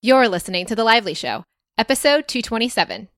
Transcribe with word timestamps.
You're 0.00 0.28
listening 0.28 0.64
to 0.66 0.76
The 0.76 0.84
Lively 0.84 1.14
Show, 1.14 1.42
episode 1.76 2.28
227. 2.28 3.08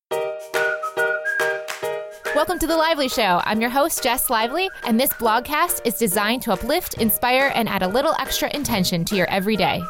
Welcome 2.34 2.58
to 2.58 2.66
The 2.66 2.74
Lively 2.74 3.10
Show. 3.10 3.42
I'm 3.44 3.60
your 3.60 3.68
host, 3.68 4.02
Jess 4.02 4.30
Lively, 4.30 4.70
and 4.86 4.98
this 4.98 5.10
blogcast 5.10 5.82
is 5.84 5.98
designed 5.98 6.40
to 6.44 6.52
uplift, 6.54 6.94
inspire, 6.94 7.52
and 7.54 7.68
add 7.68 7.82
a 7.82 7.86
little 7.86 8.14
extra 8.18 8.48
intention 8.56 9.04
to 9.04 9.14
your 9.14 9.28
everyday. 9.28 9.82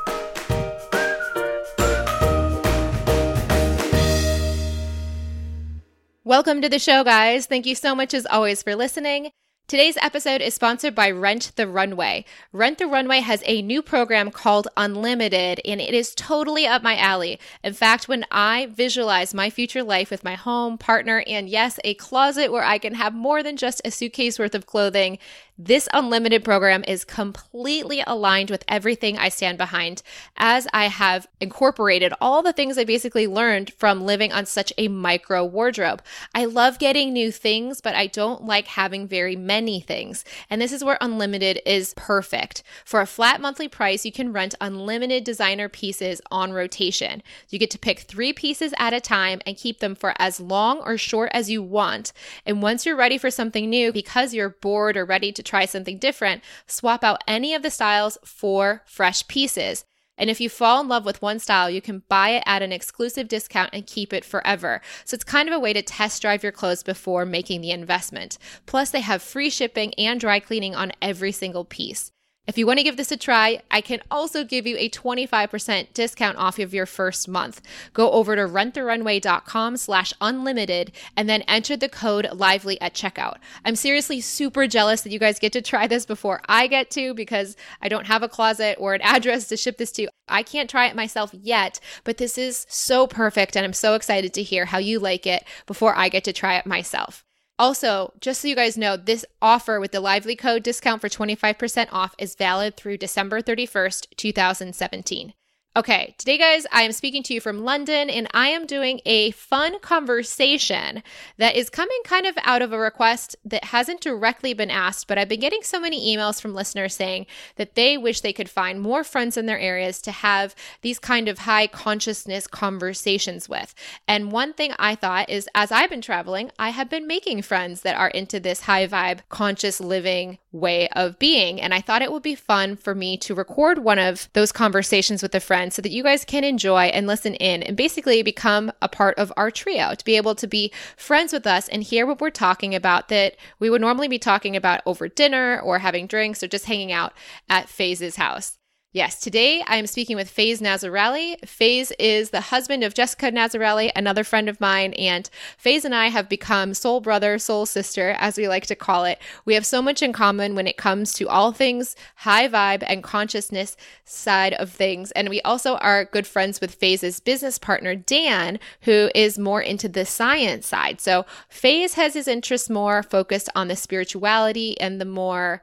Welcome 6.25 6.61
to 6.61 6.68
the 6.68 6.80
show, 6.80 7.04
guys. 7.04 7.46
Thank 7.46 7.66
you 7.66 7.77
so 7.77 7.95
much, 7.95 8.14
as 8.14 8.27
always, 8.27 8.64
for 8.64 8.75
listening. 8.75 9.30
Today's 9.71 9.96
episode 10.02 10.41
is 10.41 10.52
sponsored 10.52 10.96
by 10.96 11.12
Rent 11.12 11.53
the 11.55 11.68
Runway. 11.68 12.25
Rent 12.53 12.79
the 12.79 12.89
Runway 12.89 13.21
has 13.21 13.41
a 13.46 13.62
new 13.62 13.82
program 13.82 14.32
called 14.32 14.66
Unlimited, 14.77 15.61
and 15.64 15.80
it 15.80 15.95
is 15.95 16.12
totally 16.16 16.66
up 16.66 16.82
my 16.82 16.96
alley. 16.96 17.39
In 17.62 17.72
fact, 17.72 18.09
when 18.09 18.27
I 18.32 18.67
visualize 18.67 19.32
my 19.32 19.49
future 19.49 19.85
life 19.85 20.11
with 20.11 20.25
my 20.25 20.35
home, 20.35 20.77
partner, 20.77 21.22
and 21.25 21.49
yes, 21.49 21.79
a 21.85 21.94
closet 21.94 22.50
where 22.50 22.64
I 22.64 22.79
can 22.79 22.94
have 22.94 23.14
more 23.14 23.44
than 23.44 23.57
just 23.57 23.80
a 23.85 23.93
suitcase 23.93 24.41
worth 24.41 24.57
of 24.57 24.67
clothing, 24.67 25.18
this 25.63 25.91
unlimited 25.93 26.43
program 26.43 26.82
is 26.89 27.05
completely 27.05 28.03
aligned 28.07 28.50
with 28.50 28.64
everything 28.67 29.19
I 29.19 29.29
stand 29.29 29.59
behind 29.59 30.03
as 30.39 30.67
I 30.73 30.86
have 30.86 31.27
incorporated 31.39 32.14
all 32.19 32.42
the 32.42 32.55
things 32.55 32.78
I 32.78 32.84
basically 32.84 33.27
learned 33.27 33.75
from 33.75 34.06
living 34.06 34.33
on 34.33 34.47
such 34.47 34.73
a 34.78 34.89
micro 34.89 35.45
wardrobe. 35.45 36.03
I 36.34 36.47
love 36.47 36.78
getting 36.78 37.12
new 37.12 37.31
things, 37.31 37.83
but 37.83 37.95
I 37.95 38.06
don't 38.06 38.45
like 38.45 38.69
having 38.69 39.06
very 39.06 39.36
many 39.36 39.81
things. 39.81 40.25
And 40.48 40.62
this 40.62 40.73
is 40.73 40.83
where 40.83 40.97
unlimited 40.98 41.61
is 41.67 41.92
perfect. 41.95 42.62
For 42.86 43.03
a 43.03 43.06
flat 43.06 43.42
monthly 43.42 43.69
price, 43.69 44.06
you 44.06 44.12
can 44.12 44.33
rent 44.33 44.55
unlimited 44.62 45.25
designer 45.25 45.69
pieces 45.69 46.22
on 46.31 46.55
rotation. 46.55 47.22
You 47.50 47.58
get 47.58 47.70
to 47.72 47.78
pick 47.78 48.00
three 48.00 48.33
pieces 48.33 48.72
at 48.78 48.95
a 48.95 49.00
time 49.00 49.42
and 49.45 49.58
keep 49.58 49.81
them 49.81 49.95
for 49.95 50.14
as 50.19 50.41
long 50.41 50.81
or 50.81 50.97
short 50.97 51.30
as 51.34 51.50
you 51.50 51.62
want. 51.62 52.14
And 52.47 52.62
once 52.62 52.86
you're 52.86 52.97
ready 52.97 53.19
for 53.19 53.30
something 53.30 53.69
new, 53.69 53.92
because 53.92 54.33
you're 54.33 54.48
bored 54.48 54.97
or 54.97 55.05
ready 55.05 55.33
to 55.33 55.49
try 55.50 55.66
something 55.66 55.98
different, 55.98 56.42
swap 56.66 57.04
out 57.04 57.22
any 57.26 57.54
of 57.54 57.62
the 57.62 57.70
styles 57.70 58.16
for 58.24 58.82
fresh 58.86 59.26
pieces. 59.26 59.84
And 60.16 60.28
if 60.28 60.40
you 60.40 60.50
fall 60.50 60.82
in 60.82 60.88
love 60.88 61.06
with 61.06 61.22
one 61.22 61.38
style, 61.38 61.70
you 61.70 61.80
can 61.80 62.02
buy 62.08 62.30
it 62.30 62.42
at 62.46 62.62
an 62.62 62.72
exclusive 62.72 63.26
discount 63.26 63.70
and 63.72 63.86
keep 63.86 64.12
it 64.12 64.24
forever. 64.24 64.82
So 65.06 65.14
it's 65.14 65.24
kind 65.24 65.48
of 65.48 65.54
a 65.54 65.58
way 65.58 65.72
to 65.72 65.80
test 65.80 66.20
drive 66.20 66.42
your 66.42 66.52
clothes 66.52 66.82
before 66.82 67.24
making 67.24 67.62
the 67.62 67.70
investment. 67.70 68.36
Plus, 68.66 68.90
they 68.90 69.00
have 69.00 69.22
free 69.22 69.48
shipping 69.48 69.94
and 69.94 70.20
dry 70.20 70.38
cleaning 70.38 70.74
on 70.74 70.92
every 71.00 71.32
single 71.32 71.64
piece. 71.64 72.12
If 72.46 72.58
you 72.58 72.66
want 72.66 72.78
to 72.78 72.83
give 72.83 72.96
this 72.96 73.12
a 73.12 73.16
try, 73.16 73.62
I 73.70 73.80
can 73.80 74.00
also 74.10 74.44
give 74.44 74.66
you 74.66 74.77
a 74.77 74.88
25% 74.88 75.92
discount 75.92 76.36
off 76.36 76.58
of 76.58 76.74
your 76.74 76.86
first 76.86 77.28
month. 77.28 77.60
Go 77.92 78.10
over 78.10 78.34
to 78.34 78.42
renttherunway.com 78.42 79.77
slash 79.77 80.12
unlimited 80.20 80.91
and 81.16 81.28
then 81.28 81.42
enter 81.42 81.77
the 81.77 81.88
code 81.88 82.28
lively 82.33 82.80
at 82.80 82.94
checkout. 82.94 83.36
I'm 83.64 83.77
seriously 83.77 84.20
super 84.20 84.66
jealous 84.66 85.02
that 85.02 85.12
you 85.12 85.18
guys 85.18 85.38
get 85.38 85.52
to 85.52 85.62
try 85.62 85.86
this 85.86 86.06
before 86.06 86.41
I 86.48 86.66
get 86.66 86.91
to 86.92 87.14
because 87.14 87.56
I 87.83 87.88
don't 87.88 88.06
have 88.06 88.22
a 88.22 88.28
closet 88.28 88.77
or 88.80 88.94
an 88.94 89.02
address 89.05 89.46
to 89.48 89.56
ship 89.56 89.77
this 89.77 89.92
to. 89.92 90.08
I 90.27 90.42
can't 90.42 90.70
try 90.70 90.86
it 90.86 90.96
myself 90.96 91.33
yet, 91.33 91.78
but 92.02 92.16
this 92.16 92.38
is 92.38 92.66
so 92.68 93.06
perfect 93.06 93.55
and 93.55 93.64
I'm 93.64 93.72
so 93.74 93.94
excited 93.94 94.33
to 94.34 94.42
hear 94.42 94.64
how 94.64 94.78
you 94.78 94.98
like 94.98 95.27
it 95.27 95.44
before 95.66 95.94
I 95.96 96.08
get 96.08 96.24
to 96.24 96.33
try 96.33 96.56
it 96.56 96.66
myself. 96.66 97.24
Also, 97.61 98.14
just 98.22 98.41
so 98.41 98.48
you 98.48 98.56
guys 98.56 98.78
know, 98.78 98.97
this 98.97 99.22
offer 99.42 99.78
with 99.78 99.92
the 99.92 100.00
Lively 100.00 100.34
Code 100.34 100.62
discount 100.62 101.03
for 101.03 101.11
25% 101.11 101.89
off 101.92 102.14
is 102.17 102.34
valid 102.34 102.75
through 102.75 102.97
December 102.97 103.42
31st, 103.42 104.06
2017. 104.17 105.34
Okay, 105.76 106.16
today, 106.18 106.36
guys, 106.36 106.66
I 106.72 106.82
am 106.82 106.90
speaking 106.90 107.22
to 107.22 107.32
you 107.32 107.40
from 107.40 107.62
London 107.64 108.10
and 108.10 108.26
I 108.34 108.48
am 108.48 108.66
doing 108.66 109.00
a 109.06 109.30
fun 109.30 109.78
conversation 109.78 111.04
that 111.36 111.54
is 111.54 111.70
coming 111.70 112.00
kind 112.04 112.27
of 112.27 112.36
out 112.42 112.60
of 112.60 112.72
a 112.72 112.78
request 112.78 113.36
that 113.44 113.66
hasn't 113.66 114.00
directly 114.00 114.52
been 114.52 114.72
asked, 114.72 115.06
but 115.06 115.17
I've 115.17 115.28
been 115.28 115.39
getting 115.39 115.62
so 115.62 115.78
many 115.78 116.12
emails 116.12 116.40
from 116.40 116.56
listeners 116.56 116.96
saying 116.96 117.27
that 117.55 117.77
they 117.77 117.96
wish 117.96 118.20
they 118.20 118.33
could 118.33 118.50
find 118.50 118.80
more 118.80 119.05
friends 119.05 119.36
in 119.36 119.46
their 119.46 119.61
areas 119.61 120.02
to 120.02 120.11
have 120.11 120.56
these 120.83 120.98
kind 120.98 121.28
of 121.28 121.39
high 121.39 121.68
consciousness 121.68 122.48
conversations 122.48 123.48
with. 123.48 123.72
And 124.08 124.33
one 124.33 124.52
thing 124.52 124.72
I 124.77 124.96
thought 124.96 125.30
is 125.30 125.48
as 125.55 125.70
I've 125.70 125.90
been 125.90 126.02
traveling, 126.02 126.50
I 126.58 126.70
have 126.70 126.90
been 126.90 127.06
making 127.06 127.42
friends 127.42 127.83
that 127.83 127.95
are 127.95 128.09
into 128.09 128.41
this 128.41 128.62
high 128.62 128.89
vibe, 128.89 129.21
conscious 129.28 129.81
living 129.81 130.39
way 130.50 130.89
of 130.97 131.16
being. 131.21 131.61
And 131.61 131.72
I 131.72 131.81
thought 131.81 132.03
it 132.03 132.11
would 132.11 132.25
be 132.25 132.34
fun 132.34 132.75
for 132.75 132.93
me 132.93 133.16
to 133.19 133.37
record 133.37 133.78
one 133.78 134.00
of 134.00 134.28
those 134.33 134.50
conversations 134.50 135.22
with 135.22 135.33
a 135.33 135.39
friend 135.39 135.61
so 135.71 135.83
that 135.83 135.91
you 135.91 136.03
guys 136.03 136.25
can 136.25 136.45
enjoy 136.45 136.85
and 136.85 137.07
listen 137.07 137.35
in 137.37 137.63
and 137.63 137.77
basically 137.77 138.23
become 138.23 138.71
a 138.83 138.89
part 138.89 139.19
of 139.19 139.33
our 139.37 139.51
trio 139.51 139.95
to 139.95 140.05
be 140.05 140.17
able 140.17 140.35
to 140.35 140.47
be 140.47 140.73
friends 140.97 141.33
with 141.33 141.47
us 141.47 141.69
and 141.69 141.83
hear 141.83 142.07
what 142.07 142.21
we're 142.21 142.31
talking 142.31 142.75
about 142.75 143.09
that 143.09 143.37
we 143.59 143.71
would 143.71 143.81
normally 143.81 144.09
be 144.09 144.19
talking 144.19 144.57
about 144.57 144.81
over 144.87 145.09
dinner 145.09 145.61
or 145.61 145.79
having 145.79 146.07
drinks 146.07 146.43
or 146.43 146.49
just 146.49 146.67
hanging 146.67 146.93
out 146.93 147.13
at 147.49 147.69
Faiz's 147.69 148.17
house. 148.17 148.59
Yes, 148.93 149.21
today 149.21 149.62
I 149.69 149.77
am 149.77 149.87
speaking 149.87 150.17
with 150.17 150.34
Faiz 150.34 150.59
Nazarali. 150.59 151.39
Faiz 151.43 151.93
is 152.01 152.31
the 152.31 152.41
husband 152.41 152.83
of 152.83 152.93
Jessica 152.93 153.31
Nazarali, 153.31 153.93
another 153.95 154.25
friend 154.25 154.49
of 154.49 154.61
mine, 154.61 154.95
and 154.95 155.31
Faiz 155.65 155.84
and 155.84 155.95
I 155.95 156.09
have 156.09 156.28
become 156.28 156.75
soul 156.75 157.01
brother, 157.01 157.39
soul 157.39 157.67
sister, 157.67 158.17
as 158.19 158.37
we 158.37 158.49
like 158.49 158.67
to 158.67 158.75
call 158.75 159.05
it. 159.05 159.21
We 159.45 159.55
have 159.55 159.65
so 159.65 159.81
much 159.81 160.03
in 160.03 160.12
common 160.12 160.56
when 160.56 160.67
it 160.67 160.77
comes 160.77 161.12
to 161.15 161.28
all 161.28 161.53
things 161.53 161.95
high 162.17 162.49
vibe 162.49 162.83
and 162.84 163.05
consciousness 163.05 163.77
side 164.05 164.55
of 164.55 164.73
things. 164.73 165.12
And 165.12 165.28
we 165.28 165.41
also 165.43 165.77
are 165.77 166.07
good 166.07 166.27
friends 166.27 166.61
with 166.61 166.77
Faiz's 166.77 167.21
business 167.21 167.61
partner, 167.61 167.95
Dan, 167.95 168.59
who 168.81 169.09
is 169.15 169.39
more 169.39 169.62
into 169.62 169.89
the 169.89 170.05
science 170.05 170.67
side. 170.67 171.01
So 171.01 171.27
Faiz 171.49 171.95
has 171.95 172.15
his 172.15 172.27
interests 172.27 172.69
more 172.69 173.05
focused 173.05 173.51
on 173.55 173.69
the 173.69 173.77
spirituality 173.77 174.81
and 174.81 175.01
the 175.01 175.05
more 175.05 175.62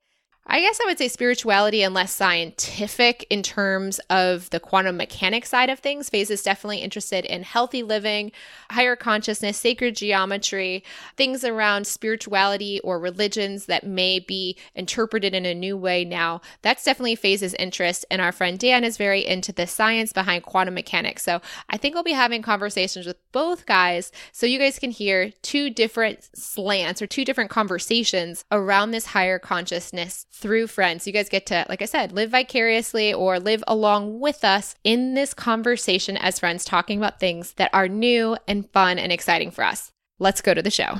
I 0.49 0.61
guess 0.61 0.79
I 0.81 0.85
would 0.85 0.97
say 0.97 1.09
spirituality 1.09 1.83
and 1.83 1.93
less 1.93 2.13
scientific 2.13 3.27
in 3.29 3.43
terms 3.43 3.99
of 4.09 4.49
the 4.51 4.61
quantum 4.61 4.95
mechanics 4.95 5.49
side 5.49 5.69
of 5.69 5.79
things. 5.79 6.09
Faiz 6.09 6.31
is 6.31 6.41
definitely 6.41 6.77
interested 6.77 7.25
in 7.25 7.43
healthy 7.43 7.83
living, 7.83 8.31
higher 8.71 8.95
consciousness, 8.95 9.57
sacred 9.57 9.97
geometry, 9.97 10.85
things 11.17 11.43
around 11.43 11.85
spirituality 11.85 12.79
or 12.79 12.97
religions 12.97 13.65
that 13.65 13.85
may 13.85 14.19
be 14.19 14.57
interpreted 14.73 15.35
in 15.35 15.45
a 15.45 15.53
new 15.53 15.75
way 15.75 16.05
now. 16.05 16.39
That's 16.61 16.85
definitely 16.85 17.17
Faiz's 17.17 17.53
interest. 17.55 18.05
And 18.09 18.21
our 18.21 18.31
friend 18.31 18.57
Dan 18.57 18.85
is 18.85 18.95
very 18.95 19.25
into 19.25 19.51
the 19.51 19.67
science 19.67 20.13
behind 20.13 20.43
quantum 20.43 20.75
mechanics. 20.75 21.23
So 21.23 21.41
I 21.69 21.75
think 21.75 21.93
we'll 21.93 22.05
be 22.05 22.13
having 22.13 22.41
conversations 22.41 23.05
with 23.05 23.17
both 23.33 23.65
guys 23.65 24.13
so 24.31 24.45
you 24.45 24.59
guys 24.59 24.79
can 24.79 24.91
hear 24.91 25.33
two 25.41 25.69
different 25.69 26.29
slants 26.33 27.01
or 27.01 27.07
two 27.07 27.25
different 27.25 27.49
conversations 27.49 28.45
around 28.49 28.91
this 28.91 29.07
higher 29.07 29.39
consciousness 29.39 30.25
through 30.37 30.67
friends. 30.67 31.05
You 31.05 31.13
guys 31.13 31.29
get 31.29 31.45
to, 31.47 31.65
like 31.67 31.81
I 31.81 31.85
said, 31.85 32.11
live 32.11 32.31
vicariously 32.31 33.13
or 33.13 33.39
live 33.39 33.63
along 33.67 34.19
with 34.19 34.43
us 34.43 34.75
in 34.83 35.13
this 35.13 35.33
conversation 35.33 36.17
as 36.17 36.39
friends, 36.39 36.63
talking 36.63 36.97
about 36.97 37.19
things 37.19 37.53
that 37.53 37.71
are 37.73 37.87
new 37.87 38.37
and 38.47 38.69
fun 38.71 38.99
and 38.99 39.11
exciting 39.11 39.51
for 39.51 39.63
us. 39.63 39.91
Let's 40.19 40.41
go 40.41 40.53
to 40.53 40.61
the 40.61 40.71
show. 40.71 40.99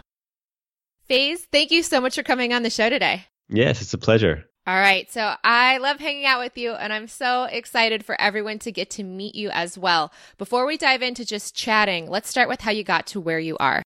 Faiz, 1.09 1.39
thank 1.51 1.71
you 1.71 1.83
so 1.83 2.01
much 2.01 2.15
for 2.15 2.23
coming 2.23 2.53
on 2.53 2.63
the 2.63 2.69
show 2.69 2.89
today. 2.89 3.25
Yes, 3.49 3.81
it's 3.81 3.93
a 3.93 3.97
pleasure. 3.97 4.45
All 4.67 4.75
right. 4.75 5.09
So 5.09 5.35
I 5.45 5.77
love 5.77 5.99
hanging 5.99 6.25
out 6.25 6.41
with 6.41 6.57
you, 6.57 6.73
and 6.73 6.91
I'm 6.91 7.07
so 7.07 7.45
excited 7.45 8.03
for 8.03 8.19
everyone 8.19 8.59
to 8.59 8.71
get 8.73 8.89
to 8.91 9.03
meet 9.03 9.33
you 9.33 9.49
as 9.51 9.77
well. 9.77 10.11
Before 10.37 10.65
we 10.65 10.75
dive 10.75 11.01
into 11.01 11.23
just 11.23 11.55
chatting, 11.55 12.09
let's 12.09 12.29
start 12.29 12.49
with 12.49 12.59
how 12.59 12.71
you 12.71 12.83
got 12.83 13.07
to 13.07 13.21
where 13.21 13.39
you 13.39 13.55
are. 13.59 13.81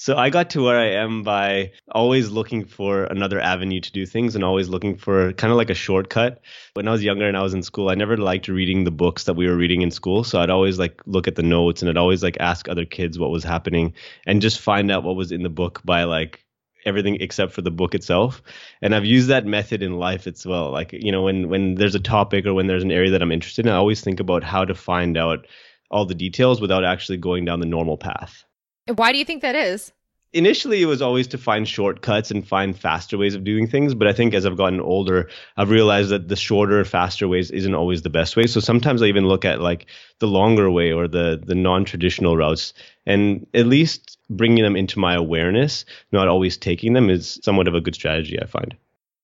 So 0.00 0.16
I 0.16 0.30
got 0.30 0.48
to 0.50 0.62
where 0.62 0.78
I 0.78 0.92
am 0.92 1.22
by 1.24 1.72
always 1.92 2.30
looking 2.30 2.64
for 2.64 3.04
another 3.04 3.38
avenue 3.38 3.80
to 3.80 3.92
do 3.92 4.06
things 4.06 4.34
and 4.34 4.42
always 4.42 4.66
looking 4.66 4.96
for 4.96 5.34
kind 5.34 5.50
of 5.50 5.58
like 5.58 5.68
a 5.68 5.74
shortcut. 5.74 6.40
When 6.72 6.88
I 6.88 6.92
was 6.92 7.04
younger 7.04 7.28
and 7.28 7.36
I 7.36 7.42
was 7.42 7.52
in 7.52 7.62
school, 7.62 7.90
I 7.90 7.96
never 7.96 8.16
liked 8.16 8.48
reading 8.48 8.84
the 8.84 8.90
books 8.90 9.24
that 9.24 9.34
we 9.34 9.46
were 9.46 9.58
reading 9.58 9.82
in 9.82 9.90
school. 9.90 10.24
So 10.24 10.40
I'd 10.40 10.48
always 10.48 10.78
like 10.78 11.02
look 11.04 11.28
at 11.28 11.34
the 11.34 11.42
notes 11.42 11.82
and 11.82 11.90
I'd 11.90 11.98
always 11.98 12.22
like 12.22 12.38
ask 12.40 12.66
other 12.66 12.86
kids 12.86 13.18
what 13.18 13.30
was 13.30 13.44
happening 13.44 13.92
and 14.26 14.40
just 14.40 14.58
find 14.58 14.90
out 14.90 15.04
what 15.04 15.16
was 15.16 15.32
in 15.32 15.42
the 15.42 15.50
book 15.50 15.82
by 15.84 16.04
like 16.04 16.46
everything 16.86 17.18
except 17.20 17.52
for 17.52 17.60
the 17.60 17.70
book 17.70 17.94
itself 17.94 18.40
and 18.80 18.94
i've 18.94 19.04
used 19.04 19.28
that 19.28 19.44
method 19.44 19.82
in 19.82 19.98
life 19.98 20.26
as 20.26 20.46
well 20.46 20.70
like 20.70 20.94
you 20.94 21.12
know 21.12 21.20
when 21.20 21.50
when 21.50 21.74
there's 21.74 21.94
a 21.94 22.00
topic 22.00 22.46
or 22.46 22.54
when 22.54 22.68
there's 22.68 22.82
an 22.82 22.90
area 22.90 23.10
that 23.10 23.20
i'm 23.20 23.30
interested 23.30 23.66
in 23.66 23.70
i 23.70 23.76
always 23.76 24.00
think 24.00 24.18
about 24.18 24.42
how 24.42 24.64
to 24.64 24.74
find 24.74 25.18
out 25.18 25.46
all 25.90 26.06
the 26.06 26.14
details 26.14 26.58
without 26.58 26.82
actually 26.82 27.18
going 27.18 27.44
down 27.44 27.60
the 27.60 27.66
normal 27.66 27.98
path 27.98 28.46
why 28.96 29.12
do 29.12 29.18
you 29.18 29.24
think 29.24 29.42
that 29.42 29.54
is? 29.54 29.92
Initially, 30.32 30.80
it 30.80 30.86
was 30.86 31.02
always 31.02 31.26
to 31.26 31.38
find 31.38 31.66
shortcuts 31.66 32.30
and 32.30 32.46
find 32.46 32.78
faster 32.78 33.18
ways 33.18 33.34
of 33.34 33.42
doing 33.42 33.66
things. 33.66 33.94
But 33.94 34.06
I 34.06 34.12
think 34.12 34.32
as 34.32 34.46
I've 34.46 34.56
gotten 34.56 34.80
older, 34.80 35.28
I've 35.56 35.70
realized 35.70 36.10
that 36.10 36.28
the 36.28 36.36
shorter, 36.36 36.84
faster 36.84 37.26
ways 37.26 37.50
isn't 37.50 37.74
always 37.74 38.02
the 38.02 38.10
best 38.10 38.36
way. 38.36 38.46
So 38.46 38.60
sometimes 38.60 39.02
I 39.02 39.06
even 39.06 39.26
look 39.26 39.44
at 39.44 39.60
like 39.60 39.86
the 40.20 40.28
longer 40.28 40.70
way 40.70 40.92
or 40.92 41.08
the 41.08 41.42
the 41.44 41.56
non-traditional 41.56 42.36
routes, 42.36 42.74
and 43.06 43.44
at 43.54 43.66
least 43.66 44.18
bringing 44.30 44.62
them 44.62 44.76
into 44.76 45.00
my 45.00 45.16
awareness, 45.16 45.84
not 46.12 46.28
always 46.28 46.56
taking 46.56 46.92
them, 46.92 47.10
is 47.10 47.40
somewhat 47.42 47.66
of 47.66 47.74
a 47.74 47.80
good 47.80 47.96
strategy. 47.96 48.40
I 48.40 48.46
find. 48.46 48.76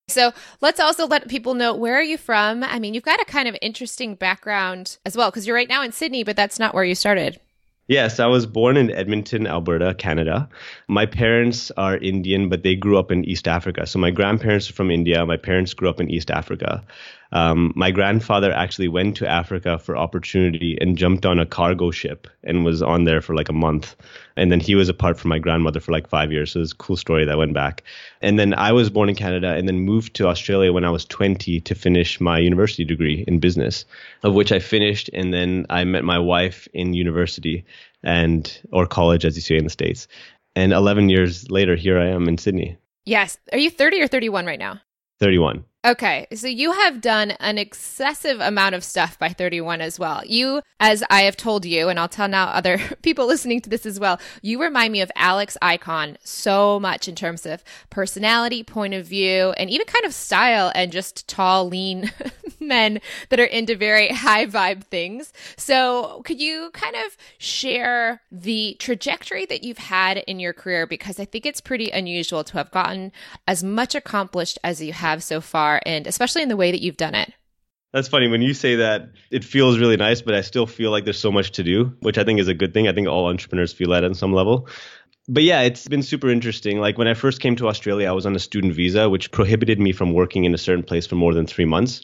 So 0.08 0.32
let's 0.60 0.80
also 0.80 1.06
let 1.06 1.28
people 1.28 1.54
know 1.54 1.72
where 1.72 1.94
are 1.94 2.02
you 2.02 2.18
from? 2.18 2.64
I 2.64 2.80
mean, 2.80 2.94
you've 2.94 3.04
got 3.04 3.20
a 3.20 3.24
kind 3.24 3.46
of 3.46 3.56
interesting 3.62 4.16
background 4.16 4.98
as 5.06 5.16
well, 5.16 5.30
because 5.30 5.46
you're 5.46 5.56
right 5.56 5.68
now 5.68 5.84
in 5.84 5.92
Sydney, 5.92 6.24
but 6.24 6.34
that's 6.34 6.58
not 6.58 6.74
where 6.74 6.84
you 6.84 6.96
started. 6.96 7.38
Yes, 7.88 8.18
I 8.18 8.26
was 8.26 8.46
born 8.46 8.76
in 8.76 8.90
Edmonton, 8.90 9.46
Alberta, 9.46 9.94
Canada. 9.94 10.48
My 10.88 11.06
parents 11.06 11.70
are 11.76 11.96
Indian, 11.98 12.48
but 12.48 12.64
they 12.64 12.74
grew 12.74 12.98
up 12.98 13.12
in 13.12 13.24
East 13.24 13.46
Africa. 13.46 13.86
So 13.86 14.00
my 14.00 14.10
grandparents 14.10 14.68
are 14.68 14.72
from 14.72 14.90
India. 14.90 15.24
My 15.24 15.36
parents 15.36 15.72
grew 15.72 15.88
up 15.88 16.00
in 16.00 16.10
East 16.10 16.28
Africa. 16.28 16.82
Um, 17.32 17.72
my 17.74 17.90
grandfather 17.90 18.52
actually 18.52 18.88
went 18.88 19.16
to 19.16 19.28
Africa 19.28 19.78
for 19.78 19.96
opportunity 19.96 20.78
and 20.80 20.96
jumped 20.96 21.26
on 21.26 21.38
a 21.38 21.46
cargo 21.46 21.90
ship 21.90 22.28
and 22.44 22.64
was 22.64 22.82
on 22.82 23.04
there 23.04 23.20
for 23.20 23.34
like 23.34 23.48
a 23.48 23.52
month. 23.52 23.96
And 24.36 24.52
then 24.52 24.60
he 24.60 24.74
was 24.74 24.88
apart 24.88 25.18
from 25.18 25.30
my 25.30 25.38
grandmother 25.38 25.80
for 25.80 25.92
like 25.92 26.08
five 26.08 26.30
years. 26.30 26.52
So 26.52 26.60
it's 26.60 26.72
a 26.72 26.76
cool 26.76 26.96
story 26.96 27.24
that 27.24 27.38
went 27.38 27.54
back. 27.54 27.82
And 28.22 28.38
then 28.38 28.54
I 28.54 28.72
was 28.72 28.90
born 28.90 29.08
in 29.08 29.14
Canada 29.14 29.54
and 29.54 29.68
then 29.68 29.80
moved 29.80 30.14
to 30.16 30.28
Australia 30.28 30.72
when 30.72 30.84
I 30.84 30.90
was 30.90 31.04
20 31.04 31.60
to 31.60 31.74
finish 31.74 32.20
my 32.20 32.38
university 32.38 32.84
degree 32.84 33.24
in 33.26 33.40
business, 33.40 33.84
of 34.22 34.34
which 34.34 34.52
I 34.52 34.58
finished. 34.58 35.10
And 35.12 35.32
then 35.32 35.66
I 35.70 35.84
met 35.84 36.04
my 36.04 36.18
wife 36.18 36.68
in 36.74 36.94
university 36.94 37.64
and 38.02 38.60
or 38.72 38.86
college, 38.86 39.24
as 39.24 39.36
you 39.36 39.42
say 39.42 39.56
in 39.56 39.64
the 39.64 39.70
States. 39.70 40.06
And 40.54 40.72
11 40.72 41.10
years 41.10 41.50
later, 41.50 41.76
here 41.76 41.98
I 41.98 42.08
am 42.08 42.28
in 42.28 42.38
Sydney. 42.38 42.78
Yes. 43.04 43.38
Are 43.52 43.58
you 43.58 43.70
30 43.70 44.00
or 44.00 44.08
31 44.08 44.46
right 44.46 44.58
now? 44.58 44.80
31. 45.20 45.64
Okay, 45.86 46.26
so 46.34 46.48
you 46.48 46.72
have 46.72 47.00
done 47.00 47.30
an 47.38 47.58
excessive 47.58 48.40
amount 48.40 48.74
of 48.74 48.82
stuff 48.82 49.16
by 49.20 49.28
31 49.28 49.80
as 49.80 50.00
well. 50.00 50.20
You, 50.26 50.60
as 50.80 51.04
I 51.10 51.22
have 51.22 51.36
told 51.36 51.64
you, 51.64 51.88
and 51.88 52.00
I'll 52.00 52.08
tell 52.08 52.26
now 52.26 52.46
other 52.46 52.78
people 53.02 53.24
listening 53.24 53.60
to 53.60 53.70
this 53.70 53.86
as 53.86 54.00
well, 54.00 54.18
you 54.42 54.60
remind 54.60 54.92
me 54.92 55.00
of 55.00 55.12
Alex 55.14 55.56
Ikonn 55.62 56.16
so 56.24 56.80
much 56.80 57.06
in 57.06 57.14
terms 57.14 57.46
of 57.46 57.62
personality, 57.88 58.64
point 58.64 58.94
of 58.94 59.06
view, 59.06 59.54
and 59.56 59.70
even 59.70 59.86
kind 59.86 60.04
of 60.04 60.12
style 60.12 60.72
and 60.74 60.90
just 60.90 61.28
tall, 61.28 61.68
lean 61.68 62.10
men 62.60 63.00
that 63.28 63.38
are 63.38 63.44
into 63.44 63.76
very 63.76 64.08
high 64.08 64.44
vibe 64.44 64.82
things. 64.82 65.32
So, 65.56 66.20
could 66.24 66.40
you 66.40 66.70
kind 66.72 66.96
of 66.96 67.16
share 67.38 68.22
the 68.32 68.76
trajectory 68.80 69.46
that 69.46 69.62
you've 69.62 69.78
had 69.78 70.18
in 70.18 70.40
your 70.40 70.52
career? 70.52 70.84
Because 70.84 71.20
I 71.20 71.26
think 71.26 71.46
it's 71.46 71.60
pretty 71.60 71.90
unusual 71.90 72.42
to 72.42 72.54
have 72.54 72.72
gotten 72.72 73.12
as 73.46 73.62
much 73.62 73.94
accomplished 73.94 74.58
as 74.64 74.82
you 74.82 74.92
have 74.92 75.22
so 75.22 75.40
far 75.40 75.75
and 75.84 76.06
especially 76.06 76.42
in 76.42 76.48
the 76.48 76.56
way 76.56 76.70
that 76.70 76.80
you've 76.82 76.96
done 76.96 77.14
it. 77.14 77.32
That's 77.92 78.08
funny. 78.08 78.28
When 78.28 78.42
you 78.42 78.52
say 78.52 78.76
that, 78.76 79.10
it 79.30 79.44
feels 79.44 79.78
really 79.78 79.96
nice, 79.96 80.20
but 80.20 80.34
I 80.34 80.42
still 80.42 80.66
feel 80.66 80.90
like 80.90 81.04
there's 81.04 81.18
so 81.18 81.32
much 81.32 81.52
to 81.52 81.62
do, 81.62 81.96
which 82.00 82.18
I 82.18 82.24
think 82.24 82.40
is 82.40 82.48
a 82.48 82.54
good 82.54 82.74
thing. 82.74 82.88
I 82.88 82.92
think 82.92 83.08
all 83.08 83.26
entrepreneurs 83.26 83.72
feel 83.72 83.90
that 83.90 84.04
on 84.04 84.14
some 84.14 84.32
level. 84.32 84.68
But 85.28 85.42
yeah, 85.42 85.62
it's 85.62 85.88
been 85.88 86.02
super 86.02 86.28
interesting. 86.28 86.78
Like 86.78 86.98
when 86.98 87.08
I 87.08 87.14
first 87.14 87.40
came 87.40 87.56
to 87.56 87.68
Australia, 87.68 88.08
I 88.08 88.12
was 88.12 88.26
on 88.26 88.36
a 88.36 88.38
student 88.38 88.74
visa, 88.74 89.08
which 89.08 89.32
prohibited 89.32 89.80
me 89.80 89.92
from 89.92 90.12
working 90.12 90.44
in 90.44 90.54
a 90.54 90.58
certain 90.58 90.84
place 90.84 91.06
for 91.06 91.16
more 91.16 91.34
than 91.34 91.46
three 91.46 91.64
months. 91.64 92.02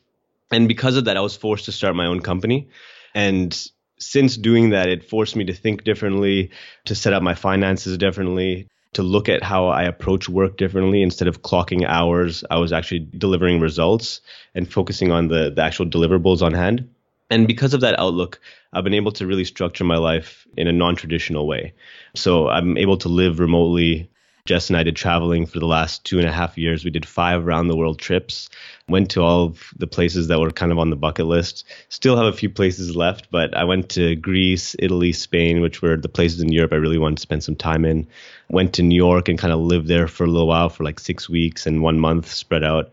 And 0.50 0.66
because 0.66 0.96
of 0.96 1.04
that, 1.04 1.16
I 1.16 1.20
was 1.20 1.36
forced 1.36 1.66
to 1.66 1.72
start 1.72 1.94
my 1.94 2.06
own 2.06 2.20
company. 2.20 2.68
And 3.14 3.54
since 3.98 4.36
doing 4.36 4.70
that, 4.70 4.88
it 4.88 5.08
forced 5.08 5.36
me 5.36 5.44
to 5.44 5.54
think 5.54 5.84
differently, 5.84 6.50
to 6.86 6.94
set 6.94 7.12
up 7.12 7.22
my 7.22 7.34
finances 7.34 7.96
differently, 7.98 8.68
to 8.92 9.02
look 9.02 9.28
at 9.28 9.42
how 9.42 9.68
I 9.68 9.82
approach 9.84 10.28
work 10.28 10.56
differently. 10.56 11.02
Instead 11.02 11.28
of 11.28 11.42
clocking 11.42 11.84
hours, 11.86 12.44
I 12.50 12.58
was 12.58 12.72
actually 12.72 13.00
delivering 13.16 13.60
results 13.60 14.20
and 14.54 14.70
focusing 14.70 15.10
on 15.10 15.28
the, 15.28 15.50
the 15.50 15.62
actual 15.62 15.86
deliverables 15.86 16.42
on 16.42 16.52
hand. 16.52 16.88
And 17.30 17.48
because 17.48 17.72
of 17.72 17.80
that 17.80 17.98
outlook, 17.98 18.40
I've 18.74 18.84
been 18.84 18.94
able 18.94 19.12
to 19.12 19.26
really 19.26 19.44
structure 19.44 19.84
my 19.84 19.96
life 19.96 20.46
in 20.56 20.68
a 20.68 20.72
non 20.72 20.96
traditional 20.96 21.46
way. 21.46 21.72
So 22.14 22.48
I'm 22.48 22.76
able 22.76 22.98
to 22.98 23.08
live 23.08 23.38
remotely 23.38 24.10
Jess 24.44 24.70
and 24.70 24.76
I 24.76 24.82
did 24.82 24.96
traveling 24.96 25.46
for 25.46 25.60
the 25.60 25.66
last 25.66 26.04
two 26.04 26.18
and 26.18 26.26
a 26.26 26.32
half 26.32 26.58
years. 26.58 26.84
We 26.84 26.90
did 26.90 27.06
five 27.06 27.46
around 27.46 27.68
the 27.68 27.76
world 27.76 28.00
trips, 28.00 28.48
went 28.88 29.08
to 29.12 29.22
all 29.22 29.44
of 29.44 29.72
the 29.76 29.86
places 29.86 30.26
that 30.26 30.40
were 30.40 30.50
kind 30.50 30.72
of 30.72 30.80
on 30.80 30.90
the 30.90 30.96
bucket 30.96 31.26
list. 31.26 31.64
Still 31.90 32.16
have 32.16 32.26
a 32.26 32.36
few 32.36 32.50
places 32.50 32.96
left, 32.96 33.30
but 33.30 33.56
I 33.56 33.62
went 33.62 33.88
to 33.90 34.16
Greece, 34.16 34.74
Italy, 34.80 35.12
Spain, 35.12 35.60
which 35.60 35.80
were 35.80 35.96
the 35.96 36.08
places 36.08 36.40
in 36.40 36.50
Europe 36.50 36.72
I 36.72 36.76
really 36.76 36.98
wanted 36.98 37.18
to 37.18 37.22
spend 37.22 37.44
some 37.44 37.54
time 37.54 37.84
in. 37.84 38.08
Went 38.50 38.72
to 38.74 38.82
New 38.82 38.96
York 38.96 39.28
and 39.28 39.38
kind 39.38 39.52
of 39.52 39.60
lived 39.60 39.86
there 39.86 40.08
for 40.08 40.24
a 40.24 40.30
little 40.30 40.48
while 40.48 40.68
for 40.68 40.82
like 40.82 40.98
six 40.98 41.28
weeks 41.28 41.64
and 41.64 41.80
one 41.80 42.00
month 42.00 42.28
spread 42.28 42.64
out 42.64 42.90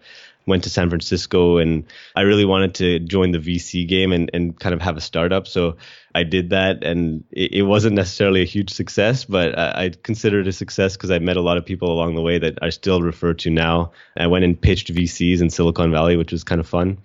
went 0.50 0.64
to 0.66 0.70
San 0.70 0.90
Francisco 0.90 1.58
and 1.58 1.86
I 2.16 2.22
really 2.22 2.44
wanted 2.44 2.76
to 2.76 3.00
join 3.00 3.32
the 3.32 3.40
VC 3.40 3.88
game 3.88 4.12
and, 4.12 4.30
and 4.34 4.60
kind 4.60 4.74
of 4.74 4.82
have 4.82 4.98
a 4.98 5.02
startup. 5.02 5.48
So 5.48 5.78
I 6.14 6.24
did 6.24 6.50
that 6.50 6.84
and 6.84 7.24
it, 7.32 7.54
it 7.54 7.62
wasn't 7.62 7.96
necessarily 7.96 8.42
a 8.42 8.46
huge 8.46 8.72
success, 8.72 9.24
but 9.24 9.58
I, 9.58 9.86
I 9.86 9.90
considered 10.04 10.48
it 10.48 10.50
a 10.50 10.52
success 10.52 10.98
because 10.98 11.12
I 11.12 11.20
met 11.20 11.38
a 11.38 11.42
lot 11.42 11.58
of 11.58 11.66
people 11.66 11.92
along 11.92 12.16
the 12.16 12.22
way 12.22 12.40
that 12.40 12.58
I 12.62 12.70
still 12.70 13.02
refer 13.02 13.34
to 13.36 13.50
now. 13.50 13.92
I 14.18 14.28
went 14.28 14.44
and 14.44 14.60
pitched 14.60 14.94
VCs 14.94 15.40
in 15.40 15.50
Silicon 15.50 15.92
Valley, 15.92 16.18
which 16.18 16.32
was 16.32 16.44
kind 16.44 16.60
of 16.60 16.68
fun. 16.68 16.98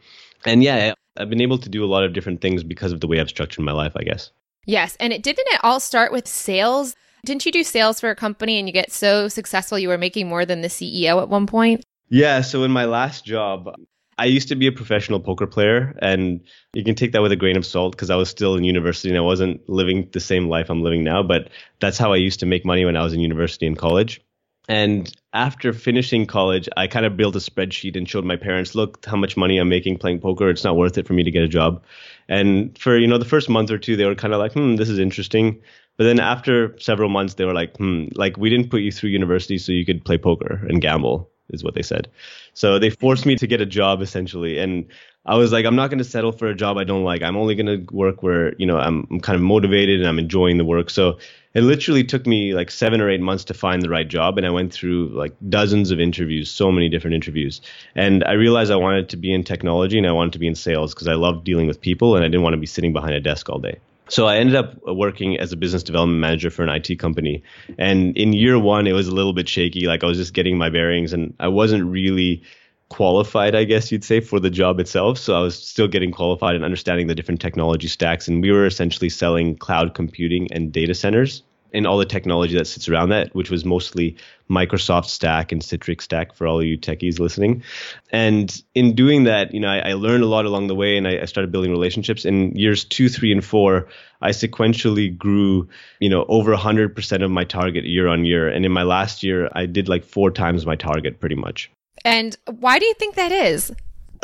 And 0.45 0.63
yeah, 0.65 0.95
I've 1.17 1.31
been 1.31 1.41
able 1.41 1.59
to 1.59 1.69
do 1.69 1.85
a 1.85 1.87
lot 1.87 2.05
of 2.05 2.13
different 2.13 2.41
things 2.41 2.65
because 2.65 2.93
of 2.93 3.01
the 3.01 3.07
way 3.07 3.21
I've 3.21 3.29
structured 3.29 3.65
my 3.65 3.73
life, 3.73 3.93
I 3.95 4.03
guess. 4.03 4.31
Yes. 4.67 4.97
And 4.99 5.13
it 5.13 5.23
didn't 5.23 5.47
it 5.49 5.61
all 5.63 5.81
start 5.81 6.11
with 6.13 6.27
sales? 6.27 6.97
Didn't 7.25 7.47
you 7.47 7.53
do 7.53 7.63
sales 7.63 8.01
for 8.01 8.11
a 8.11 8.17
company 8.17 8.59
and 8.59 8.69
you 8.69 8.73
get 8.73 8.93
so 8.93 9.29
successful 9.29 9.79
you 9.79 9.89
were 9.89 9.99
making 9.99 10.29
more 10.29 10.45
than 10.45 10.61
the 10.61 10.69
CEO 10.69 11.23
at 11.23 11.29
one 11.29 11.47
point? 11.47 11.85
Yeah, 12.09 12.43
so 12.43 12.65
in 12.65 12.71
my 12.71 12.85
last 12.85 13.25
job, 13.25 13.75
I 14.19 14.27
used 14.27 14.49
to 14.49 14.55
be 14.55 14.67
a 14.67 14.73
professional 14.73 15.21
poker 15.21 15.47
player, 15.47 15.97
and 16.01 16.41
you 16.73 16.85
can 16.85 16.95
take 16.95 17.13
that 17.13 17.23
with 17.23 17.33
a 17.33 17.37
grain 17.37 17.57
of 17.57 17.67
salt 17.67 17.93
because 17.93 18.11
I 18.11 18.17
was 18.17 18.29
still 18.29 18.55
in 18.57 18.65
university 18.65 19.09
and 19.09 19.19
I 19.19 19.23
wasn't 19.23 19.69
living 19.69 20.09
the 20.13 20.21
same 20.21 20.49
life 20.49 20.71
I'm 20.71 20.83
living 20.83 21.03
now. 21.03 21.23
But 21.23 21.51
that's 21.81 21.99
how 21.99 22.13
I 22.13 22.17
used 22.17 22.41
to 22.41 22.47
make 22.47 22.65
money 22.65 22.85
when 22.85 22.97
I 22.97 23.03
was 23.03 23.13
in 23.13 23.21
university 23.21 23.67
and 23.67 23.77
college. 23.77 24.23
And 24.67 25.13
after 25.35 25.73
finishing 25.75 26.27
college, 26.27 26.69
I 26.77 26.87
kind 26.87 27.05
of 27.05 27.17
built 27.19 27.37
a 27.37 27.39
spreadsheet 27.39 27.97
and 27.97 28.09
showed 28.09 28.25
my 28.25 28.37
parents, 28.37 28.75
look 28.75 29.05
how 29.05 29.17
much 29.17 29.37
money 29.37 29.59
I'm 29.59 29.69
making 29.69 29.99
playing 29.99 30.21
poker. 30.21 30.49
It's 30.49 30.65
not 30.65 30.77
worth 30.77 30.97
it 30.97 31.07
for 31.07 31.13
me 31.13 31.23
to 31.25 31.31
get 31.31 31.43
a 31.43 31.49
job. 31.49 31.83
And 32.29 32.79
for 32.79 32.97
you 32.97 33.07
know 33.07 33.19
the 33.19 33.27
first 33.27 33.51
month 33.51 33.71
or 33.71 33.79
two, 33.79 33.97
they 33.97 34.07
were 34.07 34.15
kind 34.15 34.33
of 34.33 34.39
like, 34.39 34.53
hmm, 34.53 34.77
this 34.77 34.89
is 34.89 34.99
interesting. 34.99 35.61
But 35.97 36.05
then 36.05 36.21
after 36.21 36.79
several 36.79 37.11
months, 37.11 37.35
they 37.35 37.45
were 37.45 37.53
like, 37.53 37.77
hmm, 37.77 38.07
like 38.15 38.37
we 38.37 38.49
didn't 38.49 38.71
put 38.71 38.81
you 38.81 38.93
through 38.93 39.11
university 39.11 39.59
so 39.59 39.73
you 39.73 39.85
could 39.85 40.05
play 40.05 40.19
poker 40.19 40.67
and 40.69 40.81
gamble 40.81 41.31
is 41.51 41.63
what 41.63 41.75
they 41.75 41.83
said. 41.83 42.09
So 42.55 42.79
they 42.79 42.91
forced 42.91 43.27
me 43.27 43.37
to 43.37 43.47
get 43.47 43.61
a 43.61 43.67
job 43.67 44.03
essentially. 44.03 44.59
And 44.59 44.87
I 45.27 45.37
was 45.37 45.53
like, 45.53 45.65
I'm 45.65 45.77
not 45.77 45.89
going 45.89 45.99
to 45.99 46.05
settle 46.05 46.33
for 46.33 46.49
a 46.49 46.55
job 46.55 46.77
I 46.77 46.85
don't 46.85 47.05
like. 47.05 47.23
I'm 47.23 47.37
only 47.37 47.55
going 47.55 47.67
to 47.87 47.95
work 47.95 48.23
where, 48.23 48.55
you 48.57 48.67
know, 48.67 48.79
I'm, 48.79 49.07
I'm 49.11 49.21
kind 49.21 49.37
of 49.37 49.43
motivated 49.43 50.01
and 50.01 50.09
I'm 50.09 50.19
enjoying 50.19 50.59
the 50.59 50.65
work. 50.65 50.91
So 50.91 51.19
it 51.55 51.63
literally 51.63 52.05
took 52.05 52.27
me 52.27 52.53
like 52.53 52.71
seven 52.71 53.01
or 53.01 53.09
eight 53.09 53.23
months 53.23 53.45
to 53.45 53.55
find 53.55 53.81
the 53.81 53.89
right 53.89 54.07
job. 54.07 54.37
And 54.37 54.47
I 54.47 54.51
went 54.51 54.73
through 54.73 55.09
like 55.09 55.35
dozens 55.49 55.91
of 55.91 55.99
interviews, 55.99 56.51
so 56.51 56.71
many 56.71 56.91
different 56.91 57.15
interviews. 57.15 57.63
And 57.95 58.23
I 58.25 58.33
realized 58.33 58.71
I 58.71 58.77
wanted 58.77 59.09
to 59.11 59.17
be 59.17 59.33
in 59.33 59.45
technology 59.45 59.97
and 59.97 60.07
I 60.07 60.13
wanted 60.13 60.35
to 60.35 60.39
be 60.39 60.47
in 60.47 60.55
sales 60.55 60.93
because 60.93 61.09
I 61.09 61.15
love 61.15 61.45
dealing 61.45 61.69
with 61.69 61.81
people 61.81 62.17
and 62.17 62.25
I 62.25 62.29
didn't 62.29 62.43
want 62.43 62.55
to 62.55 62.61
be 62.61 62.67
sitting 62.67 62.93
behind 62.93 63.15
a 63.15 63.21
desk 63.21 63.49
all 63.49 63.61
day. 63.61 63.79
So 64.09 64.27
I 64.27 64.37
ended 64.37 64.55
up 64.55 64.75
working 64.87 65.39
as 65.39 65.53
a 65.53 65.57
business 65.57 65.83
development 65.83 66.21
manager 66.21 66.51
for 66.51 66.63
an 66.63 66.69
IT 66.69 66.99
company. 66.99 67.43
And 67.79 68.17
in 68.17 68.33
year 68.33 68.59
one, 68.59 68.87
it 68.87 68.93
was 68.93 69.09
a 69.09 69.15
little 69.15 69.33
bit 69.33 69.49
shaky. 69.49 69.87
Like 69.87 70.05
I 70.05 70.07
was 70.07 70.19
just 70.19 70.35
getting 70.35 70.59
my 70.59 70.69
bearings 70.69 71.13
and 71.13 71.35
I 71.41 71.49
wasn't 71.49 71.85
really 71.85 72.43
qualified, 72.91 73.55
I 73.55 73.65
guess 73.65 73.91
you'd 73.91 74.05
say, 74.05 74.21
for 74.21 74.39
the 74.39 74.51
job 74.51 74.79
itself. 74.79 75.19
So 75.19 75.35
I 75.35 75.41
was 75.41 75.57
still 75.57 75.89
getting 75.89 76.13
qualified 76.13 76.55
and 76.55 76.65
understanding 76.65 77.07
the 77.07 77.15
different 77.15 77.41
technology 77.41 77.89
stacks. 77.89 78.29
And 78.29 78.43
we 78.43 78.53
were 78.53 78.67
essentially 78.67 79.09
selling 79.09 79.57
cloud 79.57 79.95
computing 79.95 80.53
and 80.53 80.71
data 80.71 80.95
centers 80.95 81.43
and 81.75 81.87
all 81.87 81.99
the 81.99 82.07
technology 82.07 82.57
that 82.57 82.67
sits 82.67 82.89
around 82.89 83.09
that, 83.09 83.35
which 83.35 83.51
was 83.51 83.65
mostly 83.65 84.17
Microsoft 84.49 85.07
Stack 85.07 85.51
and 85.51 85.61
Citrix 85.61 86.03
Stack 86.03 86.35
for 86.35 86.47
all 86.47 86.63
you 86.63 86.79
techies 86.79 87.19
listening. 87.19 87.63
And 88.11 88.63
in 88.75 88.95
doing 88.95 89.25
that, 89.25 89.53
you 89.53 89.61
know, 89.61 89.69
I, 89.69 89.91
I 89.91 89.93
learned 89.95 90.23
a 90.23 90.27
lot 90.29 90.45
along 90.45 90.69
the 90.69 90.75
way, 90.75 90.97
and 90.97 91.09
I, 91.09 91.21
I, 91.21 91.25
started 91.25 91.51
building 91.51 91.73
relationships. 91.73 92.25
In 92.25 92.55
years 92.55 92.85
two, 92.85 93.09
three, 93.09 93.33
and 93.33 93.45
four, 93.45 93.89
I 94.23 94.31
sequentially 94.31 95.17
grew, 95.17 95.69
you 95.99 96.09
know, 96.09 96.25
over 96.29 96.55
100% 96.55 97.25
of 97.25 97.31
my 97.31 97.45
target 97.45 97.85
year 97.85 98.07
on 98.07 98.25
year. 98.25 98.49
And 98.49 98.65
in 98.65 98.73
my 98.73 98.85
last 98.85 99.23
year, 99.23 99.51
I 99.53 99.67
did 99.67 99.89
like 99.89 100.05
four 100.05 100.31
times 100.31 100.65
my 100.65 100.77
target, 100.77 101.21
pretty 101.21 101.37
much. 101.37 101.71
And 102.05 102.37
why 102.61 102.79
do 102.79 102.87
you 102.87 102.95
think 102.95 103.17
that 103.17 103.33
is? 103.33 103.73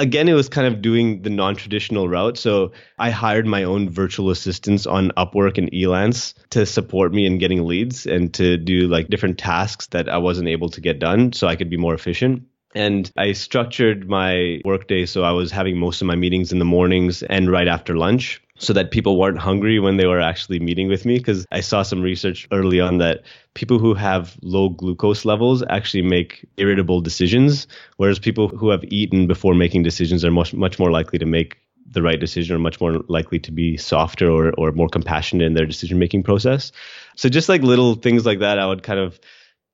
Again, 0.01 0.29
it 0.29 0.33
was 0.33 0.49
kind 0.49 0.67
of 0.67 0.83
doing 0.83 1.23
the 1.23 1.31
non 1.31 1.55
traditional 1.55 2.09
route. 2.09 2.39
So 2.39 2.73
I 2.99 3.11
hired 3.11 3.47
my 3.47 3.65
own 3.65 3.91
virtual 3.91 4.31
assistants 4.31 4.87
on 4.87 5.13
Upwork 5.17 5.59
and 5.59 5.71
Elance 5.73 6.35
to 6.51 6.67
support 6.67 7.13
me 7.13 7.27
in 7.27 7.39
getting 7.39 7.65
leads 7.65 8.07
and 8.07 8.33
to 8.35 8.57
do 8.57 8.89
like 8.89 9.09
different 9.09 9.39
tasks 9.39 9.87
that 9.89 10.09
I 10.09 10.19
wasn't 10.19 10.49
able 10.49 10.71
to 10.71 10.81
get 10.81 10.99
done 10.99 11.33
so 11.33 11.47
I 11.47 11.57
could 11.57 11.71
be 11.71 11.77
more 11.77 11.95
efficient. 11.95 12.45
And 12.75 13.11
I 13.17 13.33
structured 13.33 14.09
my 14.09 14.61
workday 14.65 15.07
so 15.07 15.25
I 15.25 15.33
was 15.33 15.51
having 15.51 15.79
most 15.79 16.01
of 16.01 16.07
my 16.07 16.15
meetings 16.15 16.53
in 16.53 16.59
the 16.59 16.65
mornings 16.65 17.23
and 17.25 17.51
right 17.51 17.69
after 17.69 17.97
lunch 17.97 18.41
so 18.61 18.73
that 18.75 18.91
people 18.91 19.19
weren't 19.19 19.39
hungry 19.39 19.81
when 19.81 19.97
they 19.97 20.07
were 20.07 20.21
actually 20.21 20.61
meeting 20.61 20.87
with 20.89 21.05
me. 21.05 21.19
Because 21.19 21.47
I 21.51 21.61
saw 21.61 21.83
some 21.83 22.03
research 22.03 22.47
early 22.53 22.79
on 22.79 22.99
that 22.99 23.23
people 23.55 23.79
who 23.79 23.95
have 23.95 24.37
low 24.43 24.69
glucose 24.69 25.25
levels 25.25 25.65
actually 25.69 26.03
make 26.03 26.47
irritable 26.59 27.01
decisions 27.01 27.67
whereas 27.97 28.19
people 28.19 28.49
who 28.49 28.69
have 28.69 28.85
eaten 28.85 29.27
before 29.27 29.55
making 29.55 29.83
decisions 29.83 30.25
are 30.25 30.31
much 30.31 30.55
much 30.55 30.79
more 30.79 30.91
likely 30.91 31.19
to 31.19 31.27
make 31.27 31.59
the 31.93 32.03
right 32.03 32.21
decision 32.21 32.55
or 32.55 32.59
much 32.61 32.81
more 32.81 33.01
likely 33.09 33.39
to 33.41 33.51
be 33.51 33.77
softer 33.77 34.31
or, 34.31 34.53
or 34.53 34.71
more 34.73 34.89
compassionate 34.89 35.45
in 35.45 35.55
their 35.55 35.67
decision 35.67 35.99
making 35.99 36.23
process. 36.23 36.71
So 37.17 37.29
just 37.29 37.49
like 37.49 37.63
little 37.63 37.95
things 37.95 38.25
like 38.25 38.39
that 38.39 38.59
i 38.59 38.67
would 38.67 38.83
kind 38.83 39.01
of 39.01 39.19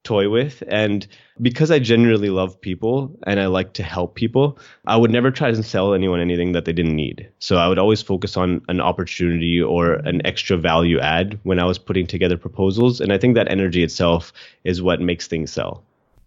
toy 0.07 0.31
with. 0.31 0.63
And 0.69 1.07
because 1.43 1.71
I 1.71 1.79
genuinely 1.79 2.31
love 2.31 2.59
people 2.61 3.11
and 3.27 3.41
I 3.41 3.47
like 3.47 3.73
to 3.75 3.83
help 3.83 4.15
people, 4.15 4.59
I 4.87 4.97
would 4.97 5.11
never 5.11 5.31
try 5.31 5.51
to 5.51 5.63
sell 5.63 5.93
anyone 5.93 6.21
anything 6.21 6.53
that 6.53 6.65
they 6.65 6.73
didn't 6.73 6.95
need. 6.95 7.29
So 7.41 7.57
I 7.57 7.69
would 7.69 7.79
always 7.79 8.01
focus 8.01 8.37
on 8.37 8.63
an 8.69 8.81
opportunity 8.81 9.61
or 9.61 9.95
an 9.95 10.25
extra 10.25 10.57
value 10.57 11.01
add 11.01 11.39
when 11.43 11.59
I 11.59 11.65
was 11.65 11.79
putting 11.79 12.07
together 12.07 12.39
proposals. 12.39 13.01
And 13.01 13.13
I 13.13 13.19
think 13.19 13.35
that 13.35 13.51
energy 13.51 13.83
itself 13.83 14.33
is 14.65 14.81
what 14.81 15.01
makes 15.01 15.27
things 15.27 15.53
sell. 15.53 15.83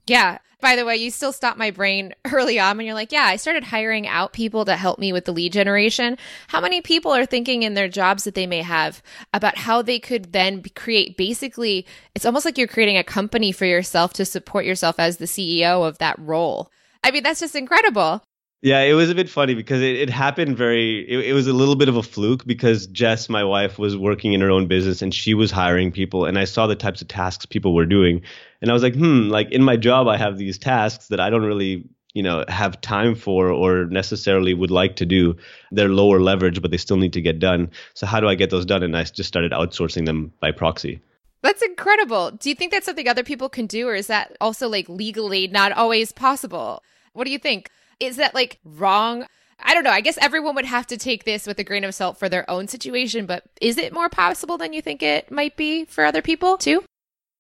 Yeah. 0.06 0.40
By 0.62 0.76
the 0.76 0.86
way, 0.86 0.98
you 0.98 1.10
still 1.10 1.32
stop 1.32 1.58
my 1.58 1.72
brain 1.72 2.14
early 2.32 2.60
on 2.60 2.78
when 2.78 2.86
you're 2.86 2.96
like, 2.96 3.12
yeah, 3.12 3.24
I 3.24 3.38
started 3.38 3.64
hiring 3.64 4.08
out 4.08 4.34
people 4.34 4.66
to 4.66 4.76
help 4.76 5.00
me 5.00 5.14
with 5.14 5.26
the 5.26 5.32
lead 5.32 5.54
generation. 5.54 6.18
How 6.48 6.60
many 6.60 6.82
people 6.82 7.14
are 7.14 7.26
thinking 7.26 7.64
in 7.64 7.74
their 7.74 7.88
jobs 7.88 8.26
that 8.26 8.36
they 8.36 8.48
may 8.48 8.62
have 8.62 9.02
about 9.34 9.58
how 9.58 9.82
they 9.82 10.00
could 10.00 10.34
then 10.34 10.64
create 10.76 11.18
basically, 11.18 11.86
it's 12.14 12.26
almost 12.26 12.46
like 12.46 12.58
you're 12.58 12.68
creating 12.68 12.98
a 12.98 13.04
company 13.04 13.52
for 13.52 13.66
yourself 13.66 14.14
to 14.14 14.26
support 14.26 14.66
yourself 14.66 15.00
as 15.00 15.18
the 15.18 15.26
CEO 15.26 15.88
of 15.88 15.98
that 16.00 16.20
role. 16.20 16.70
I 17.04 17.12
mean, 17.12 17.24
that's 17.24 17.40
just 17.40 17.56
incredible. 17.56 18.22
Yeah, 18.62 18.82
it 18.82 18.94
was 18.94 19.10
a 19.10 19.16
bit 19.16 19.30
funny 19.30 19.56
because 19.56 19.82
it, 19.82 19.96
it 19.96 20.10
happened 20.10 20.58
very, 20.58 21.10
it, 21.10 21.28
it, 21.30 21.34
was 21.34 21.48
a 21.48 21.54
little 21.54 21.78
bit 21.78 21.88
of 21.88 21.96
a 21.96 22.04
fluke 22.04 22.46
because 22.46 22.88
Jess, 22.88 23.30
my 23.30 23.44
wife, 23.44 23.80
was 23.80 23.96
working 23.96 24.34
in 24.34 24.42
her 24.42 24.52
own 24.52 24.68
business 24.68 25.02
and 25.02 25.14
she 25.14 25.34
was 25.34 25.50
hiring 25.50 25.94
people. 25.94 26.26
And 26.26 26.38
I 26.38 26.44
saw 26.44 26.68
the 26.68 26.76
types 26.76 27.02
of 27.02 27.08
tasks 27.08 27.46
people 27.46 27.74
were 27.74 27.86
doing. 27.86 28.22
And 28.62 28.70
I 28.70 28.74
was 28.74 28.84
like, 28.84 28.96
hmm, 28.96 29.30
like 29.30 29.50
in 29.52 29.64
my 29.64 29.78
job, 29.78 30.10
I 30.10 30.18
have 30.18 30.38
these 30.38 30.58
tasks 30.58 31.08
that 31.08 31.22
I 31.22 31.30
don't 31.30 31.46
really, 31.46 31.88
you 32.14 32.22
know, 32.22 32.44
have 32.50 32.82
time 32.82 33.16
for 33.16 33.48
or 33.48 33.86
necessarily 33.86 34.54
would 34.54 34.72
like 34.72 34.98
to 34.98 35.06
do. 35.06 35.38
They're 35.72 35.88
lower 35.88 36.20
leverage, 36.20 36.62
but 36.62 36.72
they 36.72 36.78
still 36.78 36.98
need 36.98 37.14
to 37.14 37.22
get 37.22 37.40
done. 37.40 37.72
So 37.94 38.06
how 38.06 38.20
do 38.20 38.28
I 38.28 38.36
get 38.36 38.50
those 38.50 38.66
done? 38.66 38.84
And 38.84 38.98
I 38.98 39.06
just 39.06 39.30
started 39.30 39.54
outsourcing 39.54 40.06
them 40.06 40.34
by 40.42 40.52
proxy. 40.52 41.00
That's 41.44 41.62
incredible. 41.62 42.32
Do 42.32 42.50
you 42.50 42.56
think 42.56 42.74
that's 42.74 42.86
something 42.86 43.08
other 43.08 43.24
people 43.24 43.48
can 43.48 43.68
do, 43.68 43.88
or 43.88 43.96
is 43.96 44.08
that 44.08 44.36
also 44.42 44.68
like 44.68 44.90
legally 44.90 45.48
not 45.48 45.72
always 45.72 46.12
possible? 46.12 46.84
What 47.14 47.24
do 47.24 47.32
you 47.32 47.40
think? 47.40 47.72
Is 48.00 48.18
that 48.18 48.34
like 48.34 48.60
wrong? 48.64 49.26
I 49.60 49.74
don't 49.74 49.84
know. 49.84 49.92
I 49.92 50.02
guess 50.02 50.18
everyone 50.22 50.56
would 50.56 50.66
have 50.66 50.88
to 50.88 50.98
take 50.98 51.26
this 51.26 51.46
with 51.46 51.60
a 51.60 51.64
grain 51.64 51.84
of 51.84 51.94
salt 51.94 52.18
for 52.18 52.30
their 52.30 52.50
own 52.50 52.68
situation, 52.68 53.26
but 53.26 53.44
is 53.60 53.78
it 53.78 53.94
more 53.94 54.10
possible 54.10 54.58
than 54.58 54.74
you 54.74 54.82
think 54.82 55.04
it 55.04 55.30
might 55.32 55.58
be 55.58 55.86
for 55.86 56.06
other 56.06 56.22
people 56.22 56.58
too? 56.58 56.84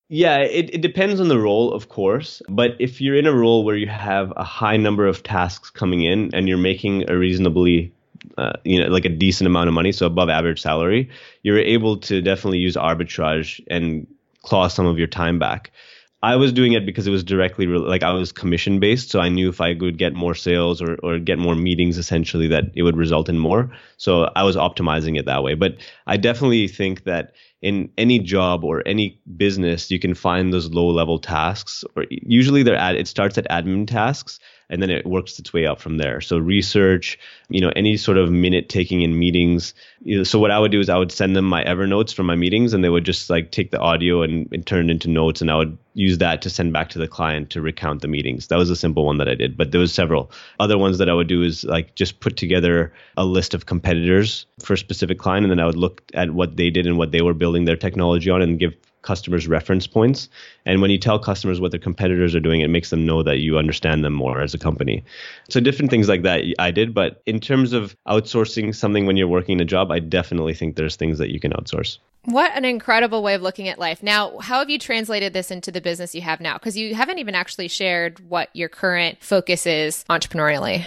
Yeah, 0.10 0.40
it, 0.40 0.74
it 0.74 0.82
depends 0.82 1.22
on 1.22 1.28
the 1.28 1.40
role, 1.40 1.72
of 1.72 1.88
course. 1.88 2.42
But 2.50 2.76
if 2.80 3.00
you're 3.00 3.16
in 3.16 3.28
a 3.28 3.34
role 3.34 3.64
where 3.64 3.76
you 3.76 3.88
have 3.88 4.34
a 4.36 4.44
high 4.44 4.76
number 4.76 5.06
of 5.06 5.24
tasks 5.24 5.70
coming 5.70 6.04
in 6.04 6.34
and 6.34 6.50
you're 6.50 6.58
making 6.58 7.10
a 7.10 7.16
reasonably 7.16 7.94
uh, 8.38 8.54
you 8.64 8.82
know, 8.82 8.90
like 8.90 9.06
a 9.06 9.10
decent 9.10 9.48
amount 9.48 9.68
of 9.68 9.74
money, 9.74 9.92
so 9.92 10.06
above 10.06 10.30
average 10.30 10.62
salary, 10.62 11.10
you're 11.44 11.60
able 11.60 11.98
to 11.98 12.22
definitely 12.22 12.58
use 12.58 12.76
arbitrage 12.76 13.64
and 13.70 14.08
claw 14.42 14.68
some 14.68 14.86
of 14.86 14.98
your 14.98 15.08
time 15.08 15.40
back. 15.40 15.72
I 16.22 16.36
was 16.36 16.52
doing 16.52 16.74
it 16.74 16.86
because 16.86 17.08
it 17.08 17.12
was 17.12 17.24
directly 17.24 17.66
re- 17.66 17.78
like 17.78 18.04
I 18.04 18.12
was 18.12 18.34
commission 18.34 18.80
based, 18.80 19.10
so 19.10 19.22
I 19.22 19.30
knew 19.30 19.48
if 19.48 19.62
I 19.62 19.74
could 19.74 19.98
get 19.98 20.14
more 20.14 20.36
sales 20.36 20.82
or 20.82 20.98
or 21.02 21.18
get 21.18 21.40
more 21.40 21.56
meetings, 21.56 21.98
essentially, 21.98 22.48
that 22.48 22.66
it 22.76 22.84
would 22.84 22.98
result 22.98 23.30
in 23.30 23.40
more. 23.40 23.72
So 23.98 24.30
I 24.36 24.44
was 24.44 24.58
optimizing 24.58 25.18
it 25.18 25.26
that 25.26 25.44
way. 25.44 25.56
But 25.56 25.78
I 26.08 26.18
definitely 26.18 26.68
think 26.68 27.06
that 27.06 27.34
in 27.62 27.90
any 27.98 28.20
job 28.20 28.66
or 28.66 28.86
any 28.86 29.22
business, 29.38 29.90
you 29.92 30.00
can 30.00 30.14
find 30.14 30.52
those 30.52 30.70
low 30.72 30.88
level 30.88 31.20
tasks, 31.20 31.86
or 31.96 32.06
usually 32.10 32.64
they're 32.64 32.76
at 32.76 32.96
it 32.96 33.08
starts 33.08 33.38
at 33.38 33.50
admin 33.50 33.88
tasks 33.88 34.40
and 34.70 34.82
then 34.82 34.90
it 34.90 35.06
works 35.06 35.40
its 35.40 35.52
way 35.52 35.66
up 35.66 35.80
from 35.82 35.98
there. 35.98 36.22
So 36.22 36.38
research, 36.38 37.18
you 37.50 37.60
know, 37.60 37.72
any 37.76 37.98
sort 37.98 38.18
of 38.18 38.32
minute 38.32 38.70
taking 38.70 39.02
in 39.02 39.18
meetings. 39.18 39.74
So 40.24 40.40
what 40.40 40.52
I 40.52 40.60
would 40.60 40.72
do 40.72 40.80
is 40.80 40.90
I 40.90 40.98
would 40.98 41.12
send 41.12 41.36
them 41.36 41.46
my 41.46 41.64
Evernotes 41.64 42.14
from 42.14 42.28
my 42.28 42.36
meetings, 42.36 42.74
and 42.74 42.84
they 42.84 42.90
would 42.90 43.04
just 43.04 43.30
like 43.30 43.52
take 43.52 43.72
the 43.72 43.80
audio 43.80 44.22
and, 44.22 44.48
and 44.52 44.66
turn 44.66 44.90
it 44.90 44.92
into 44.92 45.10
notes, 45.10 45.42
and 45.42 45.50
I 45.50 45.56
would 45.56 45.78
use 45.96 46.20
that 46.20 46.42
to 46.44 46.50
send 46.50 46.72
back 46.72 46.90
to 46.90 47.00
the 47.00 47.08
client 47.08 47.50
to 47.50 47.62
recount 47.62 48.02
the 48.02 48.08
meetings. 48.08 48.48
That 48.48 48.58
was 48.58 48.70
a 48.70 48.76
simple 48.76 49.06
one 49.06 49.18
that 49.18 49.28
I 49.28 49.36
did, 49.36 49.58
but 49.58 49.72
there 49.72 49.82
was 49.82 49.94
several 49.94 50.32
other 50.60 50.78
ones 50.78 51.00
that 51.00 51.10
I 51.10 51.14
would 51.14 51.28
do 51.28 51.42
is 51.44 51.64
like 51.64 51.96
just 51.96 52.20
put 52.20 52.38
together 52.38 52.94
a 53.18 53.26
list 53.26 53.54
of 53.54 53.66
competitors 53.66 54.46
for 54.60 54.74
a 54.74 54.78
specific 54.78 55.20
client, 55.20 55.46
and 55.46 55.52
then 55.52 55.60
I 55.60 55.66
would 55.66 55.78
look 55.78 56.04
at 56.14 56.32
what 56.32 56.56
they 56.56 56.70
did 56.70 56.86
and 56.86 56.98
what 56.98 57.12
they 57.12 57.22
were 57.22 57.34
building 57.34 57.66
their 57.66 57.76
technology 57.76 58.30
on, 58.30 58.42
and 58.42 58.60
give 58.60 58.76
customers 59.02 59.48
reference 59.48 59.88
points. 59.88 60.30
And 60.66 60.82
when 60.82 60.92
you 60.92 60.98
tell 60.98 61.20
customers 61.20 61.62
what 61.62 61.72
their 61.72 61.80
competitors 61.80 62.36
are 62.36 62.40
doing, 62.40 62.62
it 62.62 62.70
makes 62.70 62.90
them 62.90 63.06
know 63.06 63.24
that 63.24 63.40
you 63.40 63.58
understand 63.58 64.04
them 64.04 64.14
more 64.14 64.42
as 64.42 64.54
a 64.54 64.58
company. 64.58 65.04
So 65.50 65.60
different 65.60 65.90
things 65.90 66.10
like 66.10 66.24
that 66.24 66.44
I 66.60 66.72
did. 66.72 66.94
But 66.94 67.22
in 67.26 67.40
terms 67.40 67.74
of 67.74 67.96
outsourcing 68.08 68.76
something 68.76 69.06
when 69.06 69.18
you're 69.18 69.28
working 69.28 69.62
a 69.62 69.66
job, 69.66 69.92
I 69.92 70.00
definitely 70.00 70.54
think 70.54 70.76
there's 70.76 70.96
things 70.96 71.18
that 71.20 71.32
you 71.32 71.40
can 71.40 71.52
outsource. 71.54 71.98
What 72.26 72.52
an 72.56 72.66
incredible 72.66 73.24
way 73.24 73.34
of 73.34 73.42
looking 73.42 73.70
at 73.70 73.80
life. 73.80 74.04
Now, 74.04 74.38
how 74.40 74.60
have 74.60 74.70
you 74.70 74.78
translated 74.78 75.34
this 75.34 75.52
into 75.52 75.72
the 75.72 75.82
business 75.82 76.14
you 76.14 76.22
have 76.22 76.42
now? 76.42 76.56
Because 76.56 76.78
you 76.78 76.94
haven't 76.94 77.20
even 77.20 77.34
actually 77.34 77.70
shared 77.70 78.20
what 78.30 78.50
your 78.54 78.70
current 78.70 79.18
focus 79.22 79.66
is 79.66 80.04
entrepreneurially. 80.10 80.86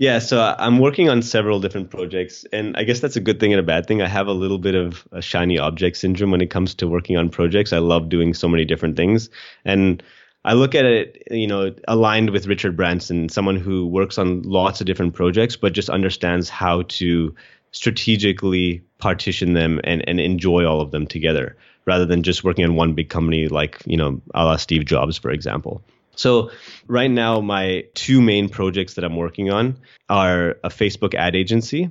Yeah, 0.00 0.18
so 0.18 0.40
I'm 0.58 0.78
working 0.78 1.10
on 1.10 1.20
several 1.20 1.60
different 1.60 1.90
projects, 1.90 2.46
and 2.54 2.74
I 2.74 2.84
guess 2.84 3.00
that's 3.00 3.16
a 3.16 3.20
good 3.20 3.38
thing 3.38 3.52
and 3.52 3.60
a 3.60 3.62
bad 3.62 3.84
thing. 3.84 4.00
I 4.00 4.08
have 4.08 4.28
a 4.28 4.32
little 4.32 4.56
bit 4.56 4.74
of 4.74 5.06
a 5.12 5.20
shiny 5.20 5.58
object 5.58 5.98
syndrome 5.98 6.30
when 6.30 6.40
it 6.40 6.48
comes 6.48 6.74
to 6.76 6.88
working 6.88 7.18
on 7.18 7.28
projects. 7.28 7.74
I 7.74 7.80
love 7.80 8.08
doing 8.08 8.32
so 8.32 8.48
many 8.48 8.64
different 8.64 8.96
things, 8.96 9.28
and 9.62 10.02
I 10.42 10.54
look 10.54 10.74
at 10.74 10.86
it, 10.86 11.22
you 11.30 11.46
know, 11.46 11.74
aligned 11.86 12.30
with 12.30 12.46
Richard 12.46 12.78
Branson, 12.78 13.28
someone 13.28 13.56
who 13.56 13.86
works 13.88 14.16
on 14.16 14.40
lots 14.40 14.80
of 14.80 14.86
different 14.86 15.12
projects, 15.12 15.56
but 15.56 15.74
just 15.74 15.90
understands 15.90 16.48
how 16.48 16.80
to 16.96 17.34
strategically 17.72 18.82
partition 18.96 19.52
them 19.52 19.82
and, 19.84 20.02
and 20.08 20.18
enjoy 20.18 20.64
all 20.64 20.80
of 20.80 20.92
them 20.92 21.06
together, 21.06 21.58
rather 21.84 22.06
than 22.06 22.22
just 22.22 22.42
working 22.42 22.64
on 22.64 22.74
one 22.74 22.94
big 22.94 23.10
company 23.10 23.48
like, 23.48 23.76
you 23.84 23.98
know, 23.98 24.22
a 24.34 24.46
la 24.46 24.56
Steve 24.56 24.86
Jobs, 24.86 25.18
for 25.18 25.30
example. 25.30 25.82
So 26.20 26.50
right 26.86 27.10
now, 27.10 27.40
my 27.40 27.84
two 27.94 28.20
main 28.20 28.50
projects 28.50 28.94
that 28.94 29.04
I'm 29.04 29.16
working 29.16 29.50
on 29.50 29.78
are 30.10 30.50
a 30.62 30.68
Facebook 30.68 31.14
ad 31.14 31.34
agency, 31.34 31.90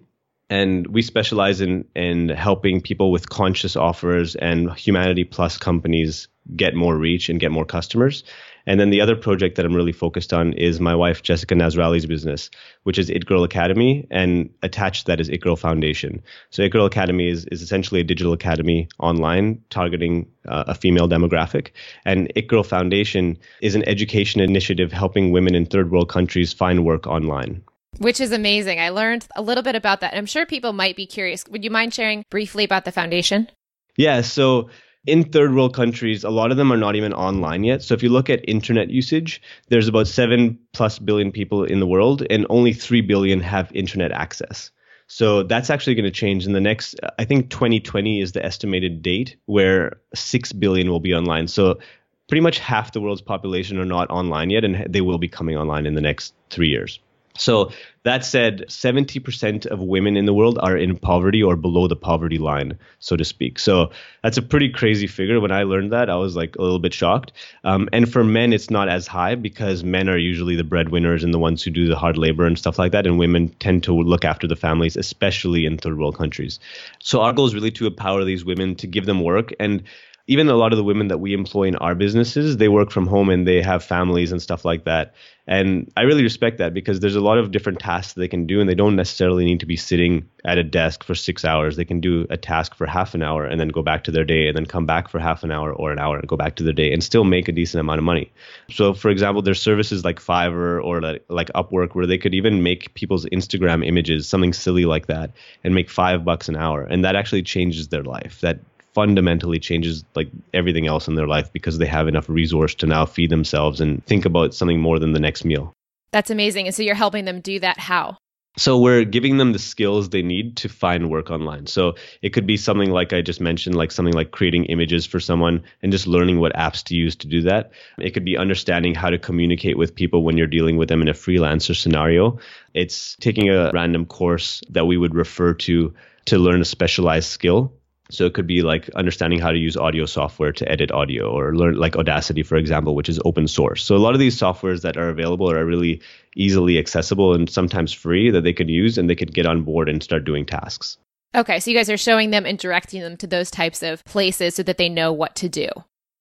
and 0.52 0.86
we 0.86 1.02
specialize 1.02 1.62
in 1.62 1.86
in 1.96 2.30
helping 2.30 2.80
people 2.82 3.12
with 3.12 3.28
conscious 3.28 3.76
offers 3.76 4.36
and 4.36 4.72
humanity 4.74 5.24
plus 5.24 5.58
companies 5.58 6.28
get 6.56 6.76
more 6.76 6.96
reach 6.96 7.30
and 7.30 7.40
get 7.40 7.52
more 7.52 7.66
customers. 7.66 8.24
And 8.70 8.80
then 8.80 8.92
the 8.92 9.02
other 9.02 9.16
project 9.16 9.56
that 9.56 9.66
I'm 9.66 9.76
really 9.76 9.92
focused 9.92 10.32
on 10.32 10.54
is 10.54 10.80
my 10.80 10.94
wife 10.94 11.24
Jessica 11.24 11.56
Nazarali's 11.56 12.06
business, 12.06 12.52
which 12.84 13.00
is 13.00 13.10
It 13.10 13.26
Girl 13.26 13.44
Academy, 13.44 14.06
and 14.12 14.48
attached 14.62 15.02
to 15.02 15.08
that 15.08 15.20
is 15.20 15.28
It 15.28 15.40
Girl 15.42 15.56
Foundation. 15.56 16.22
So 16.52 16.62
It 16.62 16.70
Girl 16.70 16.86
Academy 16.86 17.30
is, 17.30 17.46
is 17.46 17.64
essentially 17.64 18.00
a 18.00 18.04
digital 18.04 18.32
academy 18.32 18.88
online 19.00 19.60
targeting 19.72 20.28
uh, 20.48 20.66
a 20.68 20.76
female 20.76 21.10
demographic. 21.10 21.72
And 22.06 22.32
It 22.36 22.48
Girl 22.48 22.62
Foundation 22.62 23.40
is 23.60 23.74
an 23.74 23.90
education 23.90 24.40
initiative 24.40 24.92
helping 24.92 25.32
women 25.32 25.56
in 25.56 25.66
third 25.66 25.90
world 25.90 26.10
countries 26.10 26.54
find 26.54 26.86
work 26.86 27.08
online. 27.08 27.64
Which 27.98 28.20
is 28.20 28.32
amazing. 28.32 28.80
I 28.80 28.90
learned 28.90 29.28
a 29.36 29.42
little 29.42 29.64
bit 29.64 29.74
about 29.74 30.02
that. 30.02 30.14
I'm 30.14 30.28
sure 30.28 30.46
people 30.46 30.74
might 30.74 30.96
be 30.96 31.08
curious. 31.08 31.44
Would 31.50 31.64
you 31.64 31.72
mind 31.72 31.96
sharing 31.96 32.24
briefly 32.30 32.66
about 32.66 32.86
the 32.86 32.92
foundation? 32.92 33.50
Yeah. 33.98 34.22
So 34.22 34.70
in 35.10 35.24
third 35.24 35.54
world 35.54 35.76
countries, 35.76 36.24
a 36.24 36.30
lot 36.30 36.52
of 36.52 36.58
them 36.58 36.72
are 36.72 36.78
not 36.78 36.96
even 36.96 37.14
online 37.14 37.64
yet. 37.64 37.82
So 37.82 37.94
if 37.94 38.04
you 38.04 38.10
look 38.10 38.30
at 38.30 38.48
internet 38.48 38.90
usage, 38.90 39.42
there's 39.70 39.88
about 39.88 40.08
seven 40.08 40.58
plus 40.74 41.00
billion 41.00 41.32
people 41.32 41.64
in 41.64 41.80
the 41.80 41.88
world, 41.88 42.26
and 42.30 42.46
only 42.50 42.74
three 42.74 43.02
billion 43.02 43.40
have 43.40 43.72
internet 43.74 44.12
access. 44.12 44.72
So 45.08 45.42
that's 45.42 45.72
actually 45.72 45.96
going 45.96 46.06
to 46.06 46.12
change 46.12 46.46
in 46.46 46.54
the 46.54 46.62
next. 46.62 46.96
I 47.18 47.26
think 47.26 47.50
2020 47.50 48.22
is 48.22 48.34
the 48.34 48.46
estimated 48.46 49.02
date 49.02 49.38
where 49.48 49.98
six 50.14 50.54
billion 50.54 50.90
will 50.90 51.00
be 51.00 51.16
online. 51.16 51.48
So 51.48 51.80
pretty 52.28 52.42
much 52.42 52.60
half 52.60 52.92
the 52.92 53.02
world's 53.02 53.22
population 53.22 53.80
are 53.80 53.86
not 53.86 54.10
online 54.12 54.52
yet, 54.52 54.64
and 54.64 54.86
they 54.88 55.02
will 55.02 55.18
be 55.18 55.28
coming 55.28 55.58
online 55.58 55.88
in 55.88 55.96
the 55.96 56.02
next 56.02 56.36
three 56.52 56.70
years. 56.70 57.00
So 57.40 57.72
that 58.04 58.24
said, 58.24 58.66
70% 58.68 59.66
of 59.66 59.80
women 59.80 60.16
in 60.16 60.26
the 60.26 60.34
world 60.34 60.58
are 60.62 60.78
in 60.78 60.98
poverty 60.98 61.44
or 61.44 61.56
below 61.56 61.88
the 61.88 61.96
poverty 61.96 62.38
line, 62.38 62.80
so 63.00 63.16
to 63.18 63.26
speak. 63.26 63.60
So 63.60 63.92
that's 64.24 64.38
a 64.38 64.42
pretty 64.42 64.70
crazy 64.70 65.06
figure. 65.08 65.40
When 65.40 65.52
I 65.52 65.64
learned 65.64 65.92
that, 65.92 66.10
I 66.10 66.16
was 66.16 66.36
like 66.36 66.56
a 66.56 66.62
little 66.62 66.80
bit 66.80 66.94
shocked. 66.94 67.34
Um, 67.64 67.90
and 67.92 68.12
for 68.12 68.24
men, 68.24 68.54
it's 68.54 68.70
not 68.70 68.90
as 68.90 69.06
high 69.06 69.36
because 69.36 69.84
men 69.84 70.10
are 70.10 70.18
usually 70.18 70.56
the 70.56 70.64
breadwinners 70.64 71.24
and 71.24 71.34
the 71.34 71.40
ones 71.40 71.62
who 71.62 71.72
do 71.72 71.88
the 71.88 71.98
hard 71.98 72.18
labor 72.18 72.46
and 72.46 72.58
stuff 72.58 72.80
like 72.80 72.94
that. 72.94 73.06
And 73.06 73.20
women 73.20 73.50
tend 73.60 73.84
to 73.84 73.94
look 73.94 74.24
after 74.24 74.48
the 74.48 74.56
families, 74.56 74.96
especially 74.96 75.66
in 75.66 75.78
third 75.78 75.98
world 75.98 76.18
countries. 76.18 76.60
So 77.00 77.22
our 77.22 77.34
goal 77.34 77.48
is 77.48 77.56
really 77.56 77.72
to 77.72 77.88
empower 77.88 78.24
these 78.24 78.46
women 78.46 78.76
to 78.76 78.88
give 78.88 79.06
them 79.06 79.24
work 79.24 79.54
and 79.60 79.84
even 80.30 80.48
a 80.48 80.56
lot 80.56 80.72
of 80.72 80.78
the 80.78 80.84
women 80.84 81.08
that 81.08 81.18
we 81.18 81.34
employ 81.34 81.64
in 81.64 81.76
our 81.78 81.96
businesses, 81.96 82.58
they 82.58 82.68
work 82.70 82.92
from 82.92 83.08
home 83.08 83.32
and 83.32 83.48
they 83.48 83.64
have 83.64 83.84
families 83.84 84.32
and 84.32 84.40
stuff 84.40 84.64
like 84.64 84.86
that. 84.86 85.16
And 85.48 85.92
I 85.98 86.04
really 86.04 86.22
respect 86.22 86.60
that 86.60 86.72
because 86.72 87.00
there's 87.00 87.16
a 87.16 87.20
lot 87.20 87.40
of 87.40 87.50
different 87.50 87.80
tasks 87.80 88.14
they 88.14 88.28
can 88.28 88.46
do 88.46 88.62
and 88.62 88.70
they 88.70 88.76
don't 88.76 88.96
necessarily 88.96 89.44
need 89.44 89.60
to 89.62 89.66
be 89.66 89.76
sitting 89.76 90.30
at 90.46 90.60
a 90.60 90.64
desk 90.64 91.04
for 91.04 91.16
six 91.16 91.44
hours. 91.44 91.78
They 91.78 91.84
can 91.84 92.00
do 92.00 92.28
a 92.30 92.38
task 92.38 92.76
for 92.76 92.86
half 92.86 93.16
an 93.16 93.24
hour 93.24 93.44
and 93.44 93.60
then 93.60 93.70
go 93.70 93.82
back 93.82 94.04
to 94.04 94.12
their 94.12 94.24
day 94.24 94.48
and 94.48 94.56
then 94.56 94.68
come 94.68 94.86
back 94.86 95.10
for 95.10 95.18
half 95.18 95.44
an 95.44 95.52
hour 95.52 95.74
or 95.74 95.92
an 95.92 95.98
hour 95.98 96.20
and 96.20 96.28
go 96.28 96.38
back 96.38 96.58
to 96.58 96.64
their 96.64 96.74
day 96.74 96.94
and 96.94 97.04
still 97.04 97.24
make 97.24 97.48
a 97.48 97.52
decent 97.52 97.82
amount 97.82 97.98
of 97.98 98.06
money. 98.06 98.32
So, 98.70 98.94
for 98.94 99.10
example, 99.10 99.42
there's 99.42 99.60
services 99.60 100.06
like 100.06 100.20
Fiverr 100.20 100.84
or 100.84 101.02
like, 101.02 101.26
like 101.30 101.50
Upwork 101.56 101.96
where 101.96 102.06
they 102.06 102.20
could 102.20 102.36
even 102.36 102.62
make 102.62 102.94
people's 102.94 103.26
Instagram 103.26 103.84
images, 103.84 104.30
something 104.30 104.54
silly 104.54 104.86
like 104.86 105.08
that, 105.08 105.32
and 105.64 105.74
make 105.74 105.90
five 105.90 106.24
bucks 106.24 106.48
an 106.48 106.56
hour. 106.56 106.84
And 106.84 107.04
that 107.04 107.16
actually 107.16 107.42
changes 107.42 107.88
their 107.88 108.04
life. 108.04 108.42
That 108.42 108.60
fundamentally 108.94 109.60
changes 109.60 110.04
like 110.16 110.30
everything 110.54 110.88
else 110.88 111.08
in 111.08 111.16
their 111.16 111.28
life 111.28 111.52
because 111.54 111.78
they 111.78 111.86
have 111.86 112.08
enough 112.08 112.30
resource 112.30 112.76
to 112.76 112.88
now 112.88 113.06
feed 113.06 113.30
themselves 113.30 113.82
and 113.82 114.06
think 114.06 114.26
about 114.26 114.54
something 114.54 114.80
more 114.80 115.00
than 115.00 115.14
the 115.14 115.20
next 115.20 115.46
meal. 115.46 115.74
That's 116.12 116.30
amazing. 116.30 116.66
And 116.66 116.76
so 116.76 116.82
you're 116.82 116.96
helping 116.96 117.26
them 117.26 117.42
do 117.42 117.60
that 117.60 117.78
how? 117.78 118.18
So 118.58 118.80
we're 118.80 119.06
giving 119.06 119.38
them 119.38 119.54
the 119.54 119.60
skills 119.60 120.10
they 120.10 120.24
need 120.24 120.58
to 120.58 120.70
find 120.70 121.10
work 121.10 121.30
online. 121.30 121.68
So 121.68 121.96
it 122.22 122.30
could 122.30 122.48
be 122.48 122.58
something 122.58 122.90
like 122.90 123.14
I 123.14 123.22
just 123.22 123.40
mentioned, 123.40 123.76
like 123.76 123.92
something 123.92 124.14
like 124.14 124.32
creating 124.32 124.66
images 124.66 125.06
for 125.06 125.20
someone 125.20 125.64
and 125.82 125.92
just 125.92 126.08
learning 126.08 126.40
what 126.40 126.54
apps 126.56 126.84
to 126.86 126.96
use 126.96 127.16
to 127.18 127.28
do 127.28 127.44
that. 127.44 127.72
It 128.00 128.12
could 128.12 128.26
be 128.26 128.38
understanding 128.38 128.96
how 128.96 129.12
to 129.12 129.20
communicate 129.20 129.78
with 129.78 129.96
people 129.96 130.24
when 130.24 130.36
you're 130.36 130.48
dealing 130.48 130.78
with 130.78 130.90
them 130.90 131.02
in 131.02 131.08
a 131.08 131.14
freelancer 131.14 131.74
scenario. 131.74 132.40
It's 132.74 133.16
taking 133.22 133.50
a 133.50 133.72
random 133.74 134.06
course 134.06 134.62
that 134.70 134.88
we 134.88 134.98
would 134.98 135.16
refer 135.16 135.54
to 135.54 135.94
to 136.26 136.38
learn 136.38 136.62
a 136.62 136.66
specialized 136.66 137.30
skill 137.30 137.74
so 138.12 138.26
it 138.26 138.34
could 138.34 138.48
be 138.48 138.62
like 138.62 138.90
understanding 138.92 139.40
how 139.40 139.52
to 139.52 139.58
use 139.58 139.78
audio 139.78 140.06
software 140.06 140.52
to 140.52 140.72
edit 140.72 140.92
audio 140.92 141.30
or 141.30 141.56
learn 141.56 141.76
like 141.76 141.96
Audacity, 141.96 142.44
for 142.44 142.56
example, 142.56 142.96
which 142.96 143.10
is 143.10 143.20
open 143.24 143.48
source. 143.48 143.84
So 143.84 143.96
a 143.96 143.98
lot 143.98 144.14
of 144.14 144.20
these 144.20 144.38
softwares 144.38 144.82
that 144.82 144.98
are 144.98 145.10
available 145.10 145.52
are 145.52 145.66
really 145.66 146.02
easily 146.36 146.80
accessible 146.80 147.34
and 147.34 147.50
sometimes 147.50 147.94
free 147.94 148.32
that 148.32 148.42
they 148.42 148.54
could 148.54 148.70
use 148.70 148.98
and 148.98 149.10
they 149.10 149.16
could 149.16 149.34
get 149.34 149.46
on 149.46 149.64
board 149.64 149.90
and 149.90 150.02
start 150.02 150.26
doing 150.26 150.46
tasks. 150.46 150.98
Okay, 151.36 151.60
so 151.60 151.70
you 151.70 151.78
guys 151.78 151.92
are 151.92 151.98
showing 151.98 152.32
them 152.32 152.46
and 152.46 152.58
directing 152.58 153.02
them 153.02 153.16
to 153.18 153.28
those 153.28 153.52
types 153.52 153.84
of 153.84 154.04
places 154.06 154.56
so 154.56 154.64
that 154.64 154.78
they 154.78 154.90
know 154.90 155.14
what 155.14 155.36
to 155.36 155.48
do. 155.48 155.70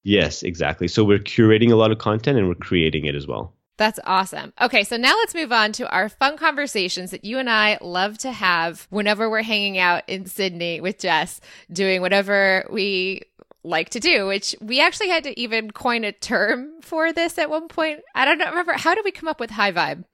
Yes, 0.04 0.42
exactly. 0.42 0.88
So 0.88 1.04
we're 1.04 1.18
curating 1.18 1.72
a 1.72 1.76
lot 1.76 1.90
of 1.90 1.98
content 1.98 2.38
and 2.38 2.48
we're 2.48 2.54
creating 2.54 3.06
it 3.06 3.14
as 3.14 3.26
well. 3.26 3.54
That's 3.78 4.00
awesome. 4.04 4.52
Okay, 4.60 4.82
so 4.82 4.96
now 4.96 5.16
let's 5.16 5.36
move 5.36 5.52
on 5.52 5.70
to 5.74 5.88
our 5.88 6.08
fun 6.08 6.36
conversations 6.36 7.12
that 7.12 7.24
you 7.24 7.38
and 7.38 7.48
I 7.48 7.78
love 7.80 8.18
to 8.18 8.32
have 8.32 8.88
whenever 8.90 9.30
we're 9.30 9.42
hanging 9.42 9.78
out 9.78 10.02
in 10.08 10.26
Sydney 10.26 10.80
with 10.80 10.98
Jess, 10.98 11.40
doing 11.72 12.00
whatever 12.00 12.66
we 12.70 13.22
like 13.62 13.90
to 13.90 14.00
do, 14.00 14.26
which 14.26 14.56
we 14.60 14.80
actually 14.80 15.10
had 15.10 15.24
to 15.24 15.40
even 15.40 15.70
coin 15.70 16.02
a 16.02 16.10
term 16.10 16.82
for 16.82 17.12
this 17.12 17.38
at 17.38 17.50
one 17.50 17.68
point. 17.68 18.00
I 18.16 18.24
don't 18.24 18.40
remember, 18.40 18.72
how 18.72 18.96
did 18.96 19.04
we 19.04 19.12
come 19.12 19.28
up 19.28 19.38
with 19.38 19.50
high 19.50 19.72
vibe? 19.72 20.04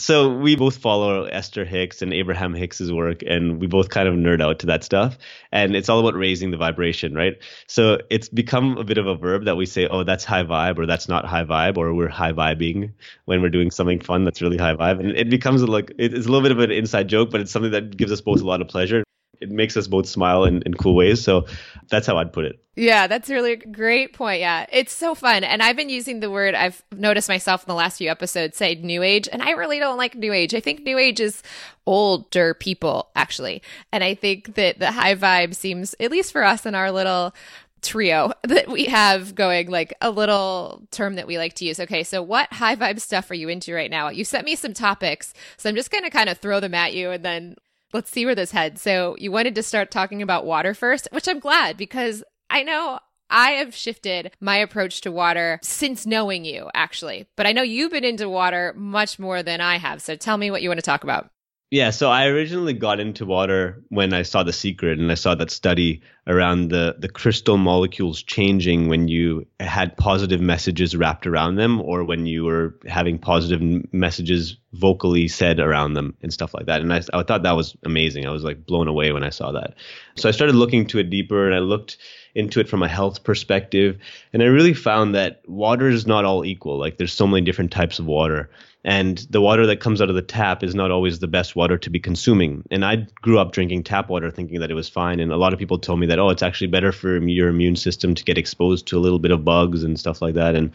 So 0.00 0.34
we 0.34 0.56
both 0.56 0.78
follow 0.78 1.24
Esther 1.24 1.64
Hicks 1.64 2.02
and 2.02 2.12
Abraham 2.12 2.54
Hicks's 2.54 2.92
work, 2.92 3.22
and 3.26 3.60
we 3.60 3.66
both 3.66 3.90
kind 3.90 4.08
of 4.08 4.14
nerd 4.14 4.42
out 4.42 4.60
to 4.60 4.66
that 4.66 4.82
stuff. 4.82 5.18
And 5.52 5.76
it's 5.76 5.88
all 5.88 6.00
about 6.00 6.16
raising 6.16 6.50
the 6.50 6.56
vibration, 6.56 7.14
right? 7.14 7.38
So 7.66 7.98
it's 8.10 8.28
become 8.28 8.78
a 8.78 8.84
bit 8.84 8.98
of 8.98 9.06
a 9.06 9.14
verb 9.14 9.44
that 9.44 9.56
we 9.56 9.66
say, 9.66 9.86
oh, 9.86 10.04
that's 10.04 10.24
high 10.24 10.44
vibe, 10.44 10.78
or 10.78 10.86
that's 10.86 11.08
not 11.08 11.26
high 11.26 11.44
vibe, 11.44 11.76
or 11.76 11.94
we're 11.94 12.08
high 12.08 12.32
vibing 12.32 12.92
when 13.26 13.42
we're 13.42 13.50
doing 13.50 13.70
something 13.70 14.00
fun 14.00 14.24
that's 14.24 14.40
really 14.40 14.58
high 14.58 14.74
vibe. 14.74 15.00
And 15.00 15.10
it 15.10 15.28
becomes 15.28 15.62
like 15.62 15.92
it's 15.98 16.26
a 16.26 16.28
little 16.28 16.42
bit 16.42 16.52
of 16.52 16.58
an 16.58 16.70
inside 16.70 17.08
joke, 17.08 17.30
but 17.30 17.40
it's 17.40 17.52
something 17.52 17.72
that 17.72 17.96
gives 17.96 18.12
us 18.12 18.20
both 18.20 18.40
a 18.40 18.46
lot 18.46 18.62
of 18.62 18.68
pleasure 18.68 19.04
it 19.40 19.50
makes 19.50 19.76
us 19.76 19.86
both 19.86 20.06
smile 20.06 20.44
in, 20.44 20.62
in 20.62 20.74
cool 20.74 20.94
ways. 20.94 21.22
So 21.22 21.46
that's 21.88 22.06
how 22.06 22.18
I'd 22.18 22.32
put 22.32 22.44
it. 22.44 22.62
Yeah, 22.76 23.06
that's 23.06 23.28
really 23.28 23.52
a 23.52 23.56
great 23.56 24.12
point. 24.12 24.40
Yeah, 24.40 24.66
it's 24.70 24.92
so 24.92 25.14
fun. 25.14 25.44
And 25.44 25.62
I've 25.62 25.76
been 25.76 25.88
using 25.88 26.20
the 26.20 26.30
word, 26.30 26.54
I've 26.54 26.82
noticed 26.92 27.28
myself 27.28 27.64
in 27.64 27.68
the 27.68 27.74
last 27.74 27.98
few 27.98 28.10
episodes 28.10 28.56
say 28.56 28.74
new 28.74 29.02
age, 29.02 29.28
and 29.30 29.42
I 29.42 29.50
really 29.52 29.78
don't 29.78 29.98
like 29.98 30.14
new 30.14 30.32
age. 30.32 30.54
I 30.54 30.60
think 30.60 30.82
new 30.82 30.98
age 30.98 31.20
is 31.20 31.42
older 31.86 32.54
people, 32.54 33.10
actually. 33.16 33.62
And 33.92 34.04
I 34.04 34.14
think 34.14 34.54
that 34.54 34.78
the 34.78 34.92
high 34.92 35.14
vibe 35.14 35.54
seems, 35.54 35.94
at 36.00 36.10
least 36.10 36.32
for 36.32 36.44
us 36.44 36.64
in 36.64 36.74
our 36.74 36.92
little 36.92 37.34
trio 37.82 38.32
that 38.44 38.68
we 38.68 38.84
have 38.84 39.34
going 39.34 39.70
like 39.70 39.94
a 40.00 40.10
little 40.10 40.86
term 40.90 41.16
that 41.16 41.26
we 41.26 41.38
like 41.38 41.54
to 41.54 41.64
use. 41.64 41.80
Okay, 41.80 42.04
so 42.04 42.22
what 42.22 42.52
high 42.52 42.76
vibe 42.76 43.00
stuff 43.00 43.30
are 43.30 43.34
you 43.34 43.48
into 43.48 43.74
right 43.74 43.90
now? 43.90 44.10
You 44.10 44.24
sent 44.24 44.44
me 44.44 44.54
some 44.54 44.74
topics, 44.74 45.34
so 45.56 45.68
I'm 45.68 45.76
just 45.76 45.90
going 45.90 46.04
to 46.04 46.10
kind 46.10 46.28
of 46.28 46.38
throw 46.38 46.60
them 46.60 46.74
at 46.74 46.94
you 46.94 47.10
and 47.10 47.24
then 47.24 47.56
let's 47.92 48.10
see 48.10 48.26
where 48.26 48.34
this 48.34 48.52
heads. 48.52 48.82
So 48.82 49.16
you 49.18 49.32
wanted 49.32 49.54
to 49.56 49.62
start 49.62 49.90
talking 49.90 50.22
about 50.22 50.46
water 50.46 50.74
first, 50.74 51.08
which 51.12 51.28
I'm 51.28 51.38
glad 51.40 51.76
because 51.76 52.22
I 52.48 52.62
know 52.62 53.00
I 53.30 53.52
have 53.52 53.74
shifted 53.74 54.32
my 54.40 54.56
approach 54.56 55.02
to 55.02 55.12
water 55.12 55.60
since 55.62 56.04
knowing 56.04 56.44
you, 56.44 56.68
actually. 56.74 57.28
But 57.36 57.46
I 57.46 57.52
know 57.52 57.62
you've 57.62 57.92
been 57.92 58.04
into 58.04 58.28
water 58.28 58.74
much 58.76 59.18
more 59.18 59.42
than 59.42 59.60
I 59.60 59.78
have. 59.78 60.02
So 60.02 60.16
tell 60.16 60.36
me 60.36 60.50
what 60.50 60.62
you 60.62 60.68
want 60.68 60.78
to 60.78 60.86
talk 60.86 61.04
about. 61.04 61.30
Yeah, 61.70 61.90
so 61.90 62.10
I 62.10 62.26
originally 62.26 62.72
got 62.72 62.98
into 62.98 63.24
water 63.24 63.84
when 63.90 64.12
I 64.12 64.22
saw 64.22 64.42
The 64.42 64.52
Secret 64.52 64.98
and 64.98 65.12
I 65.12 65.14
saw 65.14 65.36
that 65.36 65.52
study 65.52 66.02
around 66.30 66.68
the, 66.68 66.94
the 66.98 67.08
crystal 67.08 67.58
molecules 67.58 68.22
changing 68.22 68.86
when 68.88 69.08
you 69.08 69.44
had 69.58 69.96
positive 69.96 70.40
messages 70.40 70.96
wrapped 70.96 71.26
around 71.26 71.56
them 71.56 71.80
or 71.80 72.04
when 72.04 72.24
you 72.24 72.44
were 72.44 72.78
having 72.86 73.18
positive 73.18 73.60
messages 73.92 74.56
vocally 74.72 75.26
said 75.26 75.58
around 75.58 75.94
them 75.94 76.14
and 76.22 76.32
stuff 76.32 76.54
like 76.54 76.66
that. 76.66 76.80
And 76.80 76.92
I, 76.92 77.02
I 77.12 77.24
thought 77.24 77.42
that 77.42 77.56
was 77.56 77.76
amazing. 77.84 78.26
I 78.26 78.30
was 78.30 78.44
like 78.44 78.64
blown 78.64 78.86
away 78.86 79.10
when 79.10 79.24
I 79.24 79.30
saw 79.30 79.50
that. 79.50 79.74
So 80.14 80.28
I 80.28 80.32
started 80.32 80.54
looking 80.54 80.86
to 80.86 81.00
it 81.00 81.10
deeper 81.10 81.46
and 81.46 81.54
I 81.54 81.58
looked 81.58 81.98
into 82.36 82.60
it 82.60 82.68
from 82.68 82.84
a 82.84 82.88
health 82.88 83.24
perspective. 83.24 83.98
And 84.32 84.40
I 84.40 84.46
really 84.46 84.74
found 84.74 85.16
that 85.16 85.42
water 85.48 85.88
is 85.88 86.06
not 86.06 86.24
all 86.24 86.44
equal. 86.44 86.78
Like 86.78 86.96
there's 86.96 87.12
so 87.12 87.26
many 87.26 87.44
different 87.44 87.72
types 87.72 87.98
of 87.98 88.06
water 88.06 88.50
and 88.84 89.18
the 89.28 89.42
water 89.42 89.66
that 89.66 89.80
comes 89.80 90.00
out 90.00 90.08
of 90.08 90.14
the 90.14 90.22
tap 90.22 90.62
is 90.62 90.74
not 90.74 90.90
always 90.90 91.18
the 91.18 91.28
best 91.28 91.54
water 91.54 91.76
to 91.76 91.90
be 91.90 92.00
consuming. 92.00 92.64
And 92.70 92.84
I 92.84 93.06
grew 93.20 93.38
up 93.38 93.52
drinking 93.52 93.84
tap 93.84 94.08
water 94.08 94.30
thinking 94.30 94.60
that 94.60 94.70
it 94.70 94.74
was 94.74 94.88
fine. 94.88 95.20
And 95.20 95.30
a 95.30 95.36
lot 95.36 95.52
of 95.52 95.58
people 95.58 95.78
told 95.78 96.00
me 96.00 96.06
that, 96.06 96.18
oh, 96.20 96.30
it's 96.30 96.42
actually 96.42 96.68
better 96.68 96.92
for 96.92 97.18
your 97.18 97.48
immune 97.48 97.76
system 97.76 98.14
to 98.14 98.24
get 98.24 98.38
exposed 98.38 98.86
to 98.86 98.98
a 98.98 99.00
little 99.00 99.18
bit 99.18 99.30
of 99.30 99.44
bugs 99.44 99.82
and 99.82 99.98
stuff 99.98 100.22
like 100.22 100.34
that. 100.34 100.54
And, 100.54 100.70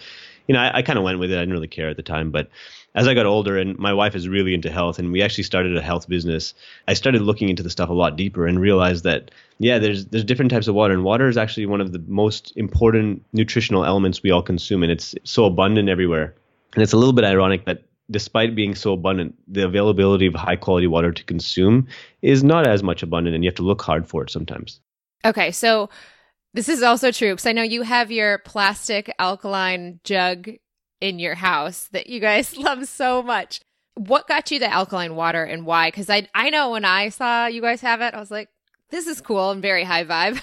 you 0.47 0.53
know, 0.53 0.59
I, 0.59 0.77
I 0.77 0.81
kind 0.81 0.97
of 0.97 1.05
went 1.05 1.19
with 1.19 1.31
it. 1.31 1.37
I 1.37 1.41
didn't 1.41 1.53
really 1.53 1.67
care 1.67 1.89
at 1.89 1.97
the 1.97 2.03
time. 2.03 2.31
But 2.31 2.49
as 2.95 3.07
I 3.07 3.13
got 3.13 3.25
older 3.25 3.57
and 3.57 3.77
my 3.77 3.93
wife 3.93 4.15
is 4.15 4.27
really 4.27 4.53
into 4.53 4.71
health 4.71 4.99
and 4.99 5.11
we 5.11 5.21
actually 5.21 5.43
started 5.43 5.77
a 5.77 5.81
health 5.81 6.09
business, 6.09 6.53
I 6.87 6.93
started 6.93 7.21
looking 7.21 7.49
into 7.49 7.63
the 7.63 7.69
stuff 7.69 7.89
a 7.89 7.93
lot 7.93 8.17
deeper 8.17 8.47
and 8.47 8.59
realized 8.59 9.03
that, 9.03 9.31
yeah, 9.59 9.79
there's, 9.79 10.07
there's 10.07 10.23
different 10.23 10.51
types 10.51 10.67
of 10.67 10.75
water. 10.75 10.93
And 10.93 11.03
water 11.03 11.29
is 11.29 11.37
actually 11.37 11.65
one 11.65 11.81
of 11.81 11.91
the 11.91 12.03
most 12.07 12.51
important 12.55 13.23
nutritional 13.33 13.85
elements 13.85 14.23
we 14.23 14.31
all 14.31 14.43
consume. 14.43 14.83
And 14.83 14.91
it's 14.91 15.15
so 15.23 15.45
abundant 15.45 15.89
everywhere. 15.89 16.35
And 16.73 16.83
it's 16.83 16.93
a 16.93 16.97
little 16.97 17.13
bit 17.13 17.25
ironic 17.25 17.65
that 17.65 17.83
despite 18.11 18.55
being 18.55 18.75
so 18.75 18.93
abundant, 18.93 19.35
the 19.47 19.65
availability 19.65 20.27
of 20.27 20.35
high 20.35 20.55
quality 20.55 20.87
water 20.87 21.11
to 21.11 21.23
consume 21.23 21.87
is 22.21 22.43
not 22.43 22.67
as 22.67 22.83
much 22.83 23.03
abundant, 23.03 23.35
and 23.35 23.43
you 23.43 23.47
have 23.47 23.55
to 23.55 23.63
look 23.63 23.81
hard 23.81 24.07
for 24.07 24.23
it 24.23 24.29
sometimes. 24.29 24.79
Okay, 25.25 25.51
so 25.51 25.89
this 26.53 26.69
is 26.69 26.83
also 26.83 27.11
true 27.11 27.33
because 27.33 27.47
I 27.47 27.51
know 27.51 27.63
you 27.63 27.81
have 27.81 28.11
your 28.11 28.37
plastic 28.37 29.11
alkaline 29.17 29.99
jug 30.03 30.49
in 31.01 31.19
your 31.19 31.35
house 31.35 31.89
that 31.91 32.07
you 32.07 32.19
guys 32.19 32.55
love 32.57 32.85
so 32.85 33.23
much. 33.23 33.59
What 33.95 34.27
got 34.27 34.51
you 34.51 34.59
the 34.59 34.71
alkaline 34.71 35.15
water 35.15 35.43
and 35.43 35.65
why? 35.65 35.87
Because 35.87 36.09
I 36.09 36.27
I 36.35 36.49
know 36.49 36.71
when 36.71 36.85
I 36.85 37.09
saw 37.09 37.47
you 37.47 37.61
guys 37.61 37.81
have 37.81 38.01
it, 38.01 38.13
I 38.13 38.19
was 38.19 38.29
like, 38.29 38.49
this 38.91 39.07
is 39.07 39.19
cool 39.19 39.51
and 39.51 39.61
very 39.61 39.83
high 39.83 40.03
vibe. 40.03 40.39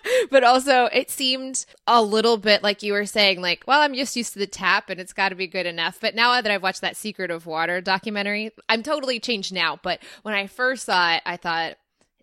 but 0.30 0.42
also 0.42 0.86
it 0.86 1.10
seemed 1.10 1.64
a 1.86 2.02
little 2.02 2.36
bit 2.36 2.62
like 2.62 2.82
you 2.82 2.92
were 2.92 3.06
saying, 3.06 3.40
like, 3.40 3.62
well, 3.66 3.80
I'm 3.80 3.94
just 3.94 4.16
used 4.16 4.32
to 4.32 4.38
the 4.40 4.46
tap 4.46 4.90
and 4.90 5.00
it's 5.00 5.12
got 5.12 5.28
to 5.28 5.34
be 5.36 5.46
good 5.46 5.66
enough. 5.66 6.00
But 6.00 6.14
now 6.14 6.40
that 6.40 6.50
I've 6.50 6.62
watched 6.62 6.80
that 6.80 6.96
Secret 6.96 7.30
of 7.30 7.46
Water 7.46 7.80
documentary, 7.80 8.50
I'm 8.68 8.82
totally 8.82 9.20
changed 9.20 9.52
now. 9.52 9.78
But 9.82 10.00
when 10.22 10.34
I 10.34 10.48
first 10.48 10.84
saw 10.84 11.14
it, 11.14 11.22
I 11.24 11.36
thought, 11.36 11.76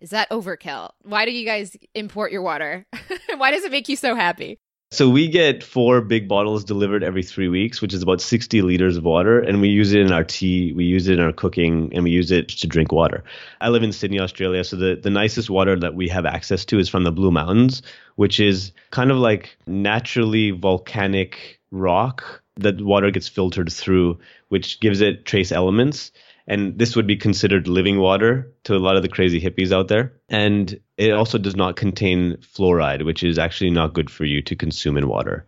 is 0.04 0.10
that 0.10 0.28
overkill? 0.28 0.90
Why 1.02 1.24
do 1.24 1.30
you 1.30 1.46
guys 1.46 1.74
import 1.94 2.30
your 2.30 2.42
water? 2.42 2.84
Why 3.38 3.50
does 3.50 3.64
it 3.64 3.72
make 3.72 3.88
you 3.88 3.96
so 3.96 4.14
happy? 4.14 4.58
So 4.90 5.08
we 5.08 5.28
get 5.28 5.64
four 5.64 6.02
big 6.02 6.28
bottles 6.28 6.62
delivered 6.62 7.02
every 7.02 7.22
three 7.22 7.48
weeks, 7.48 7.80
which 7.80 7.94
is 7.94 8.02
about 8.02 8.20
60 8.20 8.60
liters 8.60 8.98
of 8.98 9.04
water, 9.04 9.40
and 9.40 9.62
we 9.62 9.68
use 9.70 9.94
it 9.94 10.02
in 10.02 10.12
our 10.12 10.22
tea, 10.22 10.74
we 10.74 10.84
use 10.84 11.08
it 11.08 11.14
in 11.14 11.24
our 11.24 11.32
cooking, 11.32 11.90
and 11.94 12.04
we 12.04 12.10
use 12.10 12.30
it 12.30 12.50
to 12.50 12.66
drink 12.66 12.92
water. 12.92 13.24
I 13.62 13.70
live 13.70 13.82
in 13.82 13.92
Sydney, 13.92 14.20
Australia, 14.20 14.62
so 14.62 14.76
the, 14.76 15.00
the 15.02 15.08
nicest 15.08 15.48
water 15.48 15.74
that 15.80 15.94
we 15.94 16.06
have 16.08 16.26
access 16.26 16.66
to 16.66 16.78
is 16.78 16.90
from 16.90 17.04
the 17.04 17.10
Blue 17.10 17.30
Mountains, 17.30 17.80
which 18.16 18.38
is 18.38 18.72
kind 18.90 19.10
of 19.10 19.16
like 19.16 19.56
naturally 19.66 20.50
volcanic 20.50 21.60
rock 21.70 22.42
that 22.58 22.78
water 22.78 23.10
gets 23.10 23.26
filtered 23.26 23.72
through, 23.72 24.18
which 24.50 24.80
gives 24.80 25.00
it 25.00 25.24
trace 25.24 25.50
elements 25.50 26.12
and 26.46 26.78
this 26.78 26.94
would 26.94 27.06
be 27.06 27.16
considered 27.16 27.68
living 27.68 27.98
water 27.98 28.52
to 28.64 28.74
a 28.74 28.78
lot 28.78 28.96
of 28.96 29.02
the 29.02 29.08
crazy 29.08 29.40
hippies 29.40 29.72
out 29.72 29.88
there. 29.88 30.12
And 30.28 30.78
it 30.96 31.12
also 31.12 31.38
does 31.38 31.56
not 31.56 31.76
contain 31.76 32.36
fluoride, 32.36 33.04
which 33.04 33.22
is 33.22 33.38
actually 33.38 33.70
not 33.70 33.94
good 33.94 34.10
for 34.10 34.24
you 34.24 34.42
to 34.42 34.56
consume 34.56 34.96
in 34.96 35.08
water. 35.08 35.46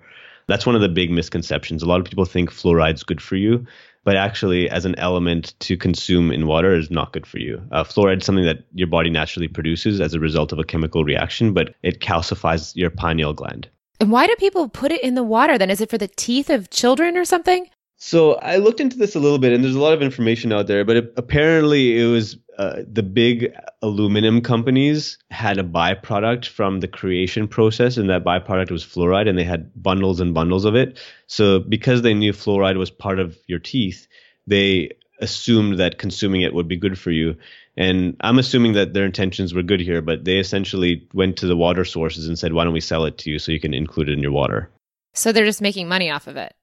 That's 0.48 0.64
one 0.64 0.74
of 0.74 0.80
the 0.80 0.88
big 0.88 1.10
misconceptions. 1.10 1.82
A 1.82 1.86
lot 1.86 2.00
of 2.00 2.06
people 2.06 2.24
think 2.24 2.50
fluoride's 2.50 3.02
good 3.02 3.20
for 3.20 3.36
you, 3.36 3.66
but 4.04 4.16
actually, 4.16 4.70
as 4.70 4.84
an 4.84 4.94
element 4.96 5.54
to 5.58 5.76
consume 5.76 6.30
in 6.30 6.46
water, 6.46 6.72
is 6.72 6.90
not 6.90 7.12
good 7.12 7.26
for 7.26 7.38
you. 7.38 7.60
Uh, 7.72 7.82
fluoride 7.82 8.18
is 8.18 8.24
something 8.24 8.44
that 8.44 8.64
your 8.72 8.86
body 8.86 9.10
naturally 9.10 9.48
produces 9.48 10.00
as 10.00 10.14
a 10.14 10.20
result 10.20 10.52
of 10.52 10.60
a 10.60 10.64
chemical 10.64 11.02
reaction, 11.02 11.52
but 11.52 11.74
it 11.82 12.00
calcifies 12.00 12.74
your 12.76 12.90
pineal 12.90 13.32
gland. 13.32 13.68
And 13.98 14.12
why 14.12 14.28
do 14.28 14.36
people 14.38 14.68
put 14.68 14.92
it 14.92 15.02
in 15.02 15.14
the 15.14 15.24
water 15.24 15.58
then? 15.58 15.70
Is 15.70 15.80
it 15.80 15.90
for 15.90 15.98
the 15.98 16.06
teeth 16.06 16.50
of 16.50 16.70
children 16.70 17.16
or 17.16 17.24
something? 17.24 17.68
So 17.98 18.34
I 18.34 18.56
looked 18.56 18.80
into 18.80 18.98
this 18.98 19.14
a 19.14 19.20
little 19.20 19.38
bit, 19.38 19.52
and 19.52 19.64
there's 19.64 19.74
a 19.74 19.80
lot 19.80 19.94
of 19.94 20.02
information 20.02 20.52
out 20.52 20.66
there. 20.66 20.84
But 20.84 20.96
it, 20.96 21.12
apparently, 21.16 21.98
it 21.98 22.06
was 22.06 22.36
uh, 22.58 22.82
the 22.86 23.02
big 23.02 23.52
aluminum 23.80 24.42
companies 24.42 25.18
had 25.30 25.58
a 25.58 25.64
byproduct 25.64 26.46
from 26.46 26.80
the 26.80 26.88
creation 26.88 27.48
process, 27.48 27.96
and 27.96 28.10
that 28.10 28.24
byproduct 28.24 28.70
was 28.70 28.84
fluoride, 28.84 29.28
and 29.28 29.38
they 29.38 29.44
had 29.44 29.70
bundles 29.82 30.20
and 30.20 30.34
bundles 30.34 30.64
of 30.64 30.74
it. 30.74 30.98
So 31.26 31.60
because 31.60 32.02
they 32.02 32.14
knew 32.14 32.32
fluoride 32.32 32.76
was 32.76 32.90
part 32.90 33.18
of 33.18 33.38
your 33.46 33.58
teeth, 33.58 34.06
they 34.46 34.90
assumed 35.20 35.78
that 35.78 35.98
consuming 35.98 36.42
it 36.42 36.52
would 36.52 36.68
be 36.68 36.76
good 36.76 36.98
for 36.98 37.10
you. 37.10 37.36
And 37.78 38.16
I'm 38.20 38.38
assuming 38.38 38.74
that 38.74 38.92
their 38.92 39.06
intentions 39.06 39.54
were 39.54 39.62
good 39.62 39.80
here, 39.80 40.02
but 40.02 40.24
they 40.24 40.38
essentially 40.38 41.06
went 41.14 41.38
to 41.38 41.46
the 41.46 41.56
water 41.56 41.84
sources 41.84 42.28
and 42.28 42.38
said, 42.38 42.52
why 42.52 42.64
don't 42.64 42.72
we 42.72 42.80
sell 42.80 43.06
it 43.06 43.18
to 43.18 43.30
you 43.30 43.38
so 43.38 43.52
you 43.52 43.60
can 43.60 43.74
include 43.74 44.08
it 44.08 44.12
in 44.12 44.20
your 44.20 44.32
water? 44.32 44.70
So 45.14 45.32
they're 45.32 45.46
just 45.46 45.62
making 45.62 45.88
money 45.88 46.10
off 46.10 46.26
of 46.26 46.36
it. 46.36 46.54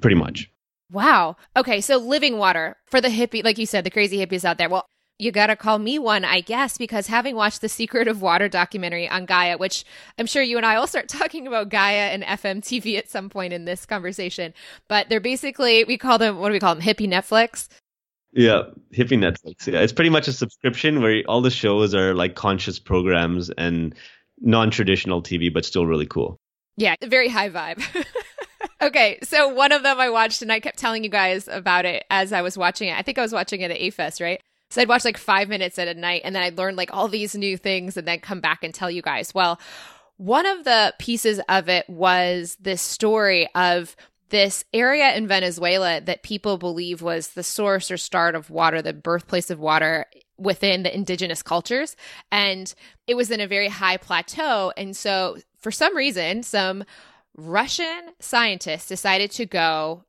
Pretty 0.00 0.16
much. 0.16 0.50
Wow. 0.90 1.36
Okay. 1.56 1.80
So 1.80 1.96
living 1.98 2.38
water 2.38 2.76
for 2.86 3.00
the 3.00 3.08
hippie, 3.08 3.44
like 3.44 3.58
you 3.58 3.66
said, 3.66 3.84
the 3.84 3.90
crazy 3.90 4.18
hippies 4.18 4.44
out 4.44 4.58
there. 4.58 4.68
Well, 4.68 4.86
you 5.20 5.30
got 5.30 5.48
to 5.48 5.56
call 5.56 5.78
me 5.78 5.98
one, 5.98 6.24
I 6.24 6.40
guess, 6.40 6.78
because 6.78 7.06
having 7.06 7.36
watched 7.36 7.60
the 7.60 7.68
Secret 7.68 8.08
of 8.08 8.22
Water 8.22 8.48
documentary 8.48 9.08
on 9.08 9.26
Gaia, 9.26 9.58
which 9.58 9.84
I'm 10.18 10.26
sure 10.26 10.42
you 10.42 10.56
and 10.56 10.64
I 10.64 10.78
will 10.78 10.86
start 10.86 11.08
talking 11.10 11.46
about 11.46 11.68
Gaia 11.68 12.08
and 12.08 12.22
FMTV 12.22 12.96
at 12.96 13.10
some 13.10 13.28
point 13.28 13.52
in 13.52 13.66
this 13.66 13.84
conversation, 13.84 14.54
but 14.88 15.08
they're 15.08 15.20
basically, 15.20 15.84
we 15.84 15.98
call 15.98 16.18
them, 16.18 16.38
what 16.38 16.48
do 16.48 16.52
we 16.54 16.60
call 16.60 16.74
them? 16.74 16.82
Hippie 16.82 17.08
Netflix. 17.08 17.68
Yeah, 18.32 18.62
hippie 18.94 19.18
Netflix. 19.18 19.66
Yeah, 19.66 19.80
it's 19.80 19.92
pretty 19.92 20.10
much 20.10 20.28
a 20.28 20.32
subscription 20.32 21.02
where 21.02 21.22
all 21.28 21.42
the 21.42 21.50
shows 21.50 21.94
are 21.94 22.14
like 22.14 22.34
conscious 22.34 22.78
programs 22.78 23.50
and 23.50 23.94
non-traditional 24.40 25.22
TV, 25.22 25.52
but 25.52 25.64
still 25.64 25.84
really 25.84 26.06
cool. 26.06 26.38
Yeah, 26.76 26.94
very 27.04 27.28
high 27.28 27.50
vibe. 27.50 27.84
okay, 28.82 29.18
so 29.22 29.48
one 29.48 29.72
of 29.72 29.82
them 29.82 29.98
I 30.00 30.10
watched, 30.10 30.42
and 30.42 30.52
I 30.52 30.60
kept 30.60 30.78
telling 30.78 31.04
you 31.04 31.10
guys 31.10 31.48
about 31.48 31.84
it 31.84 32.04
as 32.10 32.32
I 32.32 32.42
was 32.42 32.56
watching 32.56 32.88
it. 32.88 32.98
I 32.98 33.02
think 33.02 33.18
I 33.18 33.22
was 33.22 33.32
watching 33.32 33.60
it 33.60 33.70
at 33.70 33.78
AFest, 33.78 34.20
right? 34.20 34.40
So 34.70 34.80
I'd 34.80 34.88
watch 34.88 35.04
like 35.04 35.18
five 35.18 35.48
minutes 35.48 35.78
at 35.78 35.88
a 35.88 35.94
night, 35.94 36.22
and 36.24 36.34
then 36.34 36.42
I'd 36.42 36.58
learn 36.58 36.76
like 36.76 36.92
all 36.92 37.08
these 37.08 37.34
new 37.34 37.56
things, 37.56 37.96
and 37.96 38.06
then 38.06 38.20
come 38.20 38.40
back 38.40 38.62
and 38.62 38.72
tell 38.72 38.90
you 38.90 39.02
guys. 39.02 39.34
Well, 39.34 39.60
one 40.16 40.46
of 40.46 40.64
the 40.64 40.94
pieces 40.98 41.40
of 41.48 41.68
it 41.68 41.88
was 41.88 42.56
this 42.60 42.82
story 42.82 43.48
of 43.54 43.96
this 44.28 44.64
area 44.72 45.14
in 45.14 45.26
Venezuela 45.26 46.00
that 46.00 46.22
people 46.22 46.56
believe 46.56 47.02
was 47.02 47.28
the 47.28 47.42
source 47.42 47.90
or 47.90 47.96
start 47.96 48.34
of 48.34 48.48
water, 48.48 48.80
the 48.80 48.92
birthplace 48.92 49.50
of 49.50 49.58
water 49.58 50.06
within 50.38 50.82
the 50.82 50.94
indigenous 50.94 51.42
cultures. 51.42 51.96
And 52.30 52.72
it 53.06 53.14
was 53.14 53.30
in 53.30 53.40
a 53.40 53.46
very 53.46 53.68
high 53.68 53.96
plateau. 53.96 54.72
And 54.76 54.96
so, 54.96 55.38
for 55.58 55.70
some 55.70 55.96
reason, 55.96 56.42
some 56.42 56.84
Russian 57.36 58.10
scientists 58.18 58.86
decided 58.86 59.30
to 59.32 59.46
go 59.46 60.04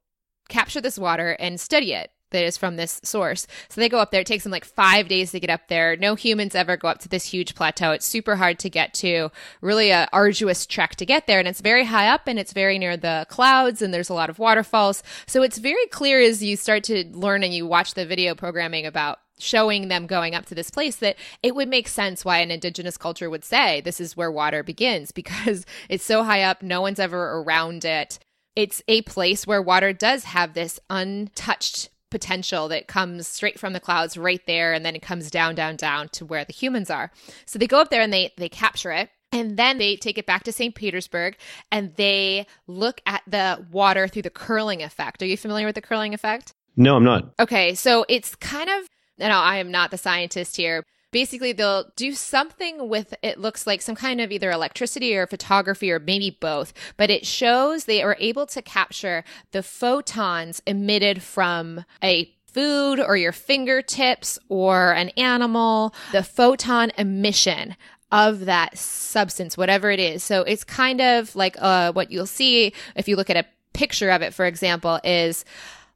capture 0.50 0.82
this 0.82 1.00
water 1.00 1.32
and 1.40 1.60
study 1.60 1.94
it 1.94 2.12
that 2.32 2.44
is 2.44 2.58
from 2.58 2.76
this 2.76 3.00
source. 3.04 3.46
So 3.70 3.80
they 3.80 3.90
go 3.90 4.00
up 4.00 4.12
there. 4.12 4.22
It 4.22 4.28
takes 4.28 4.44
them 4.44 4.52
like 4.52 4.66
five 4.66 5.08
days 5.08 5.32
to 5.32 5.40
get 5.40 5.50
up 5.50 5.68
there. 5.68 5.96
No 5.96 6.16
humans 6.16 6.56
ever 6.56 6.78
go 6.78 6.88
up 6.88 7.00
to 7.00 7.10
this 7.10 7.26
huge 7.26 7.56
plateau. 7.56 7.92
It's 7.92 8.06
super 8.06 8.36
hard 8.36 8.58
to 8.60 8.70
get 8.70 8.94
to, 8.96 9.30
really 9.62 9.92
a 9.92 10.08
arduous 10.12 10.66
trek 10.66 10.96
to 10.98 11.06
get 11.06 11.28
there. 11.28 11.40
And 11.40 11.48
it's 11.48 11.62
very 11.62 11.86
high 11.86 12.08
up 12.08 12.28
and 12.28 12.40
it's 12.40 12.54
very 12.54 12.80
near 12.80 12.98
the 12.98 13.26
clouds 13.30 13.82
and 13.82 13.94
there's 13.94 14.10
a 14.10 14.14
lot 14.14 14.30
of 14.30 14.40
waterfalls. 14.40 15.04
So 15.28 15.44
it's 15.44 15.58
very 15.58 15.86
clear 15.88 16.22
as 16.22 16.44
you 16.44 16.56
start 16.56 16.84
to 16.86 17.06
learn 17.12 17.44
and 17.44 17.54
you 17.54 17.68
watch 17.68 17.94
the 17.94 18.06
video 18.06 18.34
programming 18.34 18.86
about 18.86 19.20
showing 19.42 19.88
them 19.88 20.08
going 20.08 20.36
up 20.36 20.46
to 20.46 20.56
this 20.56 20.70
place 20.70 20.98
that 20.98 21.18
it 21.44 21.56
would 21.56 21.68
make 21.68 21.88
sense 21.88 22.24
why 22.24 22.40
an 22.40 22.52
indigenous 22.52 22.98
culture 22.98 23.30
would 23.30 23.44
say 23.44 23.82
this 23.82 24.00
is 24.00 24.16
where 24.16 24.32
water 24.32 24.64
begins 24.64 25.12
because 25.22 25.66
it's 25.90 26.04
so 26.04 26.24
high 26.24 26.44
up. 26.44 26.62
No 26.62 26.82
one's 26.82 27.00
ever 27.00 27.40
around 27.40 27.86
it. 27.86 28.20
It's 28.56 28.82
a 28.88 29.02
place 29.04 29.48
where 29.48 29.62
water 29.62 29.94
does 29.94 30.26
have 30.26 30.54
this 30.54 30.80
untouched 30.90 31.90
potential 32.10 32.68
that 32.68 32.88
comes 32.88 33.26
straight 33.26 33.58
from 33.58 33.72
the 33.72 33.80
clouds 33.80 34.18
right 34.18 34.46
there 34.46 34.74
and 34.74 34.86
then 34.86 34.96
it 34.96 35.02
comes 35.02 35.32
down 35.32 35.56
down 35.56 35.78
down 35.78 36.10
to 36.10 36.26
where 36.26 36.44
the 36.44 36.52
humans 36.52 36.90
are 36.90 37.10
so 37.46 37.58
they 37.58 37.68
go 37.68 37.80
up 37.80 37.90
there 37.90 38.02
and 38.02 38.12
they 38.12 38.34
they 38.36 38.50
capture 38.50 38.92
it 38.92 39.10
and 39.32 39.58
then 39.58 39.78
they 39.78 39.96
take 39.96 40.18
it 40.18 40.26
back 40.26 40.44
to 40.44 40.52
St. 40.52 40.76
Petersburg 40.76 41.38
and 41.72 41.96
they 41.96 42.46
look 42.68 43.02
at 43.06 43.24
the 43.26 43.66
water 43.72 44.08
through 44.08 44.24
the 44.24 44.30
Kirlian 44.30 44.84
effect. 44.84 45.22
Are 45.22 45.26
you 45.26 45.38
familiar 45.38 45.66
with 45.66 45.76
the 45.76 45.82
Kirlian 45.82 46.14
effect? 46.14 46.54
No, 46.76 46.96
I'm 46.96 47.04
not. 47.04 47.34
Okay, 47.40 47.76
so 47.76 48.06
it's 48.10 48.36
kind 48.36 48.70
of, 48.70 48.90
no, 49.18 49.28
I 49.30 49.58
am 49.58 49.72
not 49.72 49.92
the 49.92 49.98
scientist 49.98 50.58
here, 50.58 50.84
basically 51.12 51.52
they'll 51.52 51.92
do 51.96 52.14
something 52.14 52.88
with 52.90 53.14
it 53.22 53.40
looks 53.40 53.68
like 53.68 53.82
some 53.82 53.96
kind 53.96 54.22
of 54.22 54.32
either 54.32 54.50
electricity 54.50 55.16
or 55.16 55.28
photography 55.28 55.92
or 55.92 56.00
maybe 56.00 56.38
both 56.40 56.74
but 56.96 57.10
it 57.10 57.26
shows 57.26 57.84
they 57.84 58.02
are 58.02 58.16
able 58.20 58.46
to 58.46 58.62
capture 58.62 59.24
the 59.52 59.62
photons 59.62 60.62
emitted 60.66 61.22
from 61.22 61.84
a 62.02 62.34
food 62.52 63.00
or 63.00 63.16
your 63.16 63.32
fingertips 63.32 64.38
or 64.50 64.94
an 64.94 65.10
animal 65.10 65.94
the 66.12 66.24
photon 66.24 66.92
emission 66.98 67.76
of 68.12 68.46
that 68.46 68.78
substance 68.78 69.58
whatever 69.58 69.90
it 69.90 70.00
is. 70.00 70.24
So 70.24 70.42
it's 70.42 70.64
kind 70.64 71.00
of 71.00 71.36
like 71.36 71.56
uh, 71.60 71.94
what 71.94 72.12
you'll 72.12 72.26
see 72.26 72.74
if 72.96 73.08
you 73.08 73.16
look 73.16 73.30
at 73.30 73.38
a 73.38 73.46
picture 73.74 74.10
of 74.10 74.22
it 74.22 74.34
for 74.34 74.46
example 74.46 75.00
is 75.04 75.46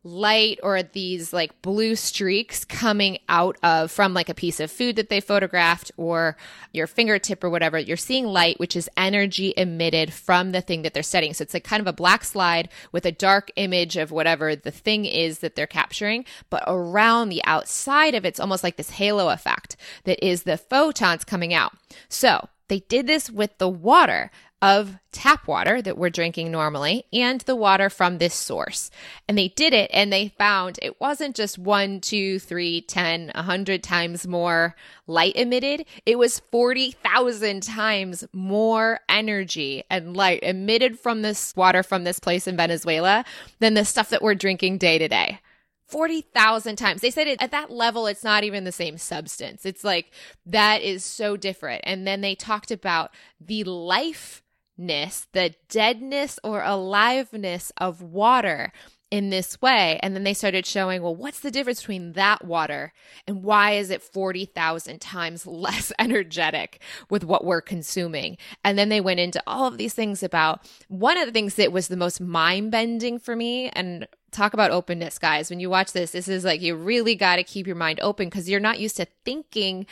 light 0.06 0.60
or 0.62 0.84
these 0.84 1.34
like 1.34 1.62
blue 1.64 1.96
streaks 1.96 2.64
coming 2.64 3.18
out 3.28 3.58
of 3.64 3.92
from 3.92 4.14
like 4.14 4.30
a 4.30 4.36
piece 4.36 4.60
of 4.60 4.70
food 4.70 4.96
that 4.96 5.10
they 5.10 5.20
photographed 5.20 5.92
or 5.98 6.38
your 6.72 6.86
fingertip 6.86 7.44
or 7.44 7.50
whatever 7.50 7.80
you're 7.80 7.98
seeing 7.98 8.26
light 8.26 8.60
which 8.60 8.76
is 8.76 8.90
energy 8.96 9.52
emitted 9.58 10.14
from 10.14 10.52
the 10.52 10.62
thing 10.62 10.84
that 10.84 10.94
they're 10.94 11.04
studying. 11.04 11.34
So 11.34 11.42
it's 11.42 11.54
like 11.54 11.64
kind 11.64 11.82
of 11.82 11.88
a 11.88 11.94
black 11.94 12.24
slide 12.24 12.70
with 12.92 13.06
a 13.06 13.12
dark 13.12 13.52
image 13.56 13.98
of 13.98 14.12
whatever 14.12 14.56
the 14.56 14.72
thing 14.72 15.06
is 15.06 15.40
that 15.40 15.56
they're 15.56 15.66
capturing. 15.66 16.26
But 16.50 16.64
around 16.68 17.30
the 17.30 17.44
outside 17.46 18.14
of 18.14 18.26
it's 18.26 18.40
almost 18.40 18.64
like 18.64 18.78
this 18.78 18.92
halo 18.92 19.30
effect 19.30 19.76
that 20.04 20.24
is 20.26 20.44
the 20.44 20.58
photons 20.58 21.24
coming 21.24 21.54
out. 21.54 21.74
So 22.10 22.50
they 22.68 22.80
did 22.80 23.08
this 23.08 23.30
with 23.30 23.58
the 23.58 23.70
water 23.70 24.32
of 24.62 24.98
tap 25.12 25.48
water 25.48 25.82
that 25.82 25.98
we're 25.98 26.10
drinking 26.10 26.52
normally 26.52 27.06
and 27.14 27.42
the 27.42 27.56
water 27.56 27.90
from 27.90 28.18
this 28.18 28.34
source. 28.34 28.90
And 29.28 29.38
they 29.38 29.50
did 29.50 29.74
it 29.74 29.92
and 29.94 30.12
they 30.12 30.30
found 30.38 30.80
it 30.82 31.00
wasn't 31.00 31.36
just 31.36 31.58
one, 31.58 32.02
two, 32.02 32.40
three, 32.40 32.82
ten, 32.82 33.32
a 33.36 33.44
hundred 33.44 33.84
times 33.84 34.26
more 34.26 34.76
light 35.08 35.36
emitted. 35.36 35.86
It 36.06 36.18
was 36.18 36.40
40,000 36.52 37.64
times 37.64 38.26
more 38.34 39.00
energy 39.10 39.84
and 39.90 40.16
light 40.16 40.42
emitted 40.42 41.00
from 41.00 41.22
this 41.22 41.56
water 41.56 41.84
from 41.84 42.04
this 42.04 42.20
place 42.20 42.48
in 42.48 42.58
Venezuela 42.58 43.26
than 43.60 43.74
the 43.74 43.86
stuff 43.86 44.10
that 44.10 44.22
we're 44.22 44.36
drinking 44.36 44.78
day 44.78 44.98
to 44.98 45.08
day. 45.08 45.40
40,000 45.88 46.76
times. 46.78 47.02
They 47.02 47.12
said 47.12 47.28
it, 47.28 47.42
at 47.42 47.52
that 47.52 47.70
level, 47.70 48.08
it's 48.08 48.24
not 48.24 48.44
even 48.44 48.64
the 48.64 48.72
same 48.72 48.98
substance. 48.98 49.66
It's 49.66 49.84
like 49.84 50.12
that 50.48 50.82
is 50.82 51.06
so 51.06 51.38
different. 51.38 51.82
And 51.86 52.08
then 52.08 52.22
they 52.22 52.34
talked 52.34 52.72
about 52.72 53.12
the 53.40 53.64
life 53.66 54.42
ness, 54.78 55.28
the 55.32 55.54
deadness 55.70 56.40
or 56.44 56.62
aliveness 56.64 57.72
of 57.78 58.02
water 58.02 58.72
in 59.12 59.30
this 59.30 59.62
way. 59.62 60.00
And 60.02 60.16
then 60.16 60.24
they 60.24 60.34
started 60.34 60.66
showing, 60.66 61.02
well, 61.02 61.16
what's 61.16 61.40
the 61.40 61.52
difference 61.52 61.80
between 61.80 62.14
that 62.14 62.44
water 62.44 62.92
and 63.28 63.44
why 63.44 63.72
is 63.74 63.90
it 63.90 64.02
40,000 64.02 65.00
times 65.00 65.46
less 65.48 65.94
energetic 66.00 66.82
with 67.10 67.24
what 67.24 67.46
we're 67.46 67.62
consuming? 67.62 68.38
And 68.64 68.78
then 68.78 68.90
they 68.90 69.02
went 69.02 69.20
into 69.20 69.42
all 69.48 69.68
of 69.68 69.78
these 69.78 69.94
things 69.94 70.24
about 70.24 70.68
one 70.88 71.18
of 71.18 71.26
the 71.26 71.32
things 71.32 71.56
that 71.56 71.72
was 71.72 71.88
the 71.88 71.98
most 71.98 72.20
mind 72.20 72.72
bending 72.72 73.20
for 73.20 73.36
me 73.36 73.70
and 73.70 74.08
talk 74.32 74.54
about 74.54 74.72
openness, 74.72 75.18
guys. 75.18 75.50
When 75.50 75.60
you 75.60 75.70
watch 75.70 75.94
this, 75.94 76.12
this 76.12 76.28
is 76.28 76.44
like 76.44 76.62
you 76.62 76.76
really 76.76 77.16
got 77.16 77.38
to 77.38 77.44
keep 77.44 77.68
your 77.68 77.76
mind 77.76 78.00
open 78.02 78.28
because 78.28 78.50
you're 78.50 78.60
not 78.60 78.80
used 78.80 78.98
to 78.98 79.08
thinking 79.24 79.86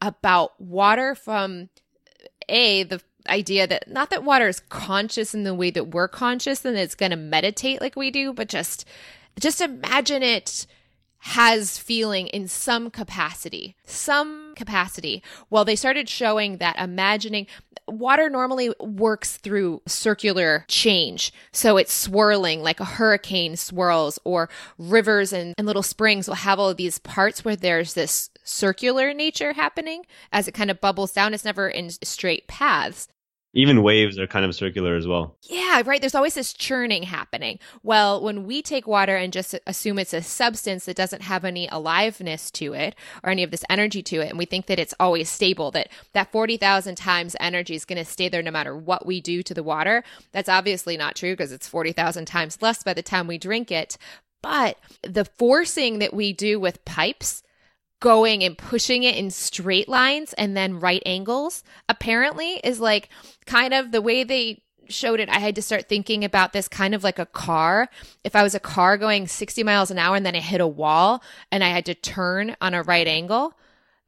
about 0.00 0.58
water 0.60 1.14
from 1.14 1.68
a 2.48 2.84
the 2.84 3.00
idea 3.28 3.66
that 3.66 3.88
not 3.88 4.10
that 4.10 4.24
water 4.24 4.48
is 4.48 4.60
conscious 4.60 5.34
in 5.34 5.44
the 5.44 5.54
way 5.54 5.70
that 5.70 5.88
we're 5.88 6.08
conscious 6.08 6.64
and 6.64 6.76
it's 6.76 6.94
going 6.94 7.10
to 7.10 7.16
meditate 7.16 7.80
like 7.80 7.96
we 7.96 8.10
do, 8.10 8.32
but 8.32 8.48
just 8.48 8.84
just 9.38 9.60
imagine 9.60 10.22
it 10.22 10.66
has 11.22 11.78
feeling 11.78 12.28
in 12.28 12.48
some 12.48 12.90
capacity, 12.90 13.76
some 13.84 14.54
capacity. 14.56 15.22
Well, 15.50 15.66
they 15.66 15.76
started 15.76 16.08
showing 16.08 16.56
that 16.56 16.78
imagining 16.78 17.46
water 17.86 18.30
normally 18.30 18.72
works 18.80 19.36
through 19.36 19.82
circular 19.86 20.64
change. 20.68 21.32
So 21.52 21.76
it's 21.76 21.92
swirling 21.92 22.62
like 22.62 22.80
a 22.80 22.84
hurricane 22.84 23.56
swirls, 23.56 24.18
or 24.24 24.48
rivers 24.78 25.32
and, 25.32 25.54
and 25.58 25.66
little 25.66 25.82
springs 25.82 26.26
will 26.26 26.36
have 26.36 26.58
all 26.58 26.70
of 26.70 26.76
these 26.76 26.98
parts 26.98 27.44
where 27.44 27.56
there's 27.56 27.94
this 27.94 28.30
circular 28.50 29.14
nature 29.14 29.52
happening 29.52 30.04
as 30.32 30.48
it 30.48 30.52
kind 30.52 30.70
of 30.70 30.80
bubbles 30.80 31.12
down. 31.12 31.34
It's 31.34 31.44
never 31.44 31.68
in 31.68 31.90
straight 31.90 32.48
paths. 32.48 33.08
Even 33.52 33.82
waves 33.82 34.16
are 34.16 34.28
kind 34.28 34.44
of 34.44 34.54
circular 34.54 34.94
as 34.94 35.08
well. 35.08 35.36
Yeah, 35.42 35.82
right. 35.84 36.00
There's 36.00 36.14
always 36.14 36.34
this 36.34 36.52
churning 36.52 37.02
happening. 37.02 37.58
Well, 37.82 38.22
when 38.22 38.44
we 38.44 38.62
take 38.62 38.86
water 38.86 39.16
and 39.16 39.32
just 39.32 39.58
assume 39.66 39.98
it's 39.98 40.14
a 40.14 40.22
substance 40.22 40.84
that 40.84 40.96
doesn't 40.96 41.22
have 41.22 41.44
any 41.44 41.68
aliveness 41.72 42.52
to 42.52 42.74
it 42.74 42.94
or 43.24 43.30
any 43.30 43.42
of 43.42 43.50
this 43.50 43.64
energy 43.68 44.04
to 44.04 44.20
it, 44.20 44.28
and 44.28 44.38
we 44.38 44.44
think 44.44 44.66
that 44.66 44.78
it's 44.78 44.94
always 45.00 45.28
stable, 45.28 45.72
that 45.72 45.88
that 46.12 46.30
40,000 46.30 46.94
times 46.94 47.34
energy 47.40 47.74
is 47.74 47.84
going 47.84 47.98
to 47.98 48.04
stay 48.04 48.28
there 48.28 48.42
no 48.42 48.52
matter 48.52 48.76
what 48.76 49.04
we 49.04 49.20
do 49.20 49.42
to 49.42 49.52
the 49.52 49.64
water, 49.64 50.04
that's 50.30 50.48
obviously 50.48 50.96
not 50.96 51.16
true 51.16 51.32
because 51.32 51.50
it's 51.50 51.68
40,000 51.68 52.26
times 52.26 52.62
less 52.62 52.84
by 52.84 52.94
the 52.94 53.02
time 53.02 53.26
we 53.26 53.36
drink 53.36 53.72
it. 53.72 53.98
But 54.42 54.78
the 55.02 55.24
forcing 55.24 55.98
that 55.98 56.14
we 56.14 56.32
do 56.32 56.60
with 56.60 56.84
pipes, 56.84 57.42
going 58.00 58.42
and 58.42 58.56
pushing 58.56 59.02
it 59.02 59.16
in 59.16 59.30
straight 59.30 59.88
lines 59.88 60.32
and 60.34 60.56
then 60.56 60.80
right 60.80 61.02
angles 61.04 61.62
apparently 61.88 62.54
is 62.64 62.80
like 62.80 63.10
kind 63.46 63.74
of 63.74 63.92
the 63.92 64.02
way 64.02 64.24
they 64.24 64.62
showed 64.88 65.20
it, 65.20 65.28
I 65.28 65.38
had 65.38 65.54
to 65.54 65.62
start 65.62 65.88
thinking 65.88 66.24
about 66.24 66.52
this 66.52 66.68
kind 66.68 66.94
of 66.94 67.04
like 67.04 67.18
a 67.18 67.26
car. 67.26 67.88
If 68.24 68.34
I 68.34 68.42
was 68.42 68.54
a 68.54 68.60
car 68.60 68.96
going 68.96 69.26
60 69.26 69.62
miles 69.62 69.90
an 69.90 69.98
hour 69.98 70.16
and 70.16 70.26
then 70.26 70.34
I 70.34 70.40
hit 70.40 70.60
a 70.60 70.66
wall 70.66 71.22
and 71.52 71.62
I 71.62 71.68
had 71.68 71.86
to 71.86 71.94
turn 71.94 72.56
on 72.60 72.74
a 72.74 72.82
right 72.82 73.06
angle, 73.06 73.54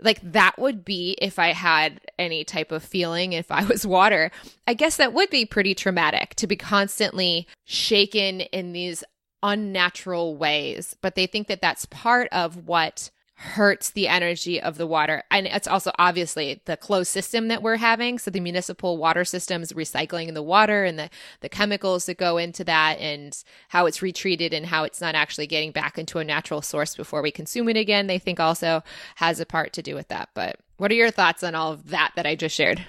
like 0.00 0.20
that 0.32 0.58
would 0.58 0.84
be 0.84 1.16
if 1.20 1.38
I 1.38 1.52
had 1.52 2.00
any 2.18 2.44
type 2.44 2.72
of 2.72 2.82
feeling 2.82 3.32
if 3.32 3.50
I 3.50 3.64
was 3.64 3.86
water. 3.86 4.30
I 4.66 4.74
guess 4.74 4.96
that 4.96 5.12
would 5.12 5.30
be 5.30 5.46
pretty 5.46 5.74
traumatic 5.74 6.34
to 6.36 6.46
be 6.46 6.56
constantly 6.56 7.46
shaken 7.64 8.40
in 8.40 8.72
these 8.72 9.04
unnatural 9.42 10.36
ways. 10.36 10.96
But 11.00 11.14
they 11.14 11.26
think 11.26 11.46
that 11.48 11.60
that's 11.60 11.86
part 11.86 12.28
of 12.32 12.66
what 12.66 13.10
hurts 13.42 13.90
the 13.90 14.06
energy 14.06 14.60
of 14.60 14.78
the 14.78 14.86
water. 14.86 15.24
And 15.28 15.48
it's 15.48 15.66
also 15.66 15.90
obviously 15.98 16.60
the 16.64 16.76
closed 16.76 17.10
system 17.10 17.48
that 17.48 17.60
we're 17.60 17.76
having. 17.76 18.20
So 18.20 18.30
the 18.30 18.38
municipal 18.38 18.98
water 18.98 19.24
systems 19.24 19.72
recycling 19.72 20.28
in 20.28 20.34
the 20.34 20.42
water 20.44 20.84
and 20.84 20.96
the, 20.96 21.10
the 21.40 21.48
chemicals 21.48 22.06
that 22.06 22.18
go 22.18 22.38
into 22.38 22.62
that 22.62 23.00
and 23.00 23.36
how 23.68 23.86
it's 23.86 24.00
retreated 24.00 24.54
and 24.54 24.64
how 24.64 24.84
it's 24.84 25.00
not 25.00 25.16
actually 25.16 25.48
getting 25.48 25.72
back 25.72 25.98
into 25.98 26.20
a 26.20 26.24
natural 26.24 26.62
source 26.62 26.94
before 26.94 27.20
we 27.20 27.32
consume 27.32 27.68
it 27.68 27.76
again, 27.76 28.06
they 28.06 28.18
think 28.18 28.38
also 28.38 28.80
has 29.16 29.40
a 29.40 29.46
part 29.46 29.72
to 29.72 29.82
do 29.82 29.96
with 29.96 30.06
that. 30.06 30.28
But 30.34 30.60
what 30.76 30.92
are 30.92 30.94
your 30.94 31.10
thoughts 31.10 31.42
on 31.42 31.56
all 31.56 31.72
of 31.72 31.88
that 31.88 32.12
that 32.14 32.26
I 32.26 32.36
just 32.36 32.54
shared? 32.54 32.86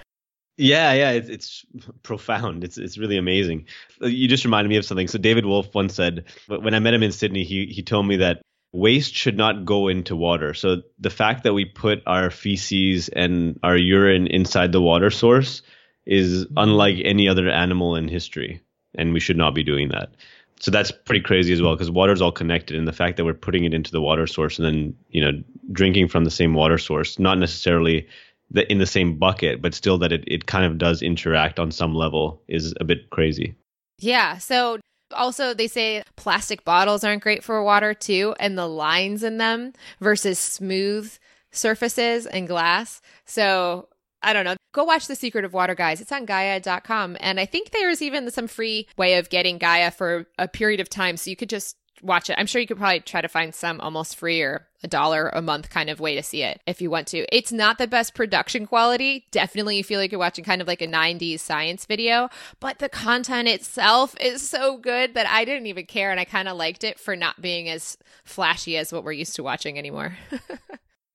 Yeah, 0.56 0.92
yeah, 0.92 1.10
it's, 1.10 1.28
it's 1.28 1.66
profound. 2.04 2.62
It's 2.62 2.78
it's 2.78 2.96
really 2.96 3.16
amazing. 3.16 3.66
You 4.00 4.28
just 4.28 4.44
reminded 4.44 4.68
me 4.68 4.76
of 4.76 4.84
something. 4.84 5.08
So 5.08 5.18
David 5.18 5.46
Wolfe 5.46 5.74
once 5.74 5.94
said, 5.96 6.26
when 6.46 6.74
I 6.74 6.78
met 6.78 6.94
him 6.94 7.02
in 7.02 7.10
Sydney, 7.10 7.42
he 7.42 7.66
he 7.66 7.82
told 7.82 8.06
me 8.06 8.14
that 8.18 8.40
waste 8.74 9.14
should 9.14 9.36
not 9.36 9.64
go 9.64 9.86
into 9.86 10.16
water. 10.16 10.52
So 10.52 10.82
the 10.98 11.10
fact 11.10 11.44
that 11.44 11.54
we 11.54 11.64
put 11.64 12.02
our 12.06 12.28
feces 12.30 13.08
and 13.08 13.58
our 13.62 13.76
urine 13.76 14.26
inside 14.26 14.72
the 14.72 14.82
water 14.82 15.10
source 15.10 15.62
is 16.06 16.46
unlike 16.56 16.96
any 17.04 17.28
other 17.28 17.48
animal 17.48 17.94
in 17.94 18.08
history, 18.08 18.60
and 18.96 19.14
we 19.14 19.20
should 19.20 19.36
not 19.36 19.54
be 19.54 19.62
doing 19.62 19.90
that. 19.90 20.10
So 20.58 20.70
that's 20.72 20.90
pretty 20.90 21.22
crazy 21.22 21.52
as 21.52 21.62
well 21.62 21.74
because 21.74 21.90
water 21.90 22.12
is 22.12 22.20
all 22.20 22.32
connected, 22.32 22.76
and 22.76 22.86
the 22.86 22.92
fact 22.92 23.16
that 23.16 23.24
we're 23.24 23.34
putting 23.34 23.64
it 23.64 23.74
into 23.74 23.92
the 23.92 24.00
water 24.00 24.26
source 24.26 24.58
and 24.58 24.66
then 24.66 24.96
you 25.08 25.24
know 25.24 25.42
drinking 25.70 26.08
from 26.08 26.24
the 26.24 26.30
same 26.30 26.52
water 26.54 26.78
source, 26.78 27.18
not 27.18 27.38
necessarily 27.38 28.08
the, 28.50 28.70
in 28.70 28.78
the 28.78 28.86
same 28.86 29.18
bucket, 29.18 29.62
but 29.62 29.74
still 29.74 29.98
that 29.98 30.12
it, 30.12 30.24
it 30.26 30.46
kind 30.46 30.64
of 30.64 30.78
does 30.78 31.00
interact 31.00 31.60
on 31.60 31.70
some 31.70 31.94
level 31.94 32.42
is 32.48 32.74
a 32.80 32.84
bit 32.84 33.08
crazy. 33.10 33.54
Yeah. 34.00 34.38
So 34.38 34.80
also, 35.14 35.54
they 35.54 35.68
say 35.68 36.02
plastic 36.16 36.64
bottles 36.64 37.04
aren't 37.04 37.22
great 37.22 37.42
for 37.42 37.62
water 37.62 37.94
too, 37.94 38.34
and 38.38 38.58
the 38.58 38.68
lines 38.68 39.22
in 39.22 39.38
them 39.38 39.72
versus 40.00 40.38
smooth 40.38 41.12
surfaces 41.50 42.26
and 42.26 42.46
glass. 42.48 43.00
So 43.24 43.88
I 44.22 44.32
don't 44.32 44.44
know. 44.44 44.56
Go 44.72 44.84
watch 44.84 45.06
The 45.06 45.14
Secret 45.14 45.44
of 45.44 45.52
Water, 45.52 45.74
guys. 45.74 46.00
It's 46.00 46.10
on 46.10 46.24
Gaia.com. 46.24 47.16
And 47.20 47.38
I 47.38 47.46
think 47.46 47.70
there's 47.70 48.02
even 48.02 48.30
some 48.30 48.48
free 48.48 48.88
way 48.96 49.18
of 49.18 49.28
getting 49.28 49.58
Gaia 49.58 49.90
for 49.90 50.26
a 50.38 50.48
period 50.48 50.80
of 50.80 50.88
time. 50.88 51.16
So 51.16 51.30
you 51.30 51.36
could 51.36 51.50
just 51.50 51.76
watch 52.02 52.28
it. 52.30 52.36
I'm 52.38 52.46
sure 52.46 52.60
you 52.60 52.66
could 52.66 52.78
probably 52.78 53.00
try 53.00 53.20
to 53.20 53.28
find 53.28 53.54
some 53.54 53.80
almost 53.80 54.16
free 54.16 54.40
or 54.42 54.66
a 54.84 54.88
dollar 54.88 55.30
a 55.30 55.42
month 55.42 55.70
kind 55.70 55.90
of 55.90 55.98
way 55.98 56.14
to 56.14 56.22
see 56.22 56.42
it 56.42 56.60
if 56.66 56.80
you 56.80 56.90
want 56.90 57.08
to. 57.08 57.26
It's 57.34 57.50
not 57.50 57.78
the 57.78 57.88
best 57.88 58.14
production 58.14 58.66
quality. 58.66 59.26
Definitely 59.32 59.78
you 59.78 59.84
feel 59.84 59.98
like 59.98 60.12
you're 60.12 60.18
watching 60.18 60.44
kind 60.44 60.60
of 60.60 60.68
like 60.68 60.82
a 60.82 60.86
90s 60.86 61.40
science 61.40 61.86
video, 61.86 62.28
but 62.60 62.78
the 62.78 62.88
content 62.88 63.48
itself 63.48 64.14
is 64.20 64.48
so 64.48 64.76
good 64.76 65.14
that 65.14 65.26
I 65.26 65.44
didn't 65.44 65.66
even 65.66 65.86
care 65.86 66.10
and 66.10 66.20
I 66.20 66.24
kind 66.24 66.48
of 66.48 66.56
liked 66.56 66.84
it 66.84 67.00
for 67.00 67.16
not 67.16 67.40
being 67.40 67.68
as 67.68 67.96
flashy 68.24 68.76
as 68.76 68.92
what 68.92 69.02
we're 69.02 69.12
used 69.12 69.34
to 69.36 69.42
watching 69.42 69.78
anymore. 69.78 70.16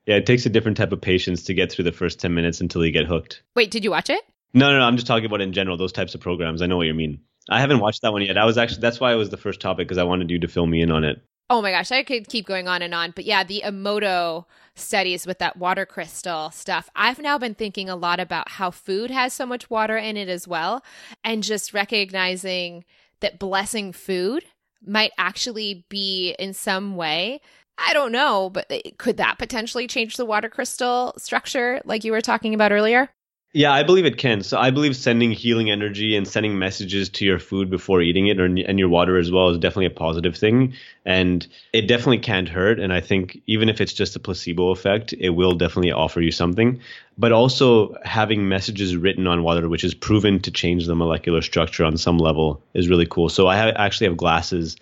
yeah, 0.05 0.15
it 0.15 0.25
takes 0.25 0.45
a 0.45 0.49
different 0.49 0.77
type 0.77 0.91
of 0.91 0.99
patience 0.99 1.43
to 1.43 1.53
get 1.53 1.71
through 1.71 1.85
the 1.85 1.91
first 1.91 2.19
10 2.19 2.33
minutes 2.33 2.59
until 2.59 2.83
you 2.83 2.91
get 2.91 3.05
hooked. 3.05 3.43
Wait, 3.55 3.71
did 3.71 3.83
you 3.83 3.91
watch 3.91 4.09
it? 4.09 4.21
No, 4.53 4.71
no, 4.71 4.79
no. 4.79 4.85
I'm 4.85 4.95
just 4.95 5.07
talking 5.07 5.25
about 5.25 5.41
in 5.41 5.53
general, 5.53 5.77
those 5.77 5.91
types 5.91 6.15
of 6.15 6.21
programs. 6.21 6.61
I 6.61 6.65
know 6.65 6.77
what 6.77 6.87
you 6.87 6.93
mean. 6.95 7.19
I 7.49 7.59
haven't 7.59 7.79
watched 7.79 8.01
that 8.01 8.11
one 8.11 8.21
yet. 8.21 8.37
I 8.37 8.45
was 8.45 8.57
actually 8.57 8.81
that's 8.81 8.99
why 8.99 9.11
it 9.11 9.17
was 9.17 9.29
the 9.29 9.37
first 9.37 9.59
topic 9.59 9.87
because 9.87 9.97
I 9.97 10.03
wanted 10.03 10.29
you 10.29 10.39
to 10.39 10.47
fill 10.47 10.67
me 10.67 10.81
in 10.81 10.91
on 10.91 11.03
it. 11.03 11.21
Oh 11.49 11.61
my 11.63 11.71
gosh, 11.71 11.91
I 11.91 12.03
could 12.03 12.27
keep 12.27 12.45
going 12.45 12.67
on 12.67 12.81
and 12.83 12.93
on. 12.93 13.11
But 13.15 13.25
yeah, 13.25 13.43
the 13.43 13.63
Emoto 13.65 14.45
studies 14.75 15.25
with 15.25 15.39
that 15.39 15.57
water 15.57 15.85
crystal 15.85 16.51
stuff. 16.51 16.89
I've 16.95 17.19
now 17.19 17.37
been 17.39 17.55
thinking 17.55 17.89
a 17.89 17.95
lot 17.95 18.19
about 18.19 18.49
how 18.49 18.69
food 18.69 19.09
has 19.09 19.33
so 19.33 19.45
much 19.47 19.69
water 19.69 19.97
in 19.97 20.15
it 20.15 20.29
as 20.29 20.47
well, 20.47 20.83
and 21.23 21.41
just 21.43 21.73
recognizing 21.73 22.85
that 23.21 23.39
blessing 23.39 23.91
food 23.93 24.45
might 24.85 25.11
actually 25.17 25.85
be 25.89 26.35
in 26.37 26.53
some 26.53 26.95
way. 26.95 27.41
I 27.79 27.93
don't 27.93 28.11
know, 28.11 28.49
but 28.51 28.67
eh, 28.69 28.81
could 28.97 29.17
that 29.17 29.39
potentially 29.39 29.87
change 29.87 30.17
the 30.17 30.25
water 30.25 30.49
crystal 30.49 31.13
structure 31.17 31.81
like 31.83 32.03
you 32.03 32.11
were 32.11 32.21
talking 32.21 32.53
about 32.53 32.71
earlier? 32.71 33.09
Yeah, 33.51 33.71
I 33.71 33.81
believe 33.81 34.05
it 34.05 34.19
can. 34.19 34.43
So 34.43 34.59
I 34.59 34.69
believe 34.69 34.95
sending 34.95 35.31
healing 35.31 35.71
energy 35.71 36.15
and 36.15 36.27
sending 36.27 36.59
messages 36.59 37.09
to 37.09 37.25
your 37.25 37.39
food 37.39 37.71
before 37.71 37.99
eating 37.99 38.27
it 38.27 38.39
or, 38.39 38.45
and 38.45 38.77
your 38.77 38.89
water 38.89 39.17
as 39.17 39.31
well 39.31 39.49
is 39.49 39.57
definitely 39.57 39.87
a 39.87 39.89
positive 39.89 40.37
thing. 40.37 40.73
And 41.03 41.47
it 41.73 41.87
definitely 41.87 42.19
can't 42.19 42.47
hurt. 42.47 42.79
And 42.79 42.93
I 42.93 43.01
think 43.01 43.41
even 43.47 43.67
if 43.67 43.81
it's 43.81 43.93
just 43.93 44.15
a 44.15 44.19
placebo 44.19 44.69
effect, 44.69 45.13
it 45.13 45.31
will 45.31 45.53
definitely 45.53 45.91
offer 45.91 46.21
you 46.21 46.31
something. 46.31 46.79
But 47.17 47.31
also 47.31 47.95
having 48.03 48.47
messages 48.47 48.95
written 48.95 49.25
on 49.25 49.41
water, 49.41 49.67
which 49.67 49.83
is 49.83 49.95
proven 49.95 50.39
to 50.41 50.51
change 50.51 50.85
the 50.85 50.95
molecular 50.95 51.41
structure 51.41 51.85
on 51.85 51.97
some 51.97 52.19
level, 52.19 52.61
is 52.75 52.87
really 52.87 53.07
cool. 53.07 53.29
So 53.29 53.47
I 53.47 53.55
have, 53.57 53.73
actually 53.77 54.07
have 54.09 54.17
glasses 54.17 54.75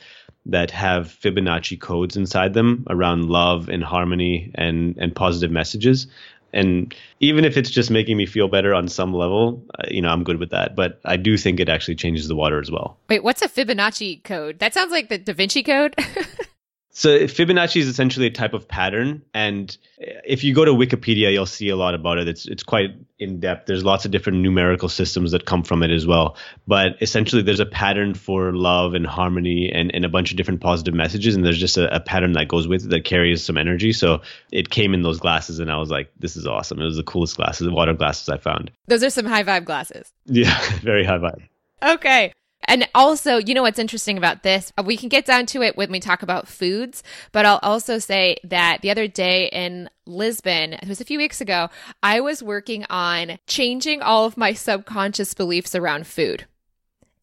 that 0.46 0.72
have 0.72 1.08
Fibonacci 1.08 1.80
codes 1.80 2.18
inside 2.18 2.54
them 2.54 2.86
around 2.90 3.30
love 3.30 3.70
and 3.70 3.84
harmony 3.84 4.52
and 4.56 4.98
and 4.98 5.14
positive 5.14 5.52
messages 5.52 6.08
and 6.54 6.94
even 7.20 7.46
if 7.46 7.58
it's 7.58 7.70
just 7.70 7.92
making 7.92 8.18
me 8.18 8.26
feel 8.26 8.48
better 8.48 8.74
on 8.74 8.88
some 8.88 9.14
level, 9.14 9.64
uh, 9.80 9.88
you 9.90 10.02
know, 10.02 10.10
I'm 10.10 10.24
good 10.24 10.40
with 10.40 10.52
that. 10.52 10.76
But 10.76 11.00
I 11.06 11.18
do 11.18 11.38
think 11.38 11.60
it 11.60 11.70
actually 11.70 11.96
changes 11.96 12.28
the 12.28 12.36
water 12.36 12.60
as 12.60 12.72
well. 12.72 12.98
Wait, 13.10 13.24
what's 13.24 13.42
a 13.42 13.48
Fibonacci 13.48 14.24
code? 14.24 14.60
That 14.60 14.74
sounds 14.74 14.92
like 14.92 15.10
the 15.10 15.18
Da 15.18 15.34
Vinci 15.34 15.64
Code. 15.64 15.96
So 16.98 17.20
Fibonacci 17.28 17.80
is 17.80 17.88
essentially 17.88 18.26
a 18.26 18.32
type 18.32 18.56
of 18.56 18.68
pattern, 18.68 19.22
and 19.32 19.78
if 20.00 20.44
you 20.44 20.52
go 20.56 20.66
to 20.66 20.72
Wikipedia, 20.72 21.32
you'll 21.32 21.46
see 21.46 21.70
a 21.70 21.76
lot 21.76 21.94
about 21.94 22.18
it. 22.18 22.28
It's 22.28 22.48
it's 22.48 22.64
quite 22.64 22.90
in 23.20 23.40
depth. 23.40 23.68
There's 23.68 23.84
lots 23.84 24.06
of 24.06 24.10
different 24.10 24.40
numerical 24.40 24.90
systems 24.90 25.30
that 25.30 25.46
come 25.46 25.62
from 25.62 25.84
it 25.84 25.92
as 25.92 26.08
well. 26.08 26.36
But 26.66 27.00
essentially, 27.00 27.44
there's 27.44 27.60
a 27.60 27.68
pattern 27.68 28.16
for 28.16 28.52
love 28.52 28.96
and 28.96 29.06
harmony 29.06 29.72
and, 29.72 29.94
and 29.94 30.06
a 30.06 30.10
bunch 30.10 30.32
of 30.32 30.38
different 30.38 30.60
positive 30.60 30.96
messages, 30.96 31.36
and 31.36 31.46
there's 31.46 31.60
just 31.60 31.78
a, 31.78 31.96
a 31.96 32.00
pattern 32.00 32.32
that 32.32 32.48
goes 32.48 32.68
with 32.68 32.86
it 32.86 32.90
that 32.90 33.04
carries 33.04 33.46
some 33.46 33.58
energy. 33.58 33.94
So 33.94 34.24
it 34.52 34.72
came 34.72 34.96
in 34.96 35.04
those 35.04 35.20
glasses, 35.20 35.60
and 35.60 35.72
I 35.72 35.78
was 35.78 35.92
like, 35.92 36.12
this 36.18 36.36
is 36.36 36.48
awesome. 36.48 36.82
It 36.82 36.86
was 36.86 36.98
the 36.98 37.04
coolest 37.04 37.38
glasses, 37.38 37.70
water 37.70 37.94
glasses 37.94 38.28
I 38.28 38.38
found. 38.38 38.72
Those 38.88 39.04
are 39.04 39.12
some 39.12 39.28
high 39.28 39.44
vibe 39.44 39.66
glasses. 39.66 40.12
Yeah, 40.26 40.60
very 40.82 41.04
high 41.04 41.20
vibe. 41.20 41.48
Okay. 41.84 42.34
And 42.64 42.88
also, 42.96 43.38
you 43.38 43.54
know 43.54 43.62
what's 43.62 43.80
interesting 43.80 44.18
about 44.18 44.44
this? 44.44 44.74
Uh, 44.78 44.84
we 44.84 44.98
can 44.98 45.10
get 45.10 45.26
down 45.26 45.46
to 45.48 45.62
it 45.62 45.78
when 45.78 45.92
we 45.92 46.00
talk 46.00 46.24
about 46.24 46.48
foods, 46.48 47.04
but 47.32 47.46
I'll 47.46 47.60
also 47.62 48.00
say 48.00 48.38
that 48.44 48.82
the 48.82 48.92
other 48.92 49.08
day 49.08 49.48
in 49.48 49.90
Lisbon, 50.06 50.74
it 50.74 50.88
was 50.88 51.00
a 51.00 51.06
few 51.06 51.18
weeks 51.18 51.40
ago, 51.40 51.70
I 52.02 52.20
was 52.20 52.44
working 52.44 52.86
on 52.90 53.40
changing 53.48 54.02
all 54.02 54.26
of 54.26 54.38
my 54.38 54.54
subconscious 54.54 55.34
beliefs 55.34 55.76
around 55.76 56.08
food. 56.08 56.46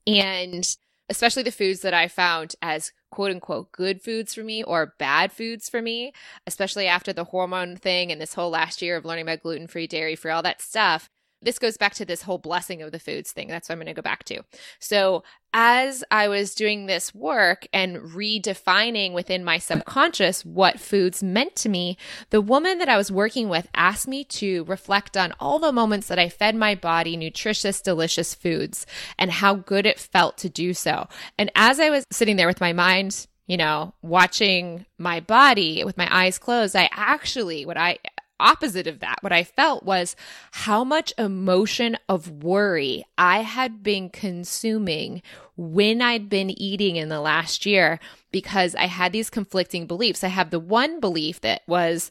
And 0.06 0.64
especially 1.08 1.42
the 1.42 1.50
foods 1.50 1.80
that 1.80 1.94
I 1.94 2.08
found 2.08 2.54
as 2.62 2.92
quote 3.10 3.30
unquote 3.30 3.70
good 3.72 4.02
foods 4.02 4.34
for 4.34 4.42
me 4.42 4.62
or 4.62 4.94
bad 4.98 5.30
foods 5.30 5.68
for 5.68 5.82
me, 5.82 6.12
especially 6.46 6.86
after 6.86 7.12
the 7.12 7.24
hormone 7.24 7.76
thing 7.76 8.10
and 8.10 8.20
this 8.20 8.34
whole 8.34 8.50
last 8.50 8.80
year 8.82 8.96
of 8.96 9.04
learning 9.04 9.24
about 9.24 9.42
gluten 9.42 9.66
free, 9.66 9.86
dairy 9.86 10.16
free, 10.16 10.32
all 10.32 10.42
that 10.42 10.62
stuff 10.62 11.10
this 11.44 11.58
goes 11.58 11.76
back 11.76 11.94
to 11.94 12.04
this 12.04 12.22
whole 12.22 12.38
blessing 12.38 12.82
of 12.82 12.92
the 12.92 12.98
foods 12.98 13.32
thing. 13.32 13.48
That's 13.48 13.68
what 13.68 13.74
I'm 13.74 13.78
going 13.78 13.86
to 13.86 13.94
go 13.94 14.02
back 14.02 14.24
to. 14.24 14.42
So, 14.78 15.22
as 15.56 16.02
I 16.10 16.26
was 16.26 16.52
doing 16.52 16.86
this 16.86 17.14
work 17.14 17.68
and 17.72 17.98
redefining 17.98 19.12
within 19.12 19.44
my 19.44 19.58
subconscious 19.58 20.44
what 20.44 20.80
foods 20.80 21.22
meant 21.22 21.54
to 21.56 21.68
me, 21.68 21.96
the 22.30 22.40
woman 22.40 22.78
that 22.78 22.88
I 22.88 22.96
was 22.96 23.12
working 23.12 23.48
with 23.48 23.68
asked 23.72 24.08
me 24.08 24.24
to 24.24 24.64
reflect 24.64 25.16
on 25.16 25.32
all 25.38 25.60
the 25.60 25.70
moments 25.70 26.08
that 26.08 26.18
I 26.18 26.28
fed 26.28 26.56
my 26.56 26.74
body 26.74 27.16
nutritious, 27.16 27.80
delicious 27.80 28.34
foods 28.34 28.84
and 29.16 29.30
how 29.30 29.54
good 29.54 29.86
it 29.86 30.00
felt 30.00 30.36
to 30.38 30.48
do 30.48 30.74
so. 30.74 31.06
And 31.38 31.52
as 31.54 31.78
I 31.78 31.88
was 31.88 32.04
sitting 32.10 32.34
there 32.34 32.48
with 32.48 32.60
my 32.60 32.72
mind, 32.72 33.28
you 33.46 33.56
know, 33.56 33.92
watching 34.02 34.86
my 34.98 35.20
body 35.20 35.84
with 35.84 35.96
my 35.96 36.08
eyes 36.10 36.38
closed, 36.38 36.74
I 36.74 36.88
actually, 36.92 37.66
what 37.66 37.76
I 37.76 37.98
opposite 38.40 38.86
of 38.86 39.00
that, 39.00 39.18
what 39.20 39.32
I 39.32 39.44
felt 39.44 39.84
was 39.84 40.16
how 40.52 40.84
much 40.84 41.12
emotion 41.18 41.96
of 42.08 42.42
worry 42.44 43.04
I 43.16 43.42
had 43.42 43.82
been 43.82 44.10
consuming 44.10 45.22
when 45.56 46.02
I'd 46.02 46.28
been 46.28 46.50
eating 46.50 46.96
in 46.96 47.08
the 47.08 47.20
last 47.20 47.64
year 47.64 48.00
because 48.32 48.74
I 48.74 48.86
had 48.86 49.12
these 49.12 49.30
conflicting 49.30 49.86
beliefs. 49.86 50.24
I 50.24 50.28
have 50.28 50.50
the 50.50 50.58
one 50.58 51.00
belief 51.00 51.40
that 51.42 51.62
was 51.66 52.10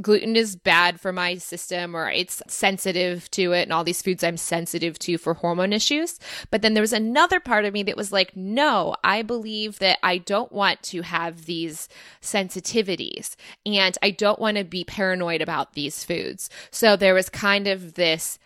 gluten 0.00 0.36
is 0.36 0.56
bad 0.56 1.00
for 1.00 1.12
my 1.12 1.36
system 1.36 1.96
or 1.96 2.10
it's 2.10 2.42
sensitive 2.48 3.30
to 3.30 3.52
it 3.52 3.62
and 3.62 3.72
all 3.72 3.84
these 3.84 4.02
foods 4.02 4.24
I'm 4.24 4.36
sensitive 4.36 4.98
to 5.00 5.18
for 5.18 5.34
hormone 5.34 5.72
issues. 5.72 6.18
But 6.50 6.62
then 6.62 6.74
there 6.74 6.82
was 6.82 6.92
another 6.92 7.40
part 7.40 7.64
of 7.64 7.72
me 7.72 7.82
that 7.84 7.96
was 7.96 8.12
like, 8.12 8.36
no, 8.36 8.96
I 9.04 9.22
believe 9.22 9.78
that 9.78 9.98
I 10.02 10.18
don't 10.18 10.52
want 10.52 10.82
to 10.84 11.02
have 11.02 11.46
these 11.46 11.88
sensitivities 12.20 13.36
and 13.64 13.96
I 14.02 14.10
don't 14.10 14.40
want 14.40 14.56
to 14.56 14.64
be 14.64 14.84
paranoid 14.84 15.42
about 15.42 15.74
these 15.74 16.04
foods. 16.04 16.50
So 16.70 16.96
there 16.96 17.14
was 17.14 17.28
kind 17.28 17.66
of 17.66 17.94
this 17.94 18.38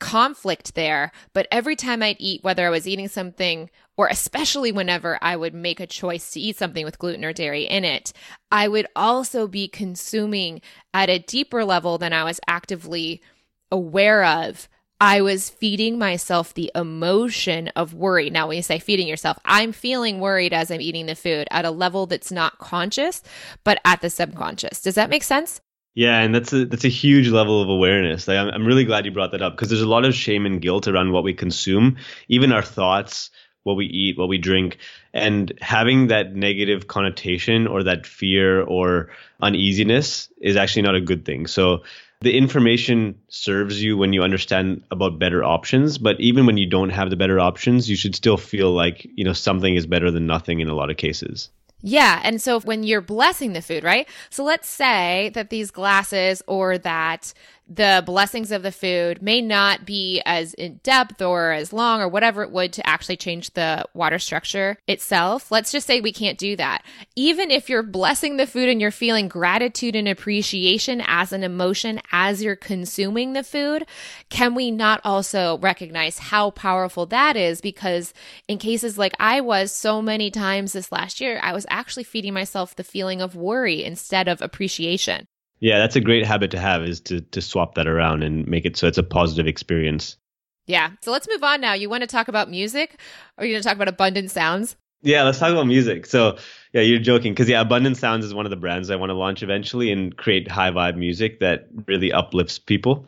conflict 0.00 0.74
there. 0.74 1.12
But 1.32 1.46
every 1.50 1.76
time 1.76 2.02
I'd 2.02 2.16
eat, 2.18 2.44
whether 2.44 2.66
I 2.66 2.70
was 2.70 2.86
eating 2.86 3.08
something 3.08 3.70
or 3.96 4.08
especially 4.08 4.72
whenever 4.72 5.18
I 5.22 5.36
would 5.36 5.54
make 5.54 5.80
a 5.80 5.86
choice 5.86 6.30
to 6.32 6.40
eat 6.40 6.56
something 6.56 6.84
with 6.84 6.98
gluten 6.98 7.24
or 7.24 7.32
dairy 7.32 7.64
in 7.64 7.84
it, 7.84 8.12
I 8.50 8.68
would 8.68 8.86
also 8.96 9.46
be 9.46 9.68
consuming 9.68 10.60
at 10.92 11.10
a 11.10 11.18
deeper 11.18 11.64
level 11.64 11.98
than 11.98 12.12
I 12.12 12.24
was 12.24 12.40
actively 12.46 13.22
aware 13.70 14.24
of. 14.24 14.68
I 15.00 15.20
was 15.20 15.50
feeding 15.50 15.98
myself 15.98 16.54
the 16.54 16.70
emotion 16.74 17.68
of 17.76 17.94
worry. 17.94 18.30
Now, 18.30 18.48
when 18.48 18.56
you 18.56 18.62
say 18.62 18.78
feeding 18.78 19.08
yourself, 19.08 19.38
I'm 19.44 19.72
feeling 19.72 20.20
worried 20.20 20.52
as 20.52 20.70
I'm 20.70 20.80
eating 20.80 21.06
the 21.06 21.14
food 21.14 21.46
at 21.50 21.64
a 21.64 21.70
level 21.70 22.06
that's 22.06 22.32
not 22.32 22.58
conscious, 22.58 23.22
but 23.64 23.80
at 23.84 24.00
the 24.00 24.10
subconscious. 24.10 24.80
Does 24.80 24.94
that 24.94 25.10
make 25.10 25.24
sense? 25.24 25.60
Yeah, 25.94 26.18
and 26.20 26.34
that's 26.34 26.52
a 26.52 26.64
that's 26.64 26.84
a 26.84 26.88
huge 26.88 27.28
level 27.28 27.62
of 27.62 27.68
awareness. 27.68 28.28
I'm 28.28 28.48
I'm 28.48 28.66
really 28.66 28.84
glad 28.84 29.04
you 29.04 29.12
brought 29.12 29.30
that 29.30 29.42
up 29.42 29.52
because 29.54 29.68
there's 29.68 29.80
a 29.80 29.88
lot 29.88 30.04
of 30.04 30.14
shame 30.14 30.44
and 30.44 30.60
guilt 30.60 30.88
around 30.88 31.12
what 31.12 31.22
we 31.22 31.32
consume, 31.34 31.96
even 32.28 32.50
our 32.50 32.62
thoughts, 32.62 33.30
what 33.62 33.74
we 33.76 33.86
eat, 33.86 34.18
what 34.18 34.28
we 34.28 34.38
drink, 34.38 34.78
and 35.12 35.52
having 35.60 36.08
that 36.08 36.34
negative 36.34 36.88
connotation 36.88 37.68
or 37.68 37.84
that 37.84 38.06
fear 38.06 38.62
or 38.62 39.10
uneasiness 39.40 40.28
is 40.40 40.56
actually 40.56 40.82
not 40.82 40.96
a 40.96 41.00
good 41.00 41.24
thing. 41.24 41.46
So 41.46 41.84
the 42.22 42.36
information 42.36 43.16
serves 43.28 43.80
you 43.80 43.96
when 43.96 44.12
you 44.12 44.24
understand 44.24 44.82
about 44.90 45.20
better 45.20 45.44
options, 45.44 45.98
but 45.98 46.20
even 46.20 46.44
when 46.44 46.56
you 46.56 46.66
don't 46.66 46.90
have 46.90 47.10
the 47.10 47.16
better 47.16 47.38
options, 47.38 47.88
you 47.88 47.96
should 47.96 48.16
still 48.16 48.36
feel 48.36 48.72
like, 48.72 49.06
you 49.14 49.24
know, 49.24 49.32
something 49.32 49.76
is 49.76 49.86
better 49.86 50.10
than 50.10 50.26
nothing 50.26 50.58
in 50.60 50.68
a 50.68 50.74
lot 50.74 50.90
of 50.90 50.96
cases. 50.96 51.50
Yeah. 51.86 52.22
And 52.24 52.40
so 52.40 52.60
when 52.60 52.82
you're 52.82 53.02
blessing 53.02 53.52
the 53.52 53.60
food, 53.60 53.84
right? 53.84 54.08
So 54.30 54.42
let's 54.42 54.68
say 54.70 55.30
that 55.34 55.50
these 55.50 55.70
glasses 55.70 56.42
or 56.46 56.78
that 56.78 57.34
the 57.66 58.02
blessings 58.04 58.52
of 58.52 58.62
the 58.62 58.72
food 58.72 59.22
may 59.22 59.40
not 59.40 59.86
be 59.86 60.20
as 60.26 60.52
in 60.54 60.80
depth 60.82 61.22
or 61.22 61.52
as 61.52 61.72
long 61.72 62.00
or 62.00 62.08
whatever 62.08 62.42
it 62.42 62.50
would 62.50 62.72
to 62.74 62.86
actually 62.86 63.16
change 63.16 63.50
the 63.50 63.84
water 63.94 64.18
structure 64.18 64.76
itself. 64.86 65.50
Let's 65.50 65.72
just 65.72 65.86
say 65.86 66.00
we 66.00 66.12
can't 66.12 66.38
do 66.38 66.56
that. 66.56 66.84
Even 67.16 67.50
if 67.50 67.70
you're 67.70 67.82
blessing 67.82 68.36
the 68.36 68.46
food 68.46 68.68
and 68.68 68.80
you're 68.80 68.90
feeling 68.90 69.28
gratitude 69.28 69.96
and 69.96 70.06
appreciation 70.06 71.02
as 71.06 71.32
an 71.32 71.42
emotion 71.42 72.00
as 72.12 72.42
you're 72.42 72.54
consuming 72.54 73.32
the 73.32 73.42
food, 73.42 73.86
can 74.28 74.54
we 74.54 74.70
not 74.70 75.00
also 75.02 75.58
recognize 75.58 76.18
how 76.18 76.50
powerful 76.50 77.06
that 77.06 77.36
is? 77.36 77.62
Because 77.62 78.12
in 78.46 78.58
cases 78.58 78.98
like 78.98 79.14
I 79.18 79.40
was 79.40 79.72
so 79.72 80.02
many 80.02 80.30
times 80.30 80.74
this 80.74 80.92
last 80.92 81.20
year, 81.20 81.40
I 81.42 81.52
was 81.54 81.66
actually 81.70 82.04
feeding 82.04 82.34
myself 82.34 82.76
the 82.76 82.84
feeling 82.84 83.22
of 83.22 83.34
worry 83.34 83.82
instead 83.82 84.28
of 84.28 84.42
appreciation. 84.42 85.26
Yeah, 85.64 85.78
that's 85.78 85.96
a 85.96 86.00
great 86.02 86.26
habit 86.26 86.50
to 86.50 86.58
have 86.58 86.82
is 86.82 87.00
to 87.00 87.22
to 87.22 87.40
swap 87.40 87.76
that 87.76 87.86
around 87.86 88.22
and 88.22 88.46
make 88.46 88.66
it 88.66 88.76
so 88.76 88.86
it's 88.86 88.98
a 88.98 89.02
positive 89.02 89.46
experience. 89.46 90.18
Yeah. 90.66 90.90
So 91.00 91.10
let's 91.10 91.26
move 91.26 91.42
on 91.42 91.62
now. 91.62 91.72
You 91.72 91.88
want 91.88 92.02
to 92.02 92.06
talk 92.06 92.28
about 92.28 92.50
music? 92.50 93.00
Or 93.38 93.44
are 93.44 93.46
you 93.46 93.54
going 93.54 93.62
to 93.62 93.66
talk 93.66 93.76
about 93.76 93.88
abundant 93.88 94.30
sounds? 94.30 94.76
Yeah, 95.00 95.22
let's 95.22 95.38
talk 95.38 95.52
about 95.52 95.66
music. 95.66 96.04
So, 96.04 96.36
yeah, 96.74 96.82
you're 96.82 96.98
joking 96.98 97.32
because 97.32 97.48
yeah, 97.48 97.62
Abundant 97.62 97.96
Sounds 97.96 98.26
is 98.26 98.34
one 98.34 98.44
of 98.44 98.50
the 98.50 98.56
brands 98.56 98.90
I 98.90 98.96
want 98.96 99.08
to 99.08 99.14
launch 99.14 99.42
eventually 99.42 99.90
and 99.90 100.14
create 100.14 100.50
high 100.50 100.70
vibe 100.70 100.96
music 100.96 101.40
that 101.40 101.68
really 101.86 102.12
uplifts 102.12 102.58
people. 102.58 103.06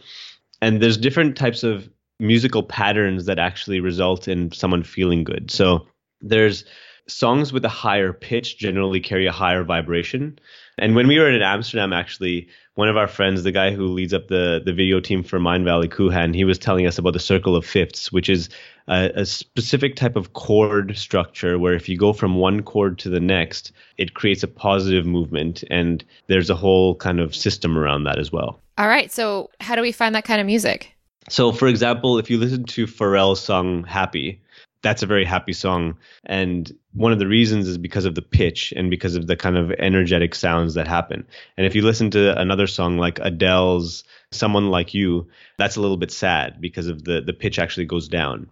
And 0.62 0.80
there's 0.80 0.96
different 0.96 1.36
types 1.36 1.62
of 1.62 1.90
musical 2.18 2.62
patterns 2.62 3.26
that 3.26 3.38
actually 3.38 3.80
result 3.80 4.28
in 4.28 4.50
someone 4.52 4.82
feeling 4.82 5.24
good. 5.24 5.50
So, 5.50 5.86
there's 6.22 6.64
songs 7.06 7.52
with 7.52 7.64
a 7.64 7.70
higher 7.70 8.12
pitch 8.14 8.58
generally 8.58 9.00
carry 9.00 9.26
a 9.26 9.32
higher 9.32 9.62
vibration. 9.62 10.38
And 10.78 10.94
when 10.94 11.08
we 11.08 11.18
were 11.18 11.30
in 11.30 11.40
Amsterdam, 11.40 11.92
actually, 11.92 12.48
one 12.74 12.88
of 12.88 12.96
our 12.98 13.06
friends, 13.06 13.42
the 13.42 13.52
guy 13.52 13.70
who 13.70 13.86
leads 13.86 14.12
up 14.12 14.28
the, 14.28 14.60
the 14.64 14.74
video 14.74 15.00
team 15.00 15.22
for 15.22 15.38
Mindvalley 15.38 15.90
Kuhan, 15.90 16.34
he 16.34 16.44
was 16.44 16.58
telling 16.58 16.86
us 16.86 16.98
about 16.98 17.14
the 17.14 17.18
circle 17.18 17.56
of 17.56 17.64
fifths, 17.64 18.12
which 18.12 18.28
is 18.28 18.50
a, 18.86 19.10
a, 19.14 19.24
specific 19.24 19.96
type 19.96 20.16
of 20.16 20.34
chord 20.34 20.96
structure 20.98 21.58
where 21.58 21.72
if 21.72 21.88
you 21.88 21.96
go 21.96 22.12
from 22.12 22.34
one 22.36 22.62
chord 22.62 22.98
to 22.98 23.08
the 23.08 23.20
next, 23.20 23.72
it 23.96 24.12
creates 24.12 24.42
a 24.42 24.48
positive 24.48 25.06
movement. 25.06 25.64
And 25.70 26.04
there's 26.26 26.50
a 26.50 26.54
whole 26.54 26.94
kind 26.96 27.20
of 27.20 27.34
system 27.34 27.78
around 27.78 28.04
that 28.04 28.18
as 28.18 28.30
well. 28.30 28.60
All 28.76 28.88
right. 28.88 29.10
So, 29.10 29.50
how 29.60 29.76
do 29.76 29.82
we 29.82 29.92
find 29.92 30.14
that 30.14 30.24
kind 30.24 30.40
of 30.40 30.46
music? 30.46 30.94
So, 31.30 31.52
for 31.52 31.68
example, 31.68 32.18
if 32.18 32.28
you 32.28 32.36
listen 32.38 32.64
to 32.64 32.86
Pharrell's 32.86 33.40
song 33.40 33.84
Happy, 33.84 34.40
that's 34.86 35.02
a 35.02 35.06
very 35.06 35.24
happy 35.24 35.52
song. 35.52 35.96
And 36.24 36.72
one 36.92 37.10
of 37.10 37.18
the 37.18 37.26
reasons 37.26 37.66
is 37.66 37.76
because 37.76 38.04
of 38.04 38.14
the 38.14 38.22
pitch 38.22 38.72
and 38.76 38.88
because 38.88 39.16
of 39.16 39.26
the 39.26 39.36
kind 39.36 39.56
of 39.56 39.72
energetic 39.72 40.32
sounds 40.32 40.74
that 40.74 40.86
happen. 40.86 41.26
And 41.56 41.66
if 41.66 41.74
you 41.74 41.82
listen 41.82 42.12
to 42.12 42.40
another 42.40 42.68
song 42.68 42.96
like 42.96 43.18
Adele's 43.18 44.04
Someone 44.30 44.70
Like 44.70 44.94
You, 44.94 45.26
that's 45.58 45.74
a 45.74 45.80
little 45.80 45.96
bit 45.96 46.12
sad 46.12 46.60
because 46.60 46.86
of 46.86 47.02
the 47.02 47.20
the 47.20 47.32
pitch 47.32 47.58
actually 47.58 47.86
goes 47.86 48.06
down. 48.06 48.48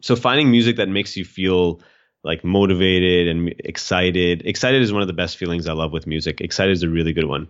So 0.00 0.16
finding 0.16 0.50
music 0.50 0.76
that 0.76 0.88
makes 0.88 1.14
you 1.14 1.26
feel 1.26 1.80
like 2.24 2.42
motivated 2.42 3.28
and 3.28 3.54
excited. 3.58 4.46
Excited 4.46 4.80
is 4.80 4.94
one 4.94 5.02
of 5.02 5.08
the 5.08 5.12
best 5.12 5.36
feelings 5.36 5.68
I 5.68 5.74
love 5.74 5.92
with 5.92 6.06
music. 6.06 6.40
Excited 6.40 6.72
is 6.72 6.84
a 6.84 6.88
really 6.88 7.12
good 7.12 7.26
one, 7.26 7.48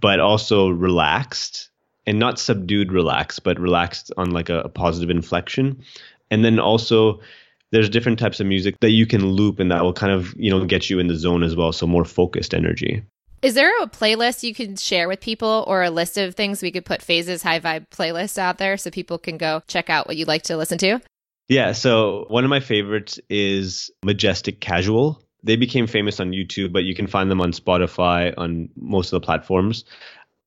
but 0.00 0.18
also 0.18 0.68
relaxed 0.68 1.68
and 2.08 2.18
not 2.18 2.40
subdued 2.40 2.90
relaxed, 2.90 3.44
but 3.44 3.60
relaxed 3.60 4.10
on 4.16 4.32
like 4.32 4.48
a, 4.48 4.62
a 4.62 4.68
positive 4.68 5.10
inflection. 5.10 5.84
And 6.28 6.44
then 6.44 6.58
also 6.58 7.20
there's 7.70 7.88
different 7.88 8.18
types 8.18 8.40
of 8.40 8.46
music 8.46 8.76
that 8.80 8.90
you 8.90 9.06
can 9.06 9.26
loop 9.26 9.60
and 9.60 9.70
that 9.70 9.82
will 9.82 9.92
kind 9.92 10.12
of 10.12 10.34
you 10.36 10.50
know 10.50 10.64
get 10.64 10.88
you 10.88 10.98
in 10.98 11.08
the 11.08 11.16
zone 11.16 11.42
as 11.42 11.56
well. 11.56 11.72
So 11.72 11.86
more 11.86 12.04
focused 12.04 12.54
energy. 12.54 13.02
Is 13.40 13.54
there 13.54 13.70
a 13.82 13.86
playlist 13.86 14.42
you 14.42 14.52
can 14.52 14.74
share 14.76 15.06
with 15.06 15.20
people 15.20 15.64
or 15.68 15.84
a 15.84 15.90
list 15.90 16.18
of 16.18 16.34
things 16.34 16.60
we 16.60 16.72
could 16.72 16.84
put 16.84 17.02
Faiz's 17.02 17.42
high 17.42 17.60
vibe 17.60 17.88
playlist 17.88 18.36
out 18.36 18.58
there 18.58 18.76
so 18.76 18.90
people 18.90 19.16
can 19.16 19.38
go 19.38 19.62
check 19.68 19.88
out 19.88 20.08
what 20.08 20.16
you 20.16 20.24
like 20.24 20.42
to 20.44 20.56
listen 20.56 20.78
to? 20.78 21.00
Yeah 21.48 21.72
so 21.72 22.26
one 22.28 22.44
of 22.44 22.50
my 22.50 22.60
favorites 22.60 23.20
is 23.28 23.90
majestic 24.04 24.60
casual. 24.60 25.22
They 25.44 25.56
became 25.56 25.86
famous 25.86 26.18
on 26.18 26.32
youtube 26.32 26.72
but 26.72 26.84
you 26.84 26.94
can 26.94 27.06
find 27.06 27.30
them 27.30 27.40
on 27.40 27.52
spotify 27.52 28.34
on 28.36 28.70
most 28.76 29.12
of 29.12 29.20
the 29.20 29.24
platforms. 29.24 29.84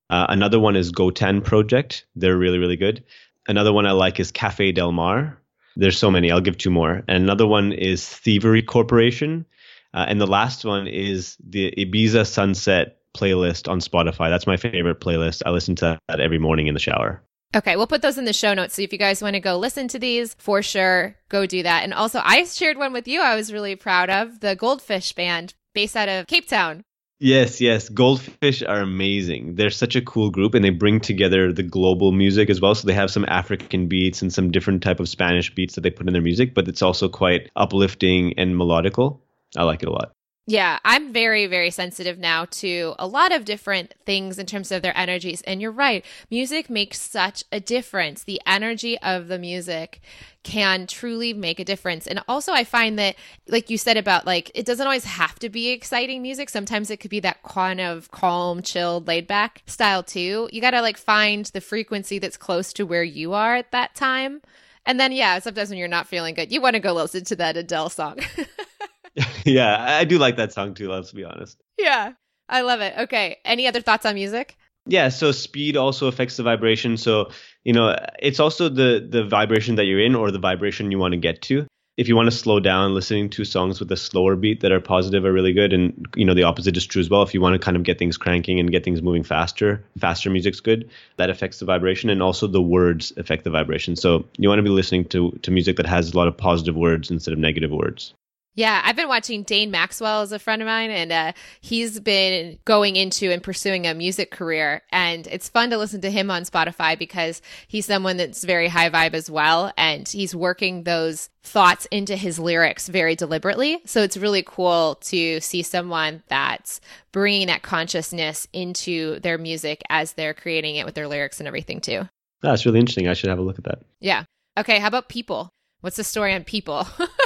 Uh, 0.09 0.25
another 0.27 0.59
one 0.59 0.75
is 0.75 0.91
gotan 0.91 1.41
project. 1.41 2.05
They're 2.15 2.37
really 2.37 2.57
really 2.57 2.77
good. 2.77 3.03
Another 3.47 3.71
one 3.71 3.85
i 3.85 3.91
like 3.91 4.19
is 4.19 4.31
cafe 4.31 4.73
del 4.73 4.91
mar 4.91 5.40
there's 5.81 5.97
so 5.97 6.11
many. 6.11 6.31
I'll 6.31 6.41
give 6.41 6.57
two 6.57 6.69
more. 6.69 7.03
And 7.07 7.23
another 7.23 7.47
one 7.47 7.73
is 7.73 8.07
Thievery 8.07 8.61
Corporation. 8.61 9.45
Uh, 9.93 10.05
and 10.07 10.21
the 10.21 10.27
last 10.27 10.63
one 10.63 10.87
is 10.87 11.35
the 11.43 11.73
Ibiza 11.77 12.25
Sunset 12.25 12.99
playlist 13.17 13.69
on 13.69 13.79
Spotify. 13.79 14.29
That's 14.29 14.47
my 14.47 14.57
favorite 14.57 15.01
playlist. 15.01 15.41
I 15.45 15.49
listen 15.49 15.75
to 15.77 15.99
that 16.07 16.19
every 16.19 16.37
morning 16.37 16.67
in 16.67 16.75
the 16.75 16.79
shower. 16.79 17.21
Okay, 17.53 17.75
we'll 17.75 17.87
put 17.87 18.01
those 18.01 18.17
in 18.17 18.23
the 18.25 18.31
show 18.31 18.53
notes. 18.53 18.75
So 18.75 18.83
if 18.83 18.93
you 18.93 18.99
guys 18.99 19.21
want 19.21 19.33
to 19.33 19.41
go 19.41 19.57
listen 19.57 19.89
to 19.89 19.99
these, 19.99 20.35
for 20.35 20.61
sure, 20.61 21.17
go 21.27 21.45
do 21.45 21.63
that. 21.63 21.83
And 21.83 21.93
also, 21.93 22.21
I 22.23 22.45
shared 22.45 22.77
one 22.77 22.93
with 22.93 23.07
you 23.07 23.19
I 23.19 23.35
was 23.35 23.51
really 23.51 23.75
proud 23.75 24.09
of 24.09 24.39
the 24.39 24.55
Goldfish 24.55 25.11
Band 25.13 25.53
based 25.73 25.97
out 25.97 26.07
of 26.07 26.27
Cape 26.27 26.47
Town. 26.47 26.83
Yes, 27.23 27.61
yes. 27.61 27.87
Goldfish 27.87 28.63
are 28.63 28.79
amazing. 28.79 29.53
They're 29.53 29.69
such 29.69 29.95
a 29.95 30.01
cool 30.01 30.31
group 30.31 30.55
and 30.55 30.65
they 30.65 30.71
bring 30.71 30.99
together 30.99 31.53
the 31.53 31.61
global 31.61 32.11
music 32.11 32.49
as 32.49 32.59
well. 32.59 32.73
So 32.73 32.87
they 32.87 32.95
have 32.95 33.11
some 33.11 33.25
African 33.27 33.85
beats 33.85 34.23
and 34.23 34.33
some 34.33 34.49
different 34.49 34.81
type 34.81 34.99
of 34.99 35.07
Spanish 35.07 35.53
beats 35.53 35.75
that 35.75 35.81
they 35.81 35.91
put 35.91 36.07
in 36.07 36.13
their 36.13 36.21
music, 36.23 36.55
but 36.55 36.67
it's 36.67 36.81
also 36.81 37.09
quite 37.09 37.51
uplifting 37.55 38.33
and 38.39 38.55
melodical. 38.55 39.19
I 39.55 39.63
like 39.63 39.83
it 39.83 39.89
a 39.89 39.91
lot. 39.91 40.13
Yeah, 40.47 40.79
I'm 40.83 41.13
very, 41.13 41.45
very 41.45 41.69
sensitive 41.69 42.17
now 42.17 42.45
to 42.45 42.95
a 42.97 43.05
lot 43.05 43.31
of 43.31 43.45
different 43.45 43.93
things 44.05 44.39
in 44.39 44.47
terms 44.47 44.71
of 44.71 44.81
their 44.81 44.97
energies. 44.97 45.41
And 45.43 45.61
you're 45.61 45.71
right, 45.71 46.03
music 46.31 46.67
makes 46.67 46.99
such 46.99 47.43
a 47.51 47.59
difference. 47.59 48.23
The 48.23 48.41
energy 48.45 48.99
of 48.99 49.27
the 49.27 49.37
music 49.37 50.01
can 50.41 50.87
truly 50.87 51.31
make 51.31 51.59
a 51.59 51.63
difference. 51.63 52.07
And 52.07 52.23
also, 52.27 52.53
I 52.53 52.63
find 52.63 52.97
that, 52.97 53.15
like 53.47 53.69
you 53.69 53.77
said 53.77 53.97
about 53.97 54.25
like, 54.25 54.49
it 54.55 54.65
doesn't 54.65 54.85
always 54.85 55.05
have 55.05 55.37
to 55.39 55.49
be 55.49 55.69
exciting 55.69 56.23
music. 56.23 56.49
Sometimes 56.49 56.89
it 56.89 56.97
could 56.97 57.11
be 57.11 57.19
that 57.19 57.43
kind 57.43 57.79
of 57.79 58.09
calm, 58.09 58.63
chilled, 58.63 59.07
laid 59.07 59.27
back 59.27 59.61
style 59.67 60.01
too. 60.01 60.49
You 60.51 60.59
got 60.59 60.71
to 60.71 60.81
like 60.81 60.97
find 60.97 61.45
the 61.45 61.61
frequency 61.61 62.17
that's 62.17 62.37
close 62.37 62.73
to 62.73 62.83
where 62.83 63.03
you 63.03 63.33
are 63.33 63.55
at 63.55 63.71
that 63.71 63.93
time. 63.93 64.41
And 64.87 64.99
then, 64.99 65.11
yeah, 65.11 65.37
sometimes 65.37 65.69
when 65.69 65.77
you're 65.77 65.87
not 65.87 66.07
feeling 66.07 66.33
good, 66.33 66.51
you 66.51 66.59
want 66.59 66.73
to 66.73 66.79
go 66.79 66.93
listen 66.93 67.23
to 67.25 67.35
that 67.35 67.55
Adele 67.55 67.91
song. 67.91 68.19
yeah, 69.45 69.97
I 69.99 70.05
do 70.05 70.17
like 70.17 70.37
that 70.37 70.53
song 70.53 70.73
too, 70.73 70.89
let's 70.89 71.11
be 71.11 71.23
honest. 71.23 71.61
Yeah, 71.77 72.13
I 72.47 72.61
love 72.61 72.81
it. 72.81 72.93
Okay. 72.97 73.37
Any 73.45 73.67
other 73.67 73.81
thoughts 73.81 74.05
on 74.05 74.15
music? 74.15 74.57
Yeah, 74.87 75.09
so 75.09 75.31
speed 75.31 75.77
also 75.77 76.07
affects 76.07 76.37
the 76.37 76.43
vibration. 76.43 76.97
So, 76.97 77.31
you 77.63 77.73
know, 77.73 77.95
it's 78.19 78.39
also 78.39 78.67
the 78.67 79.05
the 79.07 79.23
vibration 79.23 79.75
that 79.75 79.85
you're 79.85 80.03
in 80.03 80.15
or 80.15 80.31
the 80.31 80.39
vibration 80.39 80.91
you 80.91 80.97
want 80.97 81.13
to 81.13 81.19
get 81.19 81.41
to. 81.43 81.67
If 81.97 82.07
you 82.07 82.15
want 82.15 82.31
to 82.31 82.35
slow 82.35 82.59
down, 82.59 82.95
listening 82.95 83.29
to 83.31 83.45
songs 83.45 83.79
with 83.79 83.91
a 83.91 83.97
slower 83.97 84.35
beat 84.35 84.61
that 84.61 84.71
are 84.71 84.79
positive 84.79 85.25
are 85.25 85.31
really 85.31 85.53
good. 85.53 85.73
And, 85.73 86.07
you 86.15 86.25
know, 86.25 86.33
the 86.33 86.43
opposite 86.43 86.75
is 86.77 86.85
true 86.85 87.01
as 87.01 87.09
well. 87.09 87.21
If 87.21 87.33
you 87.33 87.41
want 87.41 87.53
to 87.53 87.59
kind 87.59 87.77
of 87.77 87.83
get 87.83 87.99
things 87.99 88.17
cranking 88.17 88.59
and 88.59 88.71
get 88.71 88.83
things 88.83 89.03
moving 89.03 89.23
faster, 89.23 89.83
faster 89.99 90.29
music's 90.29 90.61
good. 90.61 90.89
That 91.17 91.29
affects 91.29 91.59
the 91.59 91.65
vibration. 91.65 92.09
And 92.09 92.23
also 92.23 92.47
the 92.47 92.61
words 92.61 93.11
affect 93.17 93.43
the 93.43 93.49
vibration. 93.49 93.97
So 93.97 94.25
you 94.37 94.47
want 94.47 94.59
to 94.59 94.63
be 94.63 94.69
listening 94.69 95.05
to, 95.09 95.31
to 95.43 95.51
music 95.51 95.75
that 95.77 95.85
has 95.85 96.13
a 96.13 96.17
lot 96.17 96.29
of 96.29 96.37
positive 96.37 96.75
words 96.75 97.11
instead 97.11 97.33
of 97.33 97.39
negative 97.39 97.71
words. 97.71 98.13
Yeah, 98.53 98.81
I've 98.83 98.97
been 98.97 99.07
watching 99.07 99.43
Dane 99.43 99.71
Maxwell 99.71 100.21
as 100.21 100.33
a 100.33 100.39
friend 100.39 100.61
of 100.61 100.65
mine, 100.65 100.91
and 100.91 101.11
uh, 101.11 101.31
he's 101.61 102.01
been 102.01 102.59
going 102.65 102.97
into 102.97 103.31
and 103.31 103.41
pursuing 103.41 103.87
a 103.87 103.93
music 103.93 104.29
career. 104.29 104.81
And 104.91 105.25
it's 105.27 105.47
fun 105.47 105.69
to 105.69 105.77
listen 105.77 106.01
to 106.01 106.11
him 106.11 106.29
on 106.29 106.43
Spotify 106.43 106.99
because 106.99 107.41
he's 107.67 107.85
someone 107.85 108.17
that's 108.17 108.43
very 108.43 108.67
high 108.67 108.89
vibe 108.89 109.13
as 109.13 109.29
well. 109.29 109.71
And 109.77 110.05
he's 110.07 110.35
working 110.35 110.83
those 110.83 111.29
thoughts 111.43 111.87
into 111.91 112.17
his 112.17 112.39
lyrics 112.39 112.89
very 112.89 113.15
deliberately. 113.15 113.79
So 113.85 114.01
it's 114.01 114.17
really 114.17 114.43
cool 114.45 114.95
to 115.03 115.39
see 115.39 115.63
someone 115.63 116.21
that's 116.27 116.81
bringing 117.13 117.47
that 117.47 117.61
consciousness 117.61 118.49
into 118.51 119.19
their 119.21 119.37
music 119.37 119.81
as 119.89 120.13
they're 120.13 120.33
creating 120.33 120.75
it 120.75 120.85
with 120.85 120.95
their 120.95 121.07
lyrics 121.07 121.39
and 121.39 121.47
everything, 121.47 121.79
too. 121.79 122.09
That's 122.41 122.65
really 122.65 122.79
interesting. 122.79 123.07
I 123.07 123.13
should 123.13 123.29
have 123.29 123.39
a 123.39 123.43
look 123.43 123.59
at 123.59 123.63
that. 123.63 123.79
Yeah. 124.01 124.25
Okay. 124.59 124.79
How 124.79 124.87
about 124.87 125.07
people? 125.07 125.49
What's 125.79 125.95
the 125.95 126.03
story 126.03 126.33
on 126.33 126.43
people? 126.43 126.85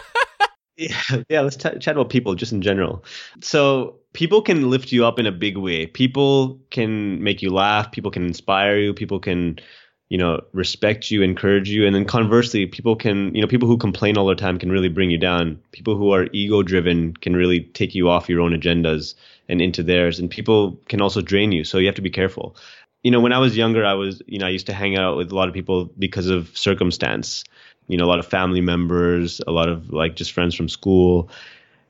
Yeah, 0.77 0.97
yeah. 1.29 1.41
Let's 1.41 1.55
t- 1.55 1.77
chat 1.79 1.95
about 1.95 2.09
people 2.09 2.35
just 2.35 2.51
in 2.51 2.61
general. 2.61 3.03
So 3.41 3.95
people 4.13 4.41
can 4.41 4.69
lift 4.69 4.91
you 4.91 5.05
up 5.05 5.19
in 5.19 5.25
a 5.25 5.31
big 5.31 5.57
way. 5.57 5.87
People 5.87 6.59
can 6.69 7.21
make 7.23 7.41
you 7.41 7.49
laugh. 7.51 7.91
People 7.91 8.11
can 8.11 8.25
inspire 8.25 8.77
you. 8.77 8.93
People 8.93 9.19
can, 9.19 9.59
you 10.09 10.17
know, 10.17 10.41
respect 10.53 11.11
you, 11.11 11.21
encourage 11.21 11.69
you, 11.69 11.85
and 11.85 11.95
then 11.95 12.05
conversely, 12.05 12.65
people 12.65 12.95
can, 12.95 13.33
you 13.33 13.41
know, 13.41 13.47
people 13.47 13.67
who 13.67 13.77
complain 13.77 14.17
all 14.17 14.27
the 14.27 14.35
time 14.35 14.59
can 14.59 14.71
really 14.71 14.89
bring 14.89 15.09
you 15.09 15.17
down. 15.17 15.59
People 15.71 15.95
who 15.97 16.11
are 16.11 16.27
ego 16.33 16.61
driven 16.61 17.13
can 17.17 17.35
really 17.35 17.61
take 17.61 17.95
you 17.95 18.09
off 18.09 18.29
your 18.29 18.41
own 18.41 18.51
agendas 18.51 19.15
and 19.49 19.61
into 19.61 19.83
theirs, 19.83 20.19
and 20.19 20.29
people 20.29 20.79
can 20.89 21.01
also 21.01 21.21
drain 21.21 21.51
you. 21.51 21.63
So 21.63 21.77
you 21.77 21.85
have 21.87 21.95
to 21.95 22.01
be 22.01 22.09
careful. 22.09 22.55
You 23.03 23.11
know, 23.11 23.19
when 23.19 23.33
I 23.33 23.37
was 23.39 23.55
younger, 23.55 23.85
I 23.85 23.93
was, 23.93 24.21
you 24.25 24.39
know, 24.39 24.47
I 24.47 24.49
used 24.49 24.65
to 24.65 24.73
hang 24.73 24.97
out 24.97 25.15
with 25.15 25.31
a 25.31 25.35
lot 25.35 25.47
of 25.47 25.53
people 25.53 25.85
because 25.99 26.27
of 26.27 26.55
circumstance 26.57 27.43
you 27.87 27.97
know 27.97 28.05
a 28.05 28.11
lot 28.13 28.19
of 28.19 28.25
family 28.25 28.61
members 28.61 29.41
a 29.47 29.51
lot 29.51 29.69
of 29.69 29.91
like 29.91 30.15
just 30.15 30.31
friends 30.31 30.55
from 30.55 30.69
school. 30.69 31.29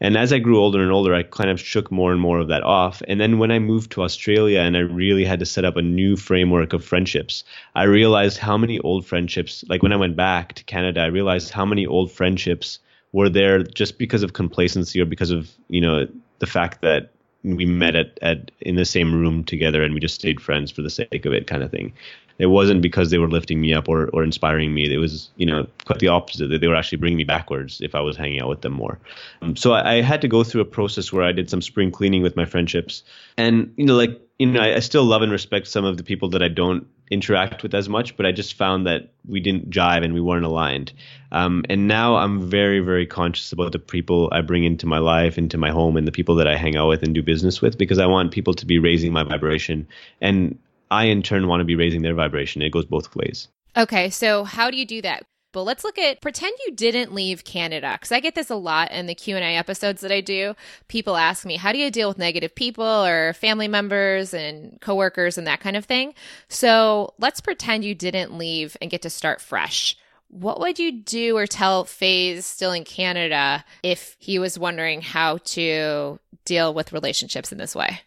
And 0.02 0.18
as 0.18 0.34
i 0.34 0.40
grew 0.40 0.60
older 0.60 0.82
and 0.82 0.92
older 0.92 1.16
i 1.16 1.24
kind 1.24 1.50
of 1.50 1.60
shook 1.60 1.92
more 1.92 2.12
and 2.12 2.20
more 2.20 2.40
of 2.40 2.50
that 2.50 2.64
off. 2.64 3.02
And 3.08 3.20
then 3.20 3.38
when 3.40 3.52
i 3.52 3.60
moved 3.60 3.92
to 3.92 4.04
australia 4.04 4.60
and 4.60 4.76
i 4.76 4.82
really 4.82 5.26
had 5.26 5.40
to 5.40 5.46
set 5.46 5.66
up 5.66 5.78
a 5.78 5.82
new 5.82 6.16
framework 6.18 6.74
of 6.74 6.84
friendships 6.84 7.44
i 7.76 7.84
realized 7.84 8.38
how 8.38 8.58
many 8.58 8.80
old 8.80 9.06
friendships 9.06 9.64
like 9.70 9.84
when 9.84 9.94
i 9.94 9.96
went 9.96 10.16
back 10.16 10.54
to 10.54 10.64
canada 10.66 11.02
i 11.02 11.06
realized 11.06 11.52
how 11.52 11.66
many 11.66 11.86
old 11.86 12.12
friendships 12.12 12.80
were 13.16 13.30
there 13.30 13.64
just 13.64 13.98
because 13.98 14.24
of 14.24 14.34
complacency 14.34 15.00
or 15.00 15.06
because 15.06 15.32
of 15.32 15.50
you 15.70 15.80
know 15.80 16.06
the 16.40 16.46
fact 16.46 16.82
that 16.82 17.12
we 17.44 17.66
met 17.66 17.96
at, 17.96 18.20
at 18.22 18.52
in 18.60 18.76
the 18.76 18.86
same 18.86 19.14
room 19.14 19.44
together 19.44 19.84
and 19.84 19.94
we 19.94 20.00
just 20.02 20.16
stayed 20.16 20.42
friends 20.42 20.70
for 20.70 20.82
the 20.82 20.90
sake 20.90 21.26
of 21.26 21.32
it 21.32 21.48
kind 21.48 21.64
of 21.64 21.72
thing 21.72 21.94
it 22.38 22.48
wasn't 22.48 22.82
because 22.82 23.12
they 23.12 23.18
were 23.18 23.30
lifting 23.30 23.62
me 23.62 23.74
up 23.74 23.88
or, 23.88 24.10
or 24.10 24.24
inspiring 24.24 24.74
me. 24.74 24.92
It 24.94 24.98
was, 24.98 25.30
you 25.38 25.46
know, 25.46 25.68
quite 25.86 26.00
the 26.00 26.10
opposite. 26.10 26.50
That 26.50 26.60
they 26.60 26.68
were 26.68 26.76
actually 26.76 26.98
bringing 26.98 27.18
me 27.18 27.24
backwards 27.24 27.80
if 27.82 27.96
I 27.96 28.02
was 28.02 28.18
hanging 28.18 28.42
out 28.42 28.50
with 28.50 28.62
them 28.62 28.74
more. 28.74 29.00
Um, 29.42 29.56
so 29.56 29.74
I, 29.74 29.96
I, 29.96 30.02
had 30.02 30.22
to 30.22 30.28
go 30.28 30.44
through 30.44 30.62
a 30.62 30.66
process 30.66 31.14
where 31.14 31.24
I 31.24 31.32
did 31.32 31.50
some 31.50 31.62
spring 31.62 31.92
cleaning 31.92 32.22
with 32.22 32.36
my 32.36 32.46
friendships, 32.46 33.04
and 33.38 33.74
you 33.78 33.86
know, 33.86 33.96
like 33.96 34.22
you 34.38 34.48
know, 34.48 34.60
I, 34.60 34.76
I 34.76 34.80
still 34.80 35.04
love 35.04 35.22
and 35.22 35.32
respect 35.32 35.68
some 35.68 35.86
of 35.86 35.98
the 35.98 36.04
people 36.04 36.30
that 36.30 36.44
I 36.44 36.50
don't 36.50 36.88
interact 37.10 37.64
with 37.64 37.74
as 37.74 37.88
much, 37.88 38.18
but 38.18 38.26
I 38.26 38.32
just 38.32 38.56
found 38.56 38.88
that 38.88 39.10
we 39.28 39.40
didn't 39.40 39.70
jive 39.70 40.04
and 40.04 40.14
we 40.14 40.22
weren't 40.22 40.46
aligned. 40.46 40.92
Um, 41.32 41.64
and 41.70 41.88
now 41.88 42.16
I'm 42.16 42.50
very, 42.50 42.80
very 42.80 43.06
conscious 43.06 43.52
about 43.52 43.72
the 43.72 43.80
people 43.80 44.30
I 44.32 44.42
bring 44.42 44.64
into 44.64 44.88
my 44.88 44.98
life, 44.98 45.38
into 45.38 45.58
my 45.58 45.70
home, 45.70 45.98
and 45.98 46.08
the 46.08 46.12
people 46.12 46.36
that 46.36 46.48
I 46.48 46.56
hang 46.56 46.76
out 46.76 46.90
with 46.90 47.04
and 47.04 47.14
do 47.14 47.22
business 47.22 47.62
with, 47.62 47.78
because 47.78 48.00
I 48.00 48.08
want 48.08 48.32
people 48.32 48.56
to 48.56 48.66
be 48.66 48.80
raising 48.80 49.14
my 49.14 49.24
vibration. 49.24 49.88
And 50.20 50.58
I 50.92 51.06
in 51.06 51.24
turn 51.24 51.48
want 51.48 51.62
to 51.62 51.66
be 51.66 51.76
raising 51.76 52.02
their 52.02 52.14
vibration. 52.14 52.62
It 52.62 52.72
goes 52.72 52.86
both 52.86 53.16
ways. 53.16 53.48
Okay, 53.78 54.10
so 54.10 54.44
how 54.44 54.72
do 54.72 54.78
you 54.78 54.86
do 54.86 55.02
that? 55.02 55.26
But 55.52 55.64
let's 55.64 55.86
look 55.86 55.98
at 55.98 56.20
pretend 56.20 56.58
you 56.68 56.74
didn't 56.74 57.14
leave 57.14 57.46
Canada 57.46 57.94
because 57.94 58.12
I 58.12 58.20
get 58.20 58.36
this 58.36 58.50
a 58.50 58.58
lot 58.58 58.92
in 58.92 59.06
the 59.06 59.16
Q 59.16 59.38
and 59.38 59.46
A 59.46 59.56
episodes 59.56 60.02
that 60.02 60.12
I 60.12 60.20
do. 60.20 60.54
People 60.90 61.16
ask 61.16 61.46
me, 61.46 61.56
"How 61.56 61.72
do 61.72 61.78
you 61.78 61.90
deal 61.90 62.10
with 62.10 62.18
negative 62.18 62.54
people 62.54 62.84
or 62.84 63.32
family 63.32 63.70
members 63.70 64.34
and 64.34 64.78
coworkers 64.82 65.38
and 65.38 65.48
that 65.48 65.62
kind 65.62 65.78
of 65.78 65.86
thing?" 65.86 66.14
So 66.50 67.14
let's 67.20 67.40
pretend 67.40 67.86
you 67.86 67.96
didn't 67.96 68.38
leave 68.38 68.76
and 68.82 68.92
get 68.92 69.02
to 69.04 69.10
start 69.10 69.40
fresh. 69.40 69.96
What 70.28 70.60
would 70.60 70.78
you 70.78 70.92
do 70.92 71.38
or 71.38 71.48
tell 71.48 71.86
Faiz 71.86 72.44
still 72.44 72.74
in 72.74 72.84
Canada 72.84 73.64
if 73.82 74.18
he 74.20 74.40
was 74.40 74.60
wondering 74.60 75.02
how 75.02 75.38
to 75.38 76.20
deal 76.44 76.74
with 76.74 76.92
relationships 76.92 77.54
in 77.54 77.58
this 77.58 77.76
way? 77.76 78.02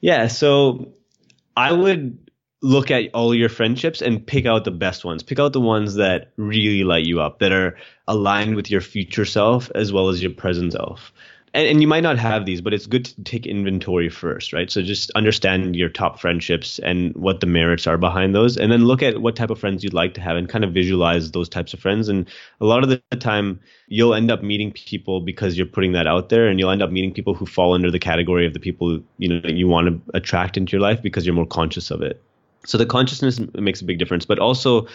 Yeah, 0.00 0.28
so 0.28 0.94
I 1.56 1.72
would 1.72 2.18
look 2.62 2.90
at 2.90 3.10
all 3.12 3.34
your 3.34 3.48
friendships 3.48 4.00
and 4.00 4.24
pick 4.24 4.46
out 4.46 4.64
the 4.64 4.70
best 4.70 5.04
ones. 5.04 5.22
Pick 5.22 5.38
out 5.40 5.52
the 5.52 5.60
ones 5.60 5.96
that 5.96 6.32
really 6.36 6.84
light 6.84 7.04
you 7.04 7.20
up, 7.20 7.40
that 7.40 7.52
are 7.52 7.76
aligned 8.06 8.54
with 8.54 8.70
your 8.70 8.80
future 8.80 9.24
self 9.24 9.70
as 9.74 9.92
well 9.92 10.08
as 10.08 10.22
your 10.22 10.32
present 10.32 10.72
self 10.72 11.12
and, 11.54 11.68
and 11.68 11.80
you 11.82 11.86
might 11.86 12.02
not 12.02 12.18
have 12.18 12.46
these, 12.46 12.60
but 12.60 12.72
it's 12.72 12.86
good 12.86 13.04
to 13.04 13.22
take 13.24 13.46
inventory 13.46 14.08
first, 14.08 14.52
right? 14.52 14.70
So 14.70 14.82
just 14.82 15.10
understand 15.12 15.76
your 15.76 15.88
top 15.88 16.18
friendships 16.18 16.78
and 16.78 17.14
what 17.14 17.40
the 17.40 17.46
merits 17.46 17.86
are 17.86 17.98
behind 17.98 18.34
those, 18.34 18.56
and 18.56 18.72
then 18.72 18.84
look 18.84 19.02
at 19.02 19.20
what 19.20 19.36
type 19.36 19.50
of 19.50 19.58
friends 19.58 19.84
you'd 19.84 19.92
like 19.92 20.14
to 20.14 20.20
have 20.20 20.36
and 20.36 20.48
kind 20.48 20.64
of 20.64 20.72
visualize 20.72 21.30
those 21.30 21.48
types 21.48 21.74
of 21.74 21.80
friends. 21.80 22.08
And 22.08 22.28
a 22.60 22.64
lot 22.64 22.82
of 22.82 22.88
the 22.88 23.02
time, 23.18 23.60
you'll 23.88 24.14
end 24.14 24.30
up 24.30 24.42
meeting 24.42 24.72
people 24.72 25.20
because 25.20 25.56
you're 25.56 25.66
putting 25.66 25.92
that 25.92 26.06
out 26.06 26.30
there, 26.30 26.48
and 26.48 26.58
you'll 26.58 26.70
end 26.70 26.82
up 26.82 26.90
meeting 26.90 27.12
people 27.12 27.34
who 27.34 27.46
fall 27.46 27.74
under 27.74 27.90
the 27.90 27.98
category 27.98 28.46
of 28.46 28.54
the 28.54 28.60
people 28.60 29.00
you 29.18 29.28
know 29.28 29.40
that 29.40 29.54
you 29.54 29.68
want 29.68 29.88
to 29.88 30.16
attract 30.16 30.56
into 30.56 30.72
your 30.72 30.80
life 30.80 31.02
because 31.02 31.26
you're 31.26 31.34
more 31.34 31.46
conscious 31.46 31.90
of 31.90 32.02
it. 32.02 32.22
So 32.64 32.78
the 32.78 32.86
consciousness 32.86 33.40
makes 33.54 33.80
a 33.80 33.84
big 33.84 33.98
difference, 33.98 34.24
but 34.24 34.38
also 34.38 34.86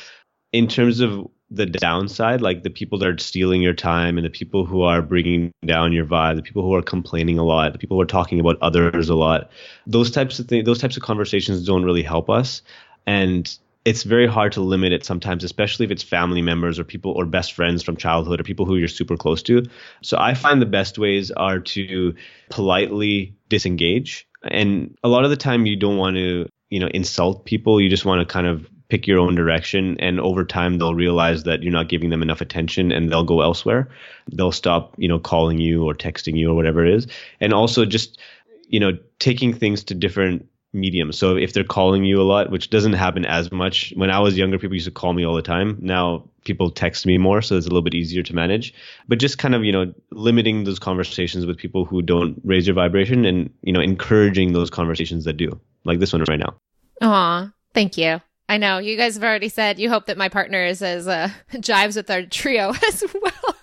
in 0.53 0.67
terms 0.67 1.01
of 1.01 1.27
the 1.49 1.65
downside, 1.65 2.41
like 2.41 2.63
the 2.63 2.69
people 2.69 2.99
that 2.99 3.07
are 3.07 3.17
stealing 3.17 3.61
your 3.61 3.73
time 3.73 4.17
and 4.17 4.25
the 4.25 4.29
people 4.29 4.65
who 4.65 4.81
are 4.81 5.01
bringing 5.01 5.51
down 5.65 5.93
your 5.93 6.05
vibe, 6.05 6.35
the 6.35 6.41
people 6.41 6.61
who 6.61 6.73
are 6.73 6.81
complaining 6.81 7.39
a 7.39 7.43
lot, 7.43 7.71
the 7.71 7.79
people 7.79 7.95
who 7.95 8.01
are 8.01 8.05
talking 8.05 8.39
about 8.39 8.57
others 8.61 9.07
a 9.07 9.15
lot, 9.15 9.49
those 9.85 10.11
types 10.11 10.39
of 10.39 10.47
things, 10.47 10.65
those 10.65 10.79
types 10.79 10.97
of 10.97 11.03
conversations 11.03 11.65
don't 11.65 11.83
really 11.83 12.03
help 12.03 12.29
us. 12.29 12.61
And 13.05 13.57
it's 13.85 14.03
very 14.03 14.27
hard 14.27 14.51
to 14.51 14.61
limit 14.61 14.91
it 14.91 15.05
sometimes, 15.05 15.45
especially 15.45 15.85
if 15.85 15.91
it's 15.91 16.03
family 16.03 16.41
members 16.41 16.77
or 16.77 16.83
people 16.83 17.13
or 17.13 17.25
best 17.25 17.53
friends 17.53 17.81
from 17.81 17.95
childhood 17.95 18.41
or 18.41 18.43
people 18.43 18.65
who 18.65 18.75
you're 18.75 18.89
super 18.89 19.15
close 19.15 19.41
to. 19.43 19.63
So 20.01 20.17
I 20.19 20.33
find 20.33 20.61
the 20.61 20.65
best 20.65 20.97
ways 20.97 21.31
are 21.31 21.59
to 21.59 22.13
politely 22.49 23.33
disengage. 23.47 24.27
And 24.43 24.97
a 25.05 25.07
lot 25.07 25.23
of 25.23 25.29
the 25.29 25.37
time 25.37 25.65
you 25.65 25.77
don't 25.77 25.95
want 25.95 26.17
to, 26.17 26.47
you 26.69 26.81
know, 26.81 26.87
insult 26.87 27.45
people. 27.45 27.79
You 27.79 27.89
just 27.89 28.03
want 28.03 28.19
to 28.19 28.25
kind 28.31 28.47
of 28.47 28.69
pick 28.89 29.07
your 29.07 29.19
own 29.19 29.35
direction 29.35 29.97
and 29.99 30.19
over 30.19 30.45
time 30.45 30.77
they'll 30.77 30.95
realize 30.95 31.43
that 31.43 31.61
you're 31.61 31.73
not 31.73 31.89
giving 31.89 32.09
them 32.09 32.21
enough 32.21 32.41
attention 32.41 32.91
and 32.91 33.11
they'll 33.11 33.23
go 33.23 33.41
elsewhere. 33.41 33.89
They'll 34.31 34.51
stop 34.51 34.93
you 34.97 35.07
know 35.07 35.19
calling 35.19 35.59
you 35.59 35.83
or 35.85 35.93
texting 35.93 36.38
you 36.38 36.51
or 36.51 36.55
whatever 36.55 36.85
it 36.85 36.93
is. 36.93 37.07
And 37.39 37.53
also 37.53 37.85
just 37.85 38.19
you 38.67 38.79
know 38.79 38.97
taking 39.19 39.53
things 39.53 39.83
to 39.85 39.95
different 39.95 40.47
mediums. 40.73 41.17
So 41.17 41.38
if 41.38 41.53
they're 41.53 41.63
calling 41.63 42.03
you 42.03 42.21
a 42.21 42.23
lot 42.23 42.51
which 42.51 42.69
doesn't 42.69 42.93
happen 42.93 43.25
as 43.25 43.51
much 43.51 43.93
when 43.95 44.11
i 44.11 44.19
was 44.19 44.38
younger 44.38 44.59
people 44.59 44.75
used 44.75 44.85
to 44.85 44.91
call 44.91 45.13
me 45.13 45.25
all 45.25 45.35
the 45.35 45.41
time. 45.41 45.77
Now 45.81 46.29
people 46.45 46.69
text 46.69 47.05
me 47.05 47.17
more 47.17 47.41
so 47.41 47.57
it's 47.57 47.65
a 47.65 47.69
little 47.69 47.81
bit 47.81 47.93
easier 47.95 48.23
to 48.23 48.35
manage. 48.35 48.73
But 49.07 49.19
just 49.19 49.38
kind 49.38 49.55
of 49.55 49.65
you 49.65 49.71
know 49.71 49.93
limiting 50.11 50.63
those 50.63 50.79
conversations 50.79 51.45
with 51.45 51.57
people 51.57 51.83
who 51.83 52.01
don't 52.01 52.39
raise 52.45 52.67
your 52.67 52.75
vibration 52.75 53.25
and 53.25 53.53
you 53.63 53.73
know 53.73 53.81
encouraging 53.81 54.53
those 54.53 54.69
conversations 54.69 55.25
that 55.25 55.33
do 55.33 55.59
like 55.83 55.99
this 55.99 56.13
one 56.13 56.23
right 56.29 56.39
now. 56.39 56.55
Aw, 57.01 57.51
thank 57.73 57.97
you 57.97 58.21
I 58.49 58.57
know 58.57 58.77
you 58.77 58.95
guys 58.95 59.15
have 59.15 59.23
already 59.23 59.49
said 59.49 59.77
you 59.77 59.89
hope 59.89 60.05
that 60.05 60.17
my 60.17 60.29
partner 60.29 60.63
is 60.63 60.81
as 60.81 61.07
uh, 61.07 61.29
jives 61.53 61.97
with 61.97 62.09
our 62.09 62.23
trio 62.23 62.69
as 62.87 63.03
well, 63.21 63.55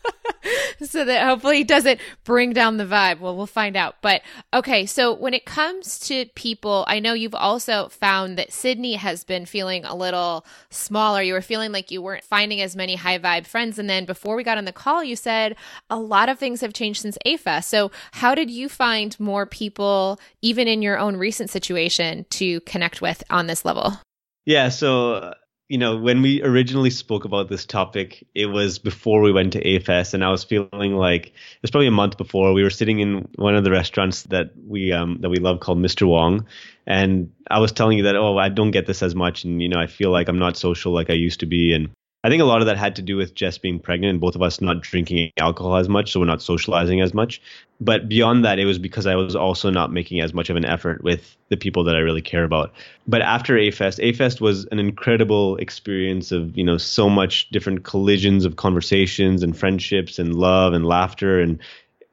so 0.83 1.07
that 1.07 1.27
hopefully 1.27 1.59
he 1.59 1.65
doesn't 1.65 2.01
bring 2.25 2.53
down 2.53 2.77
the 2.77 2.85
vibe. 2.85 3.21
Well, 3.21 3.35
we'll 3.35 3.47
find 3.47 3.77
out. 3.77 3.97
But 4.03 4.21
okay, 4.53 4.85
so 4.85 5.15
when 5.15 5.33
it 5.33 5.47
comes 5.47 5.99
to 6.01 6.27
people, 6.35 6.85
I 6.87 7.01
know 7.01 7.15
you've 7.15 7.35
also 7.35 7.89
found 7.89 8.37
that 8.37 8.53
Sydney 8.53 8.95
has 8.95 9.25
been 9.25 9.47
feeling 9.47 9.87
a 9.87 9.95
little 9.95 10.45
smaller. 10.69 11.23
You 11.23 11.33
were 11.33 11.41
feeling 11.41 11.73
like 11.73 11.91
you 11.91 12.03
weren't 12.03 12.25
finding 12.25 12.61
as 12.61 12.77
many 12.77 12.97
high 12.97 13.19
vibe 13.19 13.47
friends, 13.47 13.79
and 13.79 13.89
then 13.89 14.05
before 14.05 14.37
we 14.37 14.45
got 14.45 14.59
on 14.59 14.67
the 14.67 14.73
call, 14.73 15.03
you 15.03 15.17
said 15.17 15.57
a 15.89 15.99
lot 15.99 16.29
of 16.29 16.39
things 16.39 16.61
have 16.61 16.75
changed 16.75 17.01
since 17.01 17.17
AFest. 17.25 17.65
So 17.65 17.91
how 18.13 18.35
did 18.35 18.51
you 18.51 18.69
find 18.69 19.19
more 19.19 19.47
people, 19.47 20.21
even 20.43 20.69
in 20.69 20.83
your 20.83 20.99
own 20.99 21.17
recent 21.17 21.49
situation, 21.49 22.27
to 22.31 22.61
connect 22.61 23.01
with 23.01 23.25
on 23.31 23.47
this 23.47 23.65
level? 23.65 23.99
Yeah, 24.47 24.69
so 24.69 25.35
you 25.69 25.79
know, 25.79 25.97
when 25.97 26.21
we 26.21 26.43
originally 26.43 26.91
spoke 26.91 27.25
about 27.25 27.49
this 27.49 27.65
topic, 27.65 28.27
it 28.35 28.47
was 28.47 28.79
before 28.79 29.23
we 29.23 29.33
went 29.33 29.55
to 29.55 29.65
AFest, 29.65 30.13
and 30.13 30.23
I 30.23 30.31
was 30.31 30.45
feeling 30.45 30.95
like 30.95 31.29
it 31.29 31.63
was 31.63 31.71
probably 31.71 31.87
a 31.87 31.91
month 31.93 32.19
before. 32.19 32.53
We 32.53 32.63
were 32.63 32.71
sitting 32.71 33.01
in 33.01 33.29
one 33.37 33.57
of 33.57 33.65
the 33.65 33.71
restaurants 33.71 34.25
that 34.25 34.51
we 34.67 34.93
um, 34.93 35.19
that 35.23 35.31
we 35.31 35.39
love 35.39 35.61
called 35.61 35.79
Mr. 35.79 36.07
Wong, 36.07 36.47
and 36.87 37.33
I 37.51 37.61
was 37.61 37.73
telling 37.73 37.97
you 37.97 38.05
that 38.05 38.17
oh, 38.17 38.37
I 38.37 38.51
don't 38.51 38.73
get 38.73 38.87
this 38.87 39.03
as 39.03 39.15
much, 39.15 39.45
and 39.45 39.63
you 39.63 39.69
know, 39.69 39.81
I 39.81 39.87
feel 39.87 40.11
like 40.11 40.29
I'm 40.29 40.39
not 40.39 40.59
social 40.59 40.93
like 40.93 41.09
I 41.09 41.15
used 41.15 41.41
to 41.41 41.47
be, 41.47 41.73
and 41.73 41.91
I 42.25 42.31
think 42.31 42.41
a 42.41 42.47
lot 42.47 42.63
of 42.63 42.67
that 42.69 42.79
had 42.79 42.97
to 42.97 43.03
do 43.03 43.19
with 43.19 43.35
Jess 43.35 43.59
being 43.59 43.79
pregnant 43.79 44.13
and 44.13 44.21
both 44.21 44.35
of 44.35 44.41
us 44.41 44.63
not 44.63 44.81
drinking 44.81 45.31
alcohol 45.37 45.77
as 45.77 45.91
much, 45.91 46.11
so 46.11 46.21
we're 46.21 46.27
not 46.27 46.41
socializing 46.41 47.03
as 47.03 47.13
much. 47.13 47.43
But 47.83 48.09
beyond 48.09 48.47
that, 48.47 48.59
it 48.59 48.65
was 48.65 48.79
because 48.79 49.07
I 49.07 49.15
was 49.15 49.37
also 49.37 49.69
not 49.69 49.93
making 49.93 50.21
as 50.21 50.33
much 50.33 50.49
of 50.49 50.57
an 50.57 50.65
effort 50.65 51.05
with 51.05 51.37
the 51.51 51.59
people 51.59 51.85
that 51.85 51.97
I 51.97 51.99
really 51.99 52.23
care 52.23 52.45
about. 52.45 52.73
But 53.07 53.21
after 53.21 53.57
AFest, 53.57 54.03
AFest 54.03 54.41
was 54.41 54.65
an 54.73 54.79
incredible 54.79 55.57
experience 55.59 56.33
of, 56.33 56.57
you 56.57 56.65
know, 56.65 56.79
so 56.79 57.11
much 57.11 57.51
different 57.51 57.85
collisions 57.85 58.47
of 58.47 58.57
conversations 58.57 59.43
and 59.43 59.55
friendships 59.55 60.19
and 60.19 60.35
love 60.35 60.73
and 60.73 60.87
laughter 60.87 61.41
and 61.41 61.59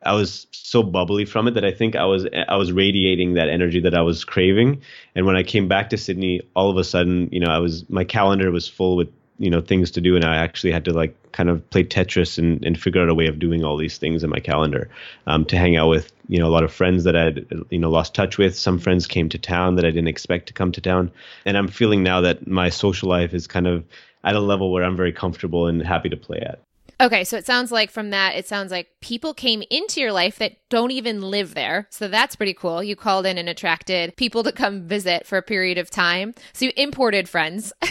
I 0.03 0.13
was 0.13 0.47
so 0.51 0.81
bubbly 0.81 1.25
from 1.25 1.47
it 1.47 1.51
that 1.51 1.63
I 1.63 1.71
think 1.71 1.95
I 1.95 2.05
was 2.05 2.27
I 2.47 2.55
was 2.55 2.71
radiating 2.71 3.35
that 3.35 3.49
energy 3.49 3.79
that 3.81 3.93
I 3.93 4.01
was 4.01 4.25
craving. 4.25 4.81
And 5.13 5.27
when 5.27 5.35
I 5.35 5.43
came 5.43 5.67
back 5.67 5.91
to 5.91 5.97
Sydney, 5.97 6.41
all 6.55 6.71
of 6.71 6.77
a 6.77 6.83
sudden, 6.83 7.29
you 7.31 7.39
know, 7.39 7.51
I 7.51 7.59
was 7.59 7.87
my 7.87 8.03
calendar 8.03 8.49
was 8.49 8.67
full 8.67 8.95
with 8.95 9.09
you 9.41 9.49
know 9.49 9.59
things 9.59 9.89
to 9.89 9.99
do 9.99 10.15
and 10.15 10.23
i 10.23 10.35
actually 10.35 10.71
had 10.71 10.85
to 10.85 10.93
like 10.93 11.15
kind 11.31 11.49
of 11.49 11.67
play 11.71 11.83
tetris 11.83 12.37
and, 12.37 12.63
and 12.63 12.79
figure 12.79 13.01
out 13.01 13.09
a 13.09 13.13
way 13.13 13.25
of 13.25 13.39
doing 13.39 13.63
all 13.63 13.75
these 13.75 13.97
things 13.97 14.23
in 14.23 14.29
my 14.29 14.39
calendar 14.39 14.89
um, 15.25 15.43
to 15.45 15.57
hang 15.57 15.75
out 15.75 15.89
with 15.89 16.11
you 16.27 16.37
know 16.37 16.47
a 16.47 16.53
lot 16.55 16.63
of 16.63 16.71
friends 16.71 17.03
that 17.03 17.15
i'd 17.15 17.45
you 17.71 17.79
know 17.79 17.89
lost 17.89 18.13
touch 18.13 18.37
with 18.37 18.55
some 18.55 18.77
friends 18.77 19.07
came 19.07 19.29
to 19.29 19.39
town 19.39 19.75
that 19.75 19.85
i 19.85 19.89
didn't 19.89 20.07
expect 20.07 20.45
to 20.47 20.53
come 20.53 20.71
to 20.71 20.79
town 20.79 21.11
and 21.45 21.57
i'm 21.57 21.67
feeling 21.67 22.03
now 22.03 22.21
that 22.21 22.47
my 22.47 22.69
social 22.69 23.09
life 23.09 23.33
is 23.33 23.47
kind 23.47 23.67
of 23.67 23.83
at 24.23 24.35
a 24.35 24.39
level 24.39 24.71
where 24.71 24.83
i'm 24.83 24.95
very 24.95 25.11
comfortable 25.11 25.65
and 25.65 25.81
happy 25.81 26.09
to 26.09 26.17
play 26.17 26.39
at 26.39 26.59
Okay, 27.01 27.23
so 27.23 27.35
it 27.35 27.47
sounds 27.47 27.71
like 27.71 27.89
from 27.89 28.11
that, 28.11 28.35
it 28.35 28.47
sounds 28.47 28.69
like 28.69 28.87
people 29.01 29.33
came 29.33 29.63
into 29.71 29.99
your 29.99 30.11
life 30.11 30.37
that 30.37 30.57
don't 30.69 30.91
even 30.91 31.19
live 31.19 31.55
there. 31.55 31.87
So 31.89 32.07
that's 32.07 32.35
pretty 32.35 32.53
cool. 32.53 32.83
You 32.83 32.95
called 32.95 33.25
in 33.25 33.39
and 33.39 33.49
attracted 33.49 34.15
people 34.17 34.43
to 34.43 34.51
come 34.51 34.83
visit 34.83 35.25
for 35.25 35.39
a 35.39 35.41
period 35.41 35.79
of 35.79 35.89
time. 35.89 36.35
So 36.53 36.65
you 36.65 36.73
imported 36.77 37.27
friends. 37.27 37.73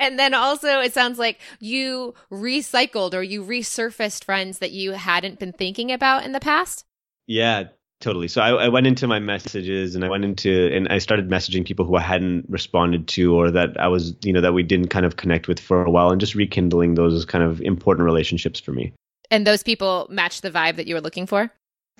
and 0.00 0.18
then 0.18 0.34
also, 0.34 0.80
it 0.80 0.92
sounds 0.92 1.18
like 1.18 1.38
you 1.60 2.14
recycled 2.32 3.14
or 3.14 3.22
you 3.22 3.44
resurfaced 3.44 4.24
friends 4.24 4.58
that 4.58 4.72
you 4.72 4.92
hadn't 4.92 5.38
been 5.38 5.52
thinking 5.52 5.92
about 5.92 6.24
in 6.24 6.32
the 6.32 6.40
past. 6.40 6.84
Yeah, 7.26 7.68
Totally. 8.00 8.28
So 8.28 8.40
I, 8.40 8.64
I, 8.64 8.68
went 8.68 8.86
into 8.86 9.06
my 9.06 9.18
messages 9.18 9.94
and 9.94 10.02
I 10.02 10.08
went 10.08 10.24
into 10.24 10.70
and 10.74 10.88
I 10.88 10.96
started 10.96 11.28
messaging 11.28 11.66
people 11.66 11.84
who 11.84 11.96
I 11.96 12.00
hadn't 12.00 12.46
responded 12.48 13.06
to 13.08 13.34
or 13.34 13.50
that 13.50 13.78
I 13.78 13.88
was, 13.88 14.14
you 14.24 14.32
know, 14.32 14.40
that 14.40 14.54
we 14.54 14.62
didn't 14.62 14.88
kind 14.88 15.04
of 15.04 15.16
connect 15.16 15.48
with 15.48 15.60
for 15.60 15.84
a 15.84 15.90
while 15.90 16.10
and 16.10 16.18
just 16.18 16.34
rekindling 16.34 16.94
those 16.94 17.26
kind 17.26 17.44
of 17.44 17.60
important 17.60 18.06
relationships 18.06 18.58
for 18.58 18.72
me. 18.72 18.94
And 19.30 19.46
those 19.46 19.62
people 19.62 20.06
match 20.10 20.40
the 20.40 20.50
vibe 20.50 20.76
that 20.76 20.86
you 20.86 20.94
were 20.94 21.02
looking 21.02 21.26
for? 21.26 21.52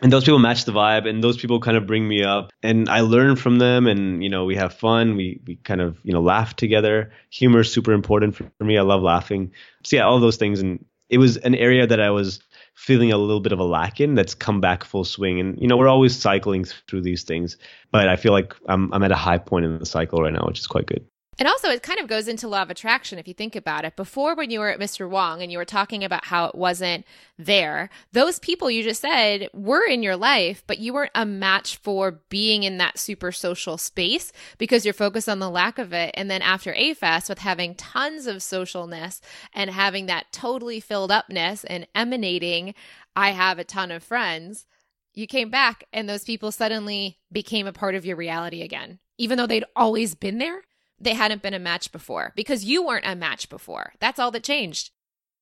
And 0.02 0.12
those 0.12 0.24
people 0.24 0.38
match 0.38 0.64
the 0.64 0.72
vibe 0.72 1.08
and 1.08 1.22
those 1.22 1.36
people 1.36 1.60
kind 1.60 1.76
of 1.76 1.86
bring 1.86 2.06
me 2.06 2.22
up 2.24 2.52
and 2.62 2.88
I 2.88 3.00
learn 3.00 3.36
from 3.36 3.58
them 3.58 3.86
and, 3.86 4.22
you 4.22 4.30
know, 4.30 4.44
we 4.44 4.56
have 4.56 4.72
fun. 4.72 5.16
We, 5.16 5.40
we 5.46 5.56
kind 5.56 5.80
of, 5.80 5.98
you 6.02 6.12
know, 6.12 6.22
laugh 6.22 6.56
together. 6.56 7.12
Humor 7.30 7.60
is 7.60 7.72
super 7.72 7.92
important 7.92 8.34
for, 8.34 8.50
for 8.58 8.64
me. 8.64 8.78
I 8.78 8.82
love 8.82 9.02
laughing. 9.02 9.52
So 9.84 9.96
yeah, 9.96 10.04
all 10.04 10.18
those 10.20 10.36
things. 10.36 10.60
And 10.60 10.84
it 11.10 11.18
was 11.18 11.36
an 11.38 11.54
area 11.54 11.86
that 11.86 12.00
I 12.00 12.10
was 12.10 12.40
feeling 12.74 13.12
a 13.12 13.18
little 13.18 13.40
bit 13.40 13.52
of 13.52 13.58
a 13.58 13.64
lack 13.64 14.00
in 14.00 14.14
that's 14.14 14.34
come 14.34 14.60
back 14.60 14.84
full 14.84 15.04
swing. 15.04 15.40
And 15.40 15.60
you 15.60 15.66
know, 15.66 15.76
we're 15.76 15.88
always 15.88 16.16
cycling 16.16 16.64
through 16.64 17.02
these 17.02 17.24
things, 17.24 17.58
but 17.90 18.08
I 18.08 18.16
feel 18.16 18.32
like 18.32 18.54
I'm 18.66 18.92
I'm 18.94 19.02
at 19.02 19.12
a 19.12 19.16
high 19.16 19.38
point 19.38 19.66
in 19.66 19.78
the 19.78 19.86
cycle 19.86 20.22
right 20.22 20.32
now, 20.32 20.44
which 20.46 20.60
is 20.60 20.66
quite 20.66 20.86
good. 20.86 21.04
And 21.40 21.48
also, 21.48 21.70
it 21.70 21.82
kind 21.82 21.98
of 21.98 22.06
goes 22.06 22.28
into 22.28 22.48
law 22.48 22.60
of 22.60 22.68
attraction 22.68 23.18
if 23.18 23.26
you 23.26 23.32
think 23.32 23.56
about 23.56 23.86
it. 23.86 23.96
Before, 23.96 24.34
when 24.34 24.50
you 24.50 24.60
were 24.60 24.68
at 24.68 24.78
Mr. 24.78 25.08
Wong 25.08 25.40
and 25.40 25.50
you 25.50 25.56
were 25.56 25.64
talking 25.64 26.04
about 26.04 26.26
how 26.26 26.44
it 26.44 26.54
wasn't 26.54 27.06
there, 27.38 27.88
those 28.12 28.38
people 28.38 28.70
you 28.70 28.82
just 28.82 29.00
said 29.00 29.48
were 29.54 29.82
in 29.82 30.02
your 30.02 30.16
life, 30.16 30.62
but 30.66 30.80
you 30.80 30.92
weren't 30.92 31.12
a 31.14 31.24
match 31.24 31.78
for 31.78 32.20
being 32.28 32.62
in 32.62 32.76
that 32.76 32.98
super 32.98 33.32
social 33.32 33.78
space 33.78 34.32
because 34.58 34.84
you're 34.84 34.92
focused 34.92 35.30
on 35.30 35.38
the 35.38 35.48
lack 35.48 35.78
of 35.78 35.94
it. 35.94 36.10
And 36.12 36.30
then 36.30 36.42
after 36.42 36.74
AFest, 36.74 37.30
with 37.30 37.38
having 37.38 37.74
tons 37.74 38.26
of 38.26 38.36
socialness 38.36 39.20
and 39.54 39.70
having 39.70 40.04
that 40.06 40.32
totally 40.32 40.78
filled 40.78 41.10
upness 41.10 41.64
and 41.64 41.86
emanating, 41.94 42.74
I 43.16 43.30
have 43.30 43.58
a 43.58 43.64
ton 43.64 43.90
of 43.90 44.02
friends, 44.02 44.66
you 45.14 45.26
came 45.26 45.48
back 45.48 45.84
and 45.90 46.06
those 46.06 46.24
people 46.24 46.52
suddenly 46.52 47.18
became 47.32 47.66
a 47.66 47.72
part 47.72 47.94
of 47.94 48.04
your 48.04 48.16
reality 48.16 48.60
again, 48.60 48.98
even 49.16 49.38
though 49.38 49.46
they'd 49.46 49.64
always 49.74 50.14
been 50.14 50.36
there 50.36 50.64
they 51.00 51.14
hadn't 51.14 51.42
been 51.42 51.54
a 51.54 51.58
match 51.58 51.92
before 51.92 52.32
because 52.36 52.64
you 52.64 52.84
weren't 52.84 53.06
a 53.06 53.16
match 53.16 53.48
before. 53.48 53.92
That's 54.00 54.18
all 54.18 54.30
that 54.32 54.44
changed. 54.44 54.90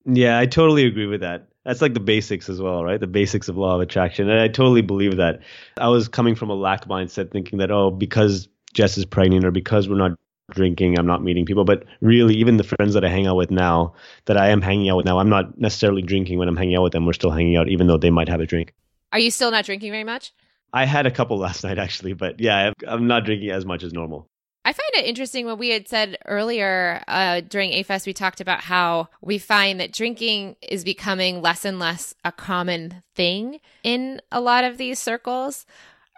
Yeah, 0.04 0.38
I 0.38 0.46
totally 0.46 0.86
agree 0.86 1.06
with 1.06 1.20
that. 1.20 1.48
That's 1.64 1.82
like 1.82 1.94
the 1.94 2.00
basics 2.00 2.48
as 2.48 2.62
well, 2.62 2.82
right? 2.82 2.98
The 2.98 3.06
basics 3.06 3.48
of 3.48 3.56
law 3.56 3.74
of 3.74 3.80
attraction. 3.80 4.30
And 4.30 4.40
I 4.40 4.48
totally 4.48 4.80
believe 4.80 5.16
that. 5.16 5.40
I 5.76 5.88
was 5.88 6.09
coming 6.09 6.34
from 6.34 6.48
a 6.48 6.54
lack 6.54 6.86
mindset 6.86 7.30
thinking 7.30 7.59
that, 7.59 7.70
oh, 7.70 7.90
because 7.90 8.48
Jess 8.72 8.96
is 8.96 9.04
pregnant 9.04 9.44
or 9.44 9.50
because 9.50 9.88
we're 9.88 9.96
not 9.96 10.12
drinking, 10.50 10.98
I'm 10.98 11.06
not 11.06 11.22
meeting 11.22 11.44
people. 11.44 11.64
But 11.64 11.84
really, 12.00 12.34
even 12.36 12.56
the 12.56 12.64
friends 12.64 12.94
that 12.94 13.04
I 13.04 13.09
hang 13.09 13.26
out 13.26 13.36
with 13.36 13.50
now, 13.50 13.94
that 14.26 14.38
I 14.38 14.48
am 14.48 14.62
hanging 14.62 14.88
out 14.88 14.96
with 14.96 15.06
now, 15.06 15.18
I'm 15.18 15.28
not 15.28 15.59
necessarily 15.59 16.00
drinking 16.00 16.38
when 16.38 16.48
I'm 16.48 16.56
hanging 16.56 16.76
out 16.76 16.84
with 16.84 16.92
them. 16.92 17.04
We're 17.04 17.12
still 17.12 17.30
hanging 17.30 17.56
out, 17.56 17.68
even 17.68 17.86
though 17.86 17.98
they 17.98 18.11
might 18.11 18.28
have 18.28 18.40
a 18.40 18.46
drink. 18.46 18.72
Are 19.12 19.18
you 19.18 19.30
still 19.30 19.50
not 19.50 19.64
drinking 19.64 19.90
very 19.90 20.04
much? 20.04 20.32
I 20.72 20.84
had 20.84 21.06
a 21.06 21.11
couple 21.11 21.38
last 21.38 21.64
night, 21.64 21.78
actually. 21.78 22.14
But 22.14 22.40
yeah, 22.40 22.72
I'm 22.86 23.06
not 23.06 23.24
drinking 23.24 23.50
as 23.50 23.66
much 23.66 23.82
as 23.82 23.92
normal. 23.92 24.28
I 24.69 24.73
find 24.73 24.91
it 24.97 25.09
interesting 25.09 25.47
what 25.47 25.59
we 25.59 25.71
had 25.71 25.89
said 25.89 26.19
earlier 26.27 27.03
uh, 27.09 27.41
during 27.41 27.71
AFest. 27.71 28.05
We 28.05 28.12
talked 28.12 28.43
about 28.43 28.61
how 28.61 29.09
we 29.23 29.39
find 29.39 29.81
that 29.81 29.95
drinking 29.95 30.57
is 30.61 30.85
becoming 30.85 31.41
less 31.41 31.64
and 31.64 31.79
less 31.79 32.14
a 32.23 32.33
common 32.33 33.03
thing 33.14 33.61
in 33.83 34.21
a 34.31 34.43
lot 34.43 34.64
of 34.64 34.77
these 34.77 34.99
circles. 34.99 35.64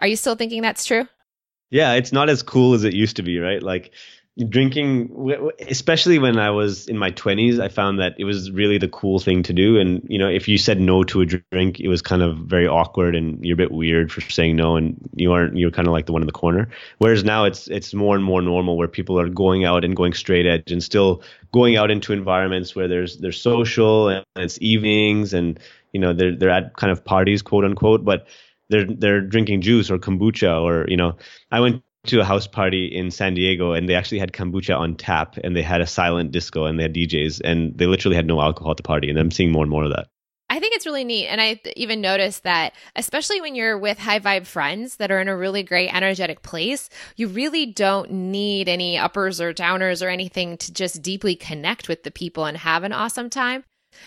Are 0.01 0.07
you 0.07 0.17
still 0.17 0.35
thinking 0.35 0.61
that's 0.61 0.83
true? 0.83 1.07
Yeah, 1.69 1.93
it's 1.93 2.11
not 2.11 2.29
as 2.29 2.43
cool 2.43 2.73
as 2.73 2.83
it 2.83 2.93
used 2.93 3.15
to 3.15 3.23
be, 3.23 3.39
right? 3.39 3.63
Like 3.63 3.93
drinking 4.47 5.29
especially 5.67 6.17
when 6.17 6.39
i 6.39 6.49
was 6.49 6.87
in 6.87 6.97
my 6.97 7.11
20s 7.11 7.59
i 7.59 7.67
found 7.67 7.99
that 7.99 8.15
it 8.17 8.23
was 8.23 8.49
really 8.49 8.77
the 8.77 8.87
cool 8.87 9.19
thing 9.19 9.43
to 9.43 9.53
do. 9.53 9.77
And 9.77 10.01
you 10.07 10.17
know 10.17 10.29
if 10.29 10.47
you 10.47 10.57
said 10.57 10.79
no 10.79 11.03
to 11.03 11.21
a 11.21 11.25
drink 11.25 11.79
it 11.79 11.89
was 11.89 12.01
kind 12.01 12.21
of 12.21 12.37
very 12.37 12.65
awkward 12.67 13.13
and 13.15 13.43
you're 13.43 13.55
a 13.55 13.57
bit 13.57 13.71
weird 13.71 14.11
for 14.11 14.21
saying 14.21 14.55
no 14.55 14.77
and 14.77 14.97
you 15.15 15.33
aren't 15.33 15.57
you're 15.57 15.71
kind 15.71 15.87
of 15.87 15.91
like 15.91 16.05
the 16.05 16.13
one 16.13 16.21
in 16.21 16.27
the 16.27 16.31
corner. 16.31 16.69
Whereas 16.99 17.23
now 17.25 17.43
it's 17.43 17.67
it's 17.67 17.93
more 17.93 18.15
and 18.15 18.23
more 18.23 18.41
normal 18.41 18.77
where 18.77 18.87
people 18.87 19.19
are 19.19 19.27
going 19.27 19.65
out 19.65 19.83
and 19.83 19.95
going 19.95 20.13
straight 20.13 20.45
edge 20.45 20.71
and 20.71 20.81
still 20.81 21.23
going 21.51 21.75
out 21.75 21.91
into 21.91 22.13
environments 22.13 22.73
where 22.73 22.87
there's 22.87 23.17
there's 23.17 23.39
social 23.39 24.07
and 24.07 24.25
it's 24.37 24.57
evenings 24.61 25.33
and 25.33 25.59
you 25.91 25.99
know 25.99 26.13
they're 26.13 26.35
they're 26.35 26.49
at 26.49 26.75
kind 26.77 26.91
of 26.91 27.03
parties 27.03 27.41
quote 27.41 27.65
unquote 27.65 28.05
but 28.05 28.27
they're 28.69 28.85
they're 28.85 29.21
drinking 29.21 29.61
juice 29.61 29.91
or 29.91 29.97
kombucha 29.97 30.61
or 30.61 30.85
you 30.87 30.97
know. 30.97 31.17
I 31.51 31.59
went 31.59 31.83
to 32.07 32.19
a 32.19 32.23
house 32.25 32.47
party 32.47 32.85
in 32.87 33.11
San 33.11 33.35
Diego 33.35 33.73
and 33.73 33.87
they 33.87 33.95
actually 33.95 34.19
had 34.19 34.31
kombucha 34.31 34.77
on 34.77 34.95
tap 34.95 35.37
and 35.43 35.55
they 35.55 35.61
had 35.61 35.81
a 35.81 35.87
silent 35.87 36.31
disco 36.31 36.65
and 36.65 36.79
they 36.79 36.83
had 36.83 36.95
DJs 36.95 37.41
and 37.43 37.77
they 37.77 37.85
literally 37.85 38.15
had 38.15 38.25
no 38.25 38.41
alcohol 38.41 38.71
at 38.71 38.77
the 38.77 38.83
party 38.83 39.09
and 39.09 39.19
I'm 39.19 39.31
seeing 39.31 39.51
more 39.51 39.63
and 39.63 39.69
more 39.69 39.83
of 39.83 39.91
that. 39.91 40.07
I 40.49 40.59
think 40.59 40.75
it's 40.75 40.85
really 40.85 41.05
neat. 41.05 41.27
And 41.27 41.39
I 41.39 41.61
even 41.77 42.01
noticed 42.01 42.43
that, 42.43 42.73
especially 42.97 43.39
when 43.39 43.55
you're 43.55 43.77
with 43.77 43.97
high 43.97 44.19
vibe 44.19 44.45
friends 44.45 44.97
that 44.97 45.09
are 45.09 45.21
in 45.21 45.29
a 45.29 45.37
really 45.37 45.63
great 45.63 45.95
energetic 45.95 46.41
place, 46.41 46.89
you 47.15 47.29
really 47.29 47.67
don't 47.67 48.11
need 48.11 48.67
any 48.67 48.97
uppers 48.97 49.39
or 49.39 49.53
downers 49.53 50.05
or 50.05 50.09
anything 50.09 50.57
to 50.57 50.73
just 50.73 51.01
deeply 51.01 51.37
connect 51.37 51.87
with 51.87 52.03
the 52.03 52.11
people 52.11 52.43
and 52.43 52.57
have 52.57 52.83
an 52.83 52.91
awesome 52.91 53.29
time. 53.29 53.63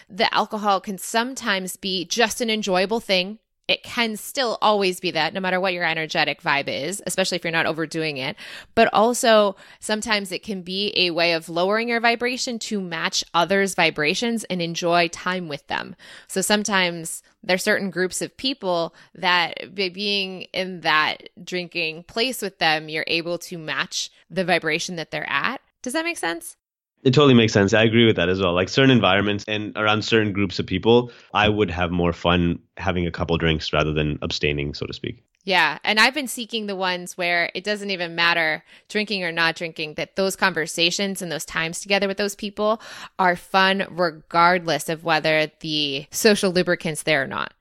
The 0.07 0.33
alcohol 0.35 0.83
can 0.83 0.99
sometimes 0.99 1.77
be 1.77 2.05
just 2.05 2.43
an 2.43 2.51
enjoyable 2.51 3.01
thing 3.01 3.39
it 3.67 3.83
can 3.83 4.17
still 4.17 4.59
always 4.61 5.01
be 5.01 5.13
that 5.13 5.33
no 5.33 5.41
matter 5.41 5.59
what 5.59 5.73
your 5.73 5.85
energetic 5.85 6.43
vibe 6.43 6.69
is, 6.69 7.03
especially 7.07 7.37
if 7.37 7.45
you're 7.45 7.51
not 7.51 7.67
overdoing 7.67 8.19
it. 8.19 8.37
But 8.75 8.93
also, 8.93 9.57
sometimes 9.81 10.33
it 10.33 10.43
can 10.43 10.63
be 10.63 10.93
a 10.97 11.13
way 11.13 11.33
of 11.33 11.49
lowering 11.49 11.89
your 11.89 12.01
vibration 12.01 12.59
to 12.61 12.81
match 12.81 13.25
others' 13.33 13.75
vibrations 13.75 14.45
and 14.45 14.61
enjoy 14.61 15.09
time 15.09 15.49
with 15.49 15.67
them. 15.69 15.97
So 16.29 16.43
sometimes 16.43 17.23
there's 17.43 17.65
certain 17.65 17.91
groups 17.91 18.21
of 18.21 18.37
people 18.37 18.95
that 19.15 19.75
being 19.75 20.43
in 20.53 20.83
that 20.83 21.31
drinking 21.43 22.05
place 22.05 22.43
with 22.43 22.59
them, 22.59 22.91
you're 22.91 23.05
able 23.07 23.39
to 23.39 23.57
match 23.57 24.11
the 24.29 24.45
vibration 24.45 24.97
that 24.97 25.11
they're 25.11 25.29
at. 25.29 25.61
Does 25.83 25.95
that 25.95 26.05
make 26.05 26.19
sense? 26.19 26.57
It 27.05 27.13
totally 27.13 27.35
makes 27.35 27.53
sense. 27.53 27.75
I 27.75 27.83
agree 27.83 28.07
with 28.07 28.17
that 28.17 28.31
as 28.31 28.41
well. 28.41 28.55
Like 28.55 28.71
certain 28.71 28.91
environments 28.91 29.45
and 29.47 29.77
around 29.77 30.05
certain 30.05 30.33
groups 30.33 30.59
of 30.59 30.67
people, 30.67 31.13
I 31.35 31.51
would 31.51 31.71
have 31.71 31.91
more 31.91 32.15
fun 32.15 32.61
having 32.79 33.07
a 33.07 33.11
couple 33.11 33.37
drinks 33.37 33.75
rather 33.75 33.93
than 33.93 34.19
abstaining, 34.23 34.73
so 34.73 34.87
to 34.87 34.95
speak. 34.95 35.23
Yeah. 35.45 35.79
And 35.85 36.01
I've 36.01 36.15
been 36.15 36.27
seeking 36.27 36.67
the 36.67 36.75
ones 36.75 37.19
where 37.19 37.51
it 37.55 37.63
doesn't 37.63 37.91
even 37.91 38.15
matter 38.15 38.65
drinking 38.89 39.23
or 39.23 39.33
not 39.33 39.55
drinking, 39.55 39.95
that 39.95 40.17
those 40.17 40.35
conversations 40.35 41.21
and 41.21 41.31
those 41.31 41.45
times 41.45 41.81
together 41.81 42.09
with 42.09 42.17
those 42.17 42.35
people 42.35 42.81
are 43.19 43.37
fun 43.37 43.87
regardless 43.91 44.89
of 44.89 45.05
whether 45.05 45.51
the 45.61 46.07
social 46.11 46.51
lubricant's 46.51 47.03
there 47.03 47.23
or 47.23 47.27
not. 47.27 47.53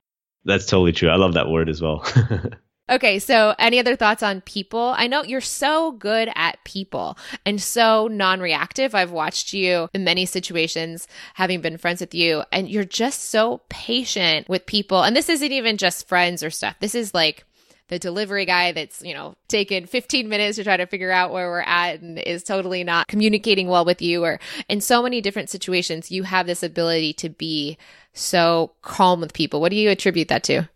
That's 0.46 0.64
totally 0.64 0.92
true. 0.92 1.10
I 1.10 1.16
love 1.16 1.34
that 1.34 1.50
word 1.50 1.68
as 1.68 1.82
well. 1.82 2.06
Okay, 2.90 3.18
so 3.18 3.54
any 3.58 3.78
other 3.78 3.96
thoughts 3.96 4.22
on 4.22 4.42
people? 4.42 4.92
I 4.96 5.06
know 5.06 5.22
you're 5.22 5.40
so 5.40 5.92
good 5.92 6.28
at 6.34 6.62
people 6.64 7.16
and 7.46 7.60
so 7.60 8.08
non 8.08 8.40
reactive. 8.40 8.94
I've 8.94 9.10
watched 9.10 9.54
you 9.54 9.88
in 9.94 10.04
many 10.04 10.26
situations, 10.26 11.08
having 11.32 11.62
been 11.62 11.78
friends 11.78 12.00
with 12.00 12.14
you, 12.14 12.42
and 12.52 12.68
you're 12.68 12.84
just 12.84 13.30
so 13.30 13.62
patient 13.70 14.50
with 14.50 14.66
people. 14.66 15.02
And 15.02 15.16
this 15.16 15.30
isn't 15.30 15.52
even 15.52 15.78
just 15.78 16.06
friends 16.08 16.42
or 16.42 16.50
stuff. 16.50 16.76
This 16.78 16.94
is 16.94 17.14
like 17.14 17.46
the 17.88 17.98
delivery 17.98 18.44
guy 18.44 18.72
that's, 18.72 19.00
you 19.02 19.14
know, 19.14 19.34
taken 19.48 19.86
15 19.86 20.28
minutes 20.28 20.56
to 20.56 20.64
try 20.64 20.76
to 20.76 20.86
figure 20.86 21.10
out 21.10 21.32
where 21.32 21.48
we're 21.48 21.60
at 21.60 22.02
and 22.02 22.18
is 22.18 22.42
totally 22.42 22.84
not 22.84 23.08
communicating 23.08 23.66
well 23.66 23.86
with 23.86 24.02
you. 24.02 24.22
Or 24.24 24.38
in 24.68 24.82
so 24.82 25.02
many 25.02 25.22
different 25.22 25.48
situations, 25.48 26.10
you 26.10 26.24
have 26.24 26.46
this 26.46 26.62
ability 26.62 27.14
to 27.14 27.30
be 27.30 27.78
so 28.12 28.72
calm 28.82 29.22
with 29.22 29.32
people. 29.32 29.62
What 29.62 29.70
do 29.70 29.76
you 29.76 29.88
attribute 29.88 30.28
that 30.28 30.44
to? 30.44 30.68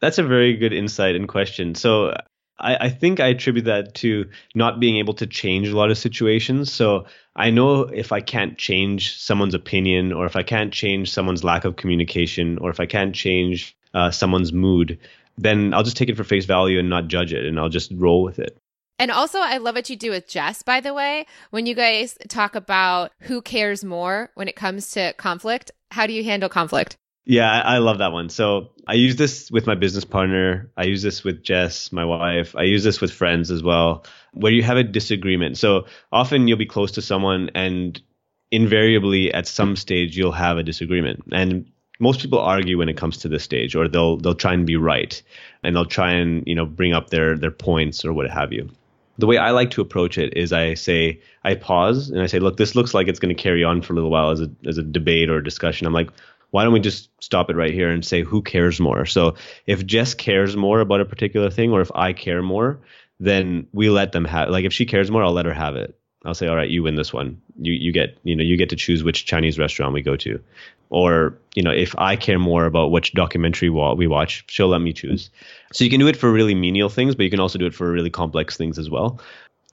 That's 0.00 0.18
a 0.18 0.22
very 0.22 0.56
good 0.56 0.72
insight 0.72 1.16
and 1.16 1.28
question. 1.28 1.74
So 1.74 2.14
I, 2.58 2.86
I, 2.86 2.88
think 2.88 3.20
I 3.20 3.28
attribute 3.28 3.66
that 3.66 3.94
to 3.96 4.28
not 4.54 4.80
being 4.80 4.96
able 4.96 5.14
to 5.14 5.26
change 5.26 5.68
a 5.68 5.76
lot 5.76 5.90
of 5.90 5.98
situations. 5.98 6.72
So 6.72 7.06
I 7.36 7.50
know 7.50 7.82
if 7.82 8.12
I 8.12 8.20
can't 8.20 8.58
change 8.58 9.16
someone's 9.18 9.54
opinion, 9.54 10.12
or 10.12 10.26
if 10.26 10.36
I 10.36 10.42
can't 10.42 10.72
change 10.72 11.10
someone's 11.10 11.44
lack 11.44 11.64
of 11.64 11.76
communication, 11.76 12.58
or 12.58 12.70
if 12.70 12.80
I 12.80 12.86
can't 12.86 13.14
change 13.14 13.76
uh, 13.94 14.10
someone's 14.10 14.52
mood, 14.52 14.98
then 15.36 15.72
I'll 15.72 15.84
just 15.84 15.96
take 15.96 16.08
it 16.08 16.16
for 16.16 16.24
face 16.24 16.44
value 16.44 16.78
and 16.78 16.90
not 16.90 17.08
judge 17.08 17.32
it, 17.32 17.46
and 17.46 17.58
I'll 17.58 17.68
just 17.68 17.92
roll 17.94 18.22
with 18.22 18.38
it. 18.38 18.56
And 18.98 19.12
also, 19.12 19.38
I 19.38 19.58
love 19.58 19.76
what 19.76 19.88
you 19.88 19.94
do 19.94 20.10
with 20.10 20.26
Jess, 20.26 20.64
by 20.64 20.80
the 20.80 20.92
way. 20.92 21.26
When 21.50 21.66
you 21.66 21.76
guys 21.76 22.18
talk 22.26 22.56
about 22.56 23.12
who 23.20 23.40
cares 23.40 23.84
more 23.84 24.32
when 24.34 24.48
it 24.48 24.56
comes 24.56 24.90
to 24.90 25.12
conflict, 25.12 25.70
how 25.92 26.08
do 26.08 26.12
you 26.12 26.24
handle 26.24 26.48
conflict? 26.48 26.96
Yeah, 27.30 27.60
I, 27.60 27.76
love 27.76 27.98
that 27.98 28.12
one. 28.12 28.30
So 28.30 28.70
I 28.86 28.94
use 28.94 29.16
this 29.16 29.50
with 29.50 29.66
my 29.66 29.74
business 29.74 30.06
partner. 30.06 30.70
I 30.78 30.84
use 30.84 31.02
this 31.02 31.22
with 31.22 31.42
Jess, 31.42 31.92
my 31.92 32.06
wife. 32.06 32.56
I 32.56 32.62
use 32.62 32.82
this 32.82 33.02
with 33.02 33.12
friends 33.12 33.50
as 33.50 33.62
well, 33.62 34.06
where 34.32 34.50
you 34.50 34.62
have 34.62 34.78
a 34.78 34.82
disagreement. 34.82 35.58
So 35.58 35.84
often 36.10 36.48
you'll 36.48 36.56
be 36.56 36.64
close 36.64 36.90
to 36.92 37.02
someone 37.02 37.50
and 37.54 38.00
invariably 38.50 39.30
at 39.34 39.46
some 39.46 39.76
stage 39.76 40.16
you'll 40.16 40.32
have 40.32 40.56
a 40.56 40.62
disagreement. 40.62 41.22
And 41.30 41.70
most 42.00 42.22
people 42.22 42.38
argue 42.38 42.78
when 42.78 42.88
it 42.88 42.96
comes 42.96 43.18
to 43.18 43.28
this 43.28 43.44
stage 43.44 43.76
or 43.76 43.88
they'll 43.88 44.16
they'll 44.16 44.34
try 44.34 44.54
and 44.54 44.66
be 44.66 44.76
right 44.76 45.22
and 45.62 45.76
they'll 45.76 45.84
try 45.84 46.12
and, 46.12 46.44
you 46.46 46.54
know, 46.54 46.64
bring 46.64 46.94
up 46.94 47.10
their 47.10 47.36
their 47.36 47.50
points 47.50 48.06
or 48.06 48.14
what 48.14 48.30
have 48.30 48.54
you 48.54 48.70
the 49.18 49.26
way 49.26 49.36
I 49.36 49.50
like 49.50 49.70
to 49.72 49.80
approach 49.80 50.16
it 50.16 50.36
is 50.36 50.52
I 50.52 50.74
say 50.74 51.20
I 51.42 51.56
pause 51.56 52.08
and 52.08 52.22
I 52.22 52.26
say, 52.26 52.38
look, 52.38 52.56
this 52.56 52.76
looks 52.76 52.94
like 52.94 53.08
it's 53.08 53.18
going 53.18 53.34
to 53.34 53.42
carry 53.42 53.64
on 53.64 53.82
for 53.82 53.92
a 53.92 53.96
little 53.96 54.10
while 54.10 54.30
as 54.30 54.40
a 54.40 54.48
as 54.66 54.78
a 54.78 54.82
debate 54.82 55.28
or 55.28 55.38
a 55.38 55.44
discussion. 55.44 55.86
I'm 55.86 55.92
like, 55.92 56.10
why 56.50 56.64
don't 56.64 56.72
we 56.72 56.80
just 56.80 57.10
stop 57.22 57.50
it 57.50 57.56
right 57.56 57.72
here 57.72 57.90
and 57.90 58.04
say 58.04 58.22
who 58.22 58.42
cares 58.42 58.80
more? 58.80 59.04
So 59.06 59.34
if 59.66 59.84
Jess 59.84 60.14
cares 60.14 60.56
more 60.56 60.80
about 60.80 61.00
a 61.00 61.04
particular 61.04 61.50
thing, 61.50 61.72
or 61.72 61.80
if 61.80 61.90
I 61.94 62.12
care 62.12 62.42
more, 62.42 62.78
then 63.20 63.66
we 63.72 63.90
let 63.90 64.12
them 64.12 64.24
have. 64.24 64.48
Like 64.48 64.64
if 64.64 64.72
she 64.72 64.86
cares 64.86 65.10
more, 65.10 65.22
I'll 65.22 65.32
let 65.32 65.46
her 65.46 65.54
have 65.54 65.76
it. 65.76 65.94
I'll 66.24 66.34
say, 66.34 66.48
all 66.48 66.56
right, 66.56 66.68
you 66.68 66.82
win 66.82 66.96
this 66.96 67.12
one. 67.12 67.40
You 67.60 67.72
you 67.72 67.92
get 67.92 68.18
you 68.24 68.34
know 68.34 68.42
you 68.42 68.56
get 68.56 68.70
to 68.70 68.76
choose 68.76 69.04
which 69.04 69.24
Chinese 69.24 69.58
restaurant 69.58 69.94
we 69.94 70.02
go 70.02 70.16
to, 70.16 70.40
or 70.90 71.38
you 71.54 71.62
know 71.62 71.70
if 71.70 71.94
I 71.98 72.16
care 72.16 72.38
more 72.38 72.64
about 72.64 72.90
which 72.90 73.12
documentary 73.12 73.70
we 73.70 74.06
watch, 74.06 74.44
she'll 74.48 74.68
let 74.68 74.80
me 74.80 74.92
choose. 74.92 75.30
So 75.72 75.84
you 75.84 75.90
can 75.90 76.00
do 76.00 76.08
it 76.08 76.16
for 76.16 76.32
really 76.32 76.54
menial 76.54 76.88
things, 76.88 77.14
but 77.14 77.24
you 77.24 77.30
can 77.30 77.40
also 77.40 77.58
do 77.58 77.66
it 77.66 77.74
for 77.74 77.90
really 77.90 78.10
complex 78.10 78.56
things 78.56 78.78
as 78.78 78.90
well 78.90 79.20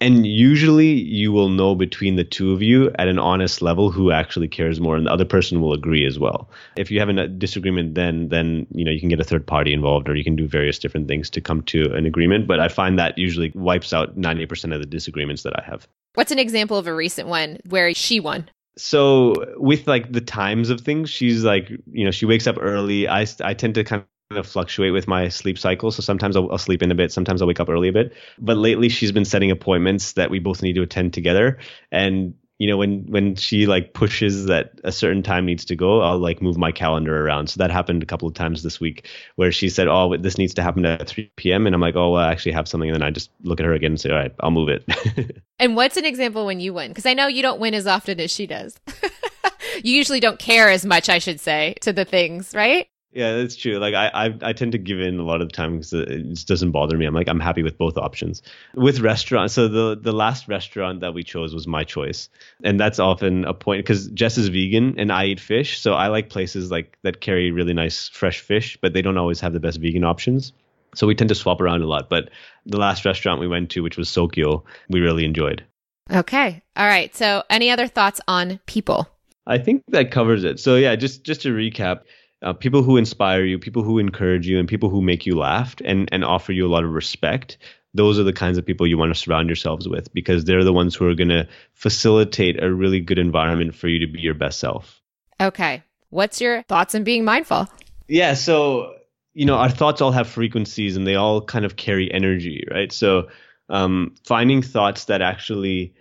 and 0.02 0.28
usually 0.28 0.92
you 0.92 1.32
will 1.32 1.50
know 1.50 1.74
between 1.74 2.16
the 2.16 2.24
two 2.24 2.52
of 2.52 2.62
you 2.62 2.92
at 3.00 3.08
an 3.08 3.18
honest 3.18 3.62
level 3.62 3.92
who 3.92 4.12
actually 4.12 4.48
cares 4.48 4.80
more 4.80 4.96
and 4.96 5.08
the 5.08 5.12
other 5.12 5.26
person 5.26 5.62
will 5.62 5.74
agree 5.74 6.06
as 6.06 6.20
well. 6.20 6.50
If 6.76 6.92
you 6.92 7.00
have 7.00 7.10
a 7.10 7.28
disagreement 7.28 7.96
then 7.96 8.30
then 8.30 8.68
you 8.72 8.84
know 8.84 8.92
you 8.92 9.00
can 9.00 9.10
get 9.10 9.20
a 9.20 9.24
third 9.24 9.48
party 9.48 9.74
involved 9.74 10.10
or 10.10 10.16
you 10.16 10.24
can 10.24 10.36
do 10.36 10.48
various 10.48 10.80
different 10.80 11.08
things 11.08 11.30
to 11.32 11.42
come 11.42 11.62
to 11.64 11.94
an 11.94 12.06
agreement 12.06 12.48
but 12.48 12.60
i 12.60 12.68
find 12.68 13.00
that 13.00 13.18
usually 13.18 13.52
wipes 13.56 13.94
out 13.94 14.18
90% 14.18 14.74
of 14.74 14.80
the 14.80 14.86
disagreements 14.86 15.44
that 15.44 15.58
i 15.58 15.64
have. 15.64 15.88
What's 16.16 16.32
an 16.32 16.40
example 16.40 16.78
of 16.78 16.88
a 16.88 16.96
recent 16.96 17.28
one 17.28 17.60
where 17.70 17.94
she 17.94 18.20
won? 18.20 18.50
So 18.78 19.36
with 19.58 19.88
like 19.88 20.12
the 20.12 20.22
times 20.22 20.70
of 20.70 20.82
things 20.82 21.10
she's 21.10 21.44
like 21.44 21.70
you 21.70 22.04
know 22.04 22.12
she 22.12 22.26
wakes 22.26 22.48
up 22.48 22.58
early. 22.60 23.08
I 23.08 23.26
i 23.42 23.54
tend 23.54 23.76
to 23.76 23.84
kind 23.84 24.04
of 24.38 24.46
of 24.46 24.52
fluctuate 24.52 24.94
with 24.94 25.08
my 25.08 25.30
sleep 25.30 25.58
cycle. 25.58 25.92
So 25.92 26.02
sometimes 26.02 26.36
I'll, 26.36 26.52
I'll, 26.52 26.58
sleep 26.58 26.82
in 26.82 26.92
a 26.92 26.96
bit, 26.96 27.12
sometimes 27.12 27.42
I'll 27.42 27.48
wake 27.48 27.60
up 27.60 27.70
early 27.70 27.90
a 27.90 27.94
bit. 27.94 28.14
But 28.40 28.58
lately, 28.58 28.90
she's 28.90 29.12
been 29.12 29.26
setting 29.26 29.52
appointments 29.52 30.14
that 30.14 30.30
we 30.30 30.40
both 30.40 30.62
need 30.62 30.74
to 30.74 30.82
attend 30.82 31.14
together. 31.14 31.58
And 31.92 32.36
you 32.58 32.68
know, 32.68 32.78
when 32.78 33.06
when 33.08 33.36
she 33.36 33.66
like 33.66 33.94
pushes 33.94 34.46
that 34.46 34.80
a 34.86 34.92
certain 34.92 35.22
time 35.24 35.46
needs 35.46 35.66
to 35.66 35.76
go, 35.76 36.02
I'll 36.02 36.20
like 36.20 36.42
move 36.42 36.58
my 36.58 36.72
calendar 36.72 37.26
around. 37.26 37.50
So 37.50 37.58
that 37.58 37.70
happened 37.70 38.02
a 38.02 38.06
couple 38.06 38.30
of 38.30 38.34
times 38.34 38.64
this 38.64 38.80
week, 38.80 39.10
where 39.36 39.52
she 39.52 39.68
said, 39.68 39.90
"Oh, 39.90 40.16
this 40.16 40.38
needs 40.38 40.54
to 40.54 40.64
happen 40.64 40.86
at 40.86 41.10
3 41.10 41.30
p.m." 41.36 41.66
and 41.66 41.76
I'm 41.76 41.82
like, 41.82 41.98
"Oh, 41.98 42.12
well, 42.12 42.22
I 42.22 42.32
actually 42.32 42.54
have 42.54 42.70
something." 42.70 42.90
And 42.90 42.96
then 42.96 43.06
I 43.06 43.12
just 43.12 43.30
look 43.44 43.60
at 43.60 43.66
her 43.66 43.74
again 43.74 43.92
and 43.92 44.00
say, 44.00 44.10
"All 44.10 44.16
right, 44.16 44.34
I'll 44.40 44.52
move 44.52 44.70
it." 44.70 45.42
and 45.60 45.76
what's 45.76 45.98
an 45.98 46.06
example 46.06 46.46
when 46.46 46.62
you 46.62 46.74
win? 46.74 46.92
Because 46.92 47.06
I 47.06 47.14
know 47.14 47.28
you 47.28 47.42
don't 47.42 47.60
win 47.60 47.74
as 47.74 47.88
often 47.88 48.22
as 48.22 48.32
she 48.32 48.48
does. 48.48 48.80
you 49.84 49.94
usually 49.94 50.22
don't 50.22 50.40
care 50.40 50.70
as 50.70 50.86
much, 50.86 51.10
I 51.10 51.20
should 51.20 51.42
say, 51.42 51.76
to 51.82 51.92
the 51.92 52.06
things, 52.06 52.54
right? 52.56 52.88
Yeah, 53.16 53.38
that's 53.38 53.56
true. 53.56 53.78
Like 53.78 53.94
I, 53.94 54.08
I, 54.10 54.38
I 54.42 54.52
tend 54.52 54.74
to 54.74 54.78
give 54.78 55.00
in 55.00 55.20
a 55.20 55.24
lot 55.24 55.42
of 55.42 55.48
the 55.48 55.54
time 55.54 55.78
because 55.78 55.94
it 55.94 56.28
just 56.28 56.50
doesn't 56.50 56.72
bother 56.72 56.98
me. 56.98 57.06
I'm 57.06 57.14
like, 57.14 57.30
I'm 57.30 57.40
happy 57.40 57.64
with 57.64 57.78
both 57.78 57.98
options. 57.98 58.42
With 58.74 59.00
restaurants, 59.00 59.54
so 59.54 59.70
the 59.70 59.96
the 59.96 60.12
last 60.12 60.50
restaurant 60.50 61.00
that 61.00 61.14
we 61.14 61.24
chose 61.24 61.54
was 61.54 61.66
my 61.66 61.86
choice, 61.86 62.28
and 62.66 62.78
that's 62.78 63.00
often 63.00 63.46
a 63.46 63.54
point 63.54 63.80
because 63.80 64.10
Jess 64.10 64.38
is 64.38 64.50
vegan 64.50 65.00
and 65.00 65.14
I 65.14 65.28
eat 65.28 65.40
fish, 65.40 65.80
so 65.80 65.94
I 65.94 66.08
like 66.08 66.30
places 66.30 66.72
like 66.72 66.98
that 67.04 67.22
carry 67.22 67.52
really 67.52 67.74
nice 67.74 68.10
fresh 68.10 68.42
fish, 68.42 68.78
but 68.82 68.92
they 68.92 69.02
don't 69.02 69.18
always 69.18 69.40
have 69.40 69.54
the 69.54 69.62
best 69.62 69.80
vegan 69.80 70.04
options. 70.04 70.52
So 70.94 71.08
we 71.08 71.16
tend 71.16 71.30
to 71.30 71.36
swap 71.36 71.62
around 71.62 71.84
a 71.84 71.88
lot. 71.88 72.10
But 72.10 72.30
the 72.66 72.78
last 72.78 73.06
restaurant 73.06 73.40
we 73.40 73.48
went 73.48 73.70
to, 73.72 73.82
which 73.82 73.98
was 73.98 74.10
Sokyo, 74.10 74.64
we 74.90 75.00
really 75.00 75.24
enjoyed. 75.24 75.64
Okay. 76.12 76.62
All 76.76 76.86
right. 76.86 77.16
So 77.16 77.44
any 77.50 77.72
other 77.72 77.88
thoughts 77.88 78.20
on 78.28 78.60
people? 78.66 79.08
I 79.48 79.58
think 79.58 79.84
that 79.90 80.12
covers 80.12 80.44
it. 80.44 80.60
So 80.60 80.76
yeah, 80.76 80.96
just 80.96 81.24
just 81.24 81.42
to 81.44 81.56
recap 81.56 82.02
uh, 82.46 82.54
people 82.54 82.84
who 82.84 82.96
inspire 82.96 83.44
you, 83.44 83.58
people 83.58 83.84
who 83.84 83.98
encourage 83.98 84.48
you, 84.48 84.60
and 84.60 84.70
people 84.70 84.90
who 84.90 85.02
make 85.02 85.26
you 85.26 85.36
laugh 85.36 85.76
and, 85.84 86.08
and 86.12 86.24
offer 86.24 86.52
you 86.52 86.66
a 86.66 86.70
lot 86.70 86.84
of 86.84 86.92
respect. 86.92 87.58
Those 87.96 88.20
are 88.20 88.24
the 88.24 88.34
kinds 88.34 88.58
of 88.58 88.66
people 88.66 88.86
you 88.86 88.98
want 88.98 89.14
to 89.14 89.20
surround 89.20 89.50
yourselves 89.50 89.88
with 89.88 90.14
because 90.14 90.46
they're 90.46 90.64
the 90.64 90.74
ones 90.74 90.96
who 90.96 91.08
are 91.08 91.16
going 91.16 91.30
to 91.30 91.48
facilitate 91.74 92.62
a 92.62 92.72
really 92.72 93.00
good 93.00 93.18
environment 93.18 93.74
for 93.74 93.88
you 93.88 94.00
to 94.00 94.08
be 94.08 94.20
your 94.20 94.34
best 94.34 94.60
self. 94.60 95.02
Okay. 95.42 95.82
What's 96.10 96.40
your 96.40 96.62
thoughts 96.64 96.94
on 96.94 97.04
being 97.04 97.26
mindful? 97.26 97.68
Yeah. 98.08 98.36
So, 98.36 98.94
you 99.34 99.46
know, 99.46 99.56
our 99.56 99.70
thoughts 99.70 100.02
all 100.02 100.12
have 100.12 100.28
frequencies 100.28 100.98
and 100.98 101.08
they 101.08 101.16
all 101.16 101.42
kind 101.42 101.66
of 101.66 101.78
carry 101.78 102.14
energy, 102.14 102.66
right? 102.70 102.92
So, 102.92 103.30
um, 103.70 104.14
finding 104.26 104.62
thoughts 104.62 105.06
that 105.06 105.24
actually 105.24 105.95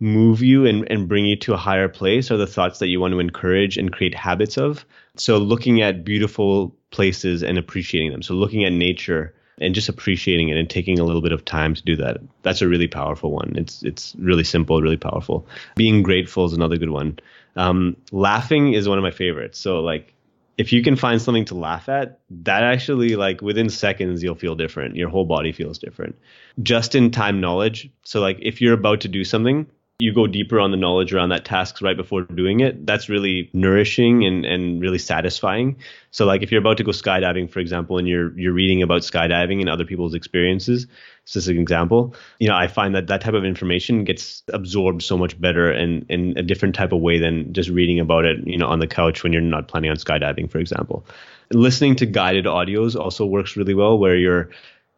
move 0.00 0.42
you 0.42 0.66
and, 0.66 0.90
and 0.90 1.08
bring 1.08 1.26
you 1.26 1.36
to 1.36 1.54
a 1.54 1.56
higher 1.56 1.88
place 1.88 2.30
are 2.30 2.36
the 2.36 2.46
thoughts 2.46 2.78
that 2.78 2.88
you 2.88 3.00
want 3.00 3.12
to 3.12 3.18
encourage 3.18 3.76
and 3.76 3.92
create 3.92 4.14
habits 4.14 4.56
of. 4.56 4.84
So 5.16 5.38
looking 5.38 5.82
at 5.82 6.04
beautiful 6.04 6.74
places 6.90 7.42
and 7.42 7.58
appreciating 7.58 8.12
them. 8.12 8.22
So 8.22 8.34
looking 8.34 8.64
at 8.64 8.72
nature 8.72 9.34
and 9.60 9.74
just 9.74 9.88
appreciating 9.88 10.48
it 10.50 10.56
and 10.56 10.70
taking 10.70 10.98
a 10.98 11.04
little 11.04 11.22
bit 11.22 11.32
of 11.32 11.44
time 11.44 11.74
to 11.74 11.82
do 11.82 11.96
that. 11.96 12.18
That's 12.42 12.62
a 12.62 12.68
really 12.68 12.86
powerful 12.86 13.32
one. 13.32 13.54
It's 13.56 13.82
it's 13.82 14.14
really 14.18 14.44
simple, 14.44 14.80
really 14.80 14.96
powerful. 14.96 15.48
Being 15.74 16.02
grateful 16.02 16.44
is 16.44 16.52
another 16.52 16.76
good 16.76 16.90
one. 16.90 17.18
Um, 17.56 17.96
laughing 18.12 18.74
is 18.74 18.88
one 18.88 18.98
of 18.98 19.02
my 19.02 19.10
favorites. 19.10 19.58
So 19.58 19.80
like 19.80 20.14
if 20.58 20.72
you 20.72 20.82
can 20.82 20.96
find 20.96 21.20
something 21.20 21.44
to 21.46 21.54
laugh 21.54 21.88
at, 21.88 22.20
that 22.30 22.62
actually 22.62 23.16
like 23.16 23.42
within 23.42 23.68
seconds 23.68 24.22
you'll 24.22 24.36
feel 24.36 24.54
different. 24.54 24.96
Your 24.96 25.08
whole 25.08 25.24
body 25.24 25.52
feels 25.52 25.78
different. 25.78 26.16
Just 26.62 26.94
in 26.94 27.10
time 27.10 27.40
knowledge. 27.40 27.90
So 28.04 28.20
like 28.20 28.38
if 28.40 28.60
you're 28.60 28.74
about 28.74 29.00
to 29.00 29.08
do 29.08 29.24
something, 29.24 29.66
you 30.00 30.14
go 30.14 30.28
deeper 30.28 30.60
on 30.60 30.70
the 30.70 30.76
knowledge 30.76 31.12
around 31.12 31.30
that 31.30 31.44
task 31.44 31.82
right 31.82 31.96
before 31.96 32.22
doing 32.22 32.60
it, 32.60 32.86
that's 32.86 33.08
really 33.08 33.50
nourishing 33.52 34.24
and, 34.24 34.44
and 34.44 34.80
really 34.80 34.98
satisfying. 34.98 35.76
So 36.12 36.24
like 36.24 36.40
if 36.40 36.52
you're 36.52 36.60
about 36.60 36.76
to 36.76 36.84
go 36.84 36.92
skydiving, 36.92 37.50
for 37.50 37.58
example, 37.58 37.98
and 37.98 38.06
you're 38.06 38.38
you're 38.38 38.52
reading 38.52 38.80
about 38.80 39.02
skydiving 39.02 39.58
and 39.58 39.68
other 39.68 39.84
people's 39.84 40.14
experiences, 40.14 40.86
it's 41.24 41.32
just 41.32 41.48
an 41.48 41.58
example. 41.58 42.14
You 42.38 42.46
know, 42.46 42.54
I 42.54 42.68
find 42.68 42.94
that 42.94 43.08
that 43.08 43.22
type 43.22 43.34
of 43.34 43.44
information 43.44 44.04
gets 44.04 44.44
absorbed 44.52 45.02
so 45.02 45.18
much 45.18 45.38
better 45.40 45.68
and 45.68 46.06
in 46.08 46.38
a 46.38 46.44
different 46.44 46.76
type 46.76 46.92
of 46.92 47.00
way 47.00 47.18
than 47.18 47.52
just 47.52 47.68
reading 47.68 47.98
about 47.98 48.24
it, 48.24 48.46
you 48.46 48.56
know, 48.56 48.68
on 48.68 48.78
the 48.78 48.86
couch 48.86 49.24
when 49.24 49.32
you're 49.32 49.42
not 49.42 49.66
planning 49.66 49.90
on 49.90 49.96
skydiving, 49.96 50.48
for 50.48 50.58
example. 50.58 51.04
Listening 51.50 51.96
to 51.96 52.06
guided 52.06 52.44
audios 52.44 52.94
also 52.94 53.26
works 53.26 53.56
really 53.56 53.74
well 53.74 53.98
where 53.98 54.14
you're 54.14 54.50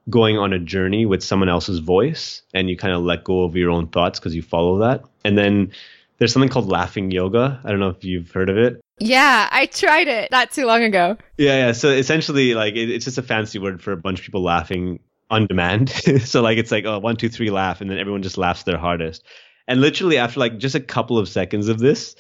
going 0.09 0.39
on 0.39 0.53
a 0.53 0.59
journey 0.59 1.07
with 1.07 1.23
someone 1.23 1.49
else's 1.49 1.79
voice 1.79 2.43
and 2.55 2.71
you 2.71 2.77
kind 2.77 2.95
of 2.95 3.03
let 3.03 3.25
go 3.25 3.43
of 3.43 3.57
your 3.57 3.71
own 3.71 3.89
thoughts 3.89 4.19
because 4.19 4.35
you 4.35 4.43
follow 4.43 4.79
that. 4.79 5.05
And 5.25 5.37
then 5.37 5.73
there's 6.19 6.33
something 6.33 6.49
called 6.49 6.69
laughing 6.69 7.11
yoga. 7.11 7.61
I 7.65 7.71
don't 7.71 7.81
know 7.81 7.89
if 7.89 8.05
you've 8.05 8.31
heard 8.31 8.51
of 8.51 8.57
it. 8.57 8.81
Yeah, 8.99 9.49
I 9.51 9.67
tried 9.67 10.09
it 10.09 10.31
not 10.31 10.51
too 10.51 10.67
long 10.67 10.83
ago. 10.83 11.17
Yeah, 11.39 11.67
yeah. 11.67 11.73
So 11.73 11.89
essentially, 11.89 12.55
like, 12.55 12.75
it, 12.75 12.91
it's 12.91 13.07
just 13.07 13.19
a 13.19 13.23
fancy 13.23 13.59
word 13.59 13.83
for 13.83 13.93
a 13.93 13.97
bunch 13.97 14.21
of 14.21 14.27
people 14.27 14.43
laughing 14.43 15.01
on 15.31 15.47
demand. 15.47 15.89
so, 16.25 16.43
like, 16.43 16.59
it's 16.59 16.71
like, 16.71 16.85
oh, 16.85 16.99
one, 16.99 17.17
two, 17.17 17.31
three, 17.31 17.51
laugh. 17.51 17.81
And 17.81 17.91
then 17.91 17.99
everyone 17.99 18.23
just 18.23 18.37
laughs 18.37 18.65
their 18.65 18.77
hardest. 18.77 19.25
And 19.67 19.81
literally, 19.81 20.19
after 20.19 20.41
like 20.41 20.59
just 20.59 20.75
a 20.75 20.81
couple 20.81 21.17
of 21.17 21.29
seconds 21.29 21.69
of 21.69 21.79
this, 21.79 22.17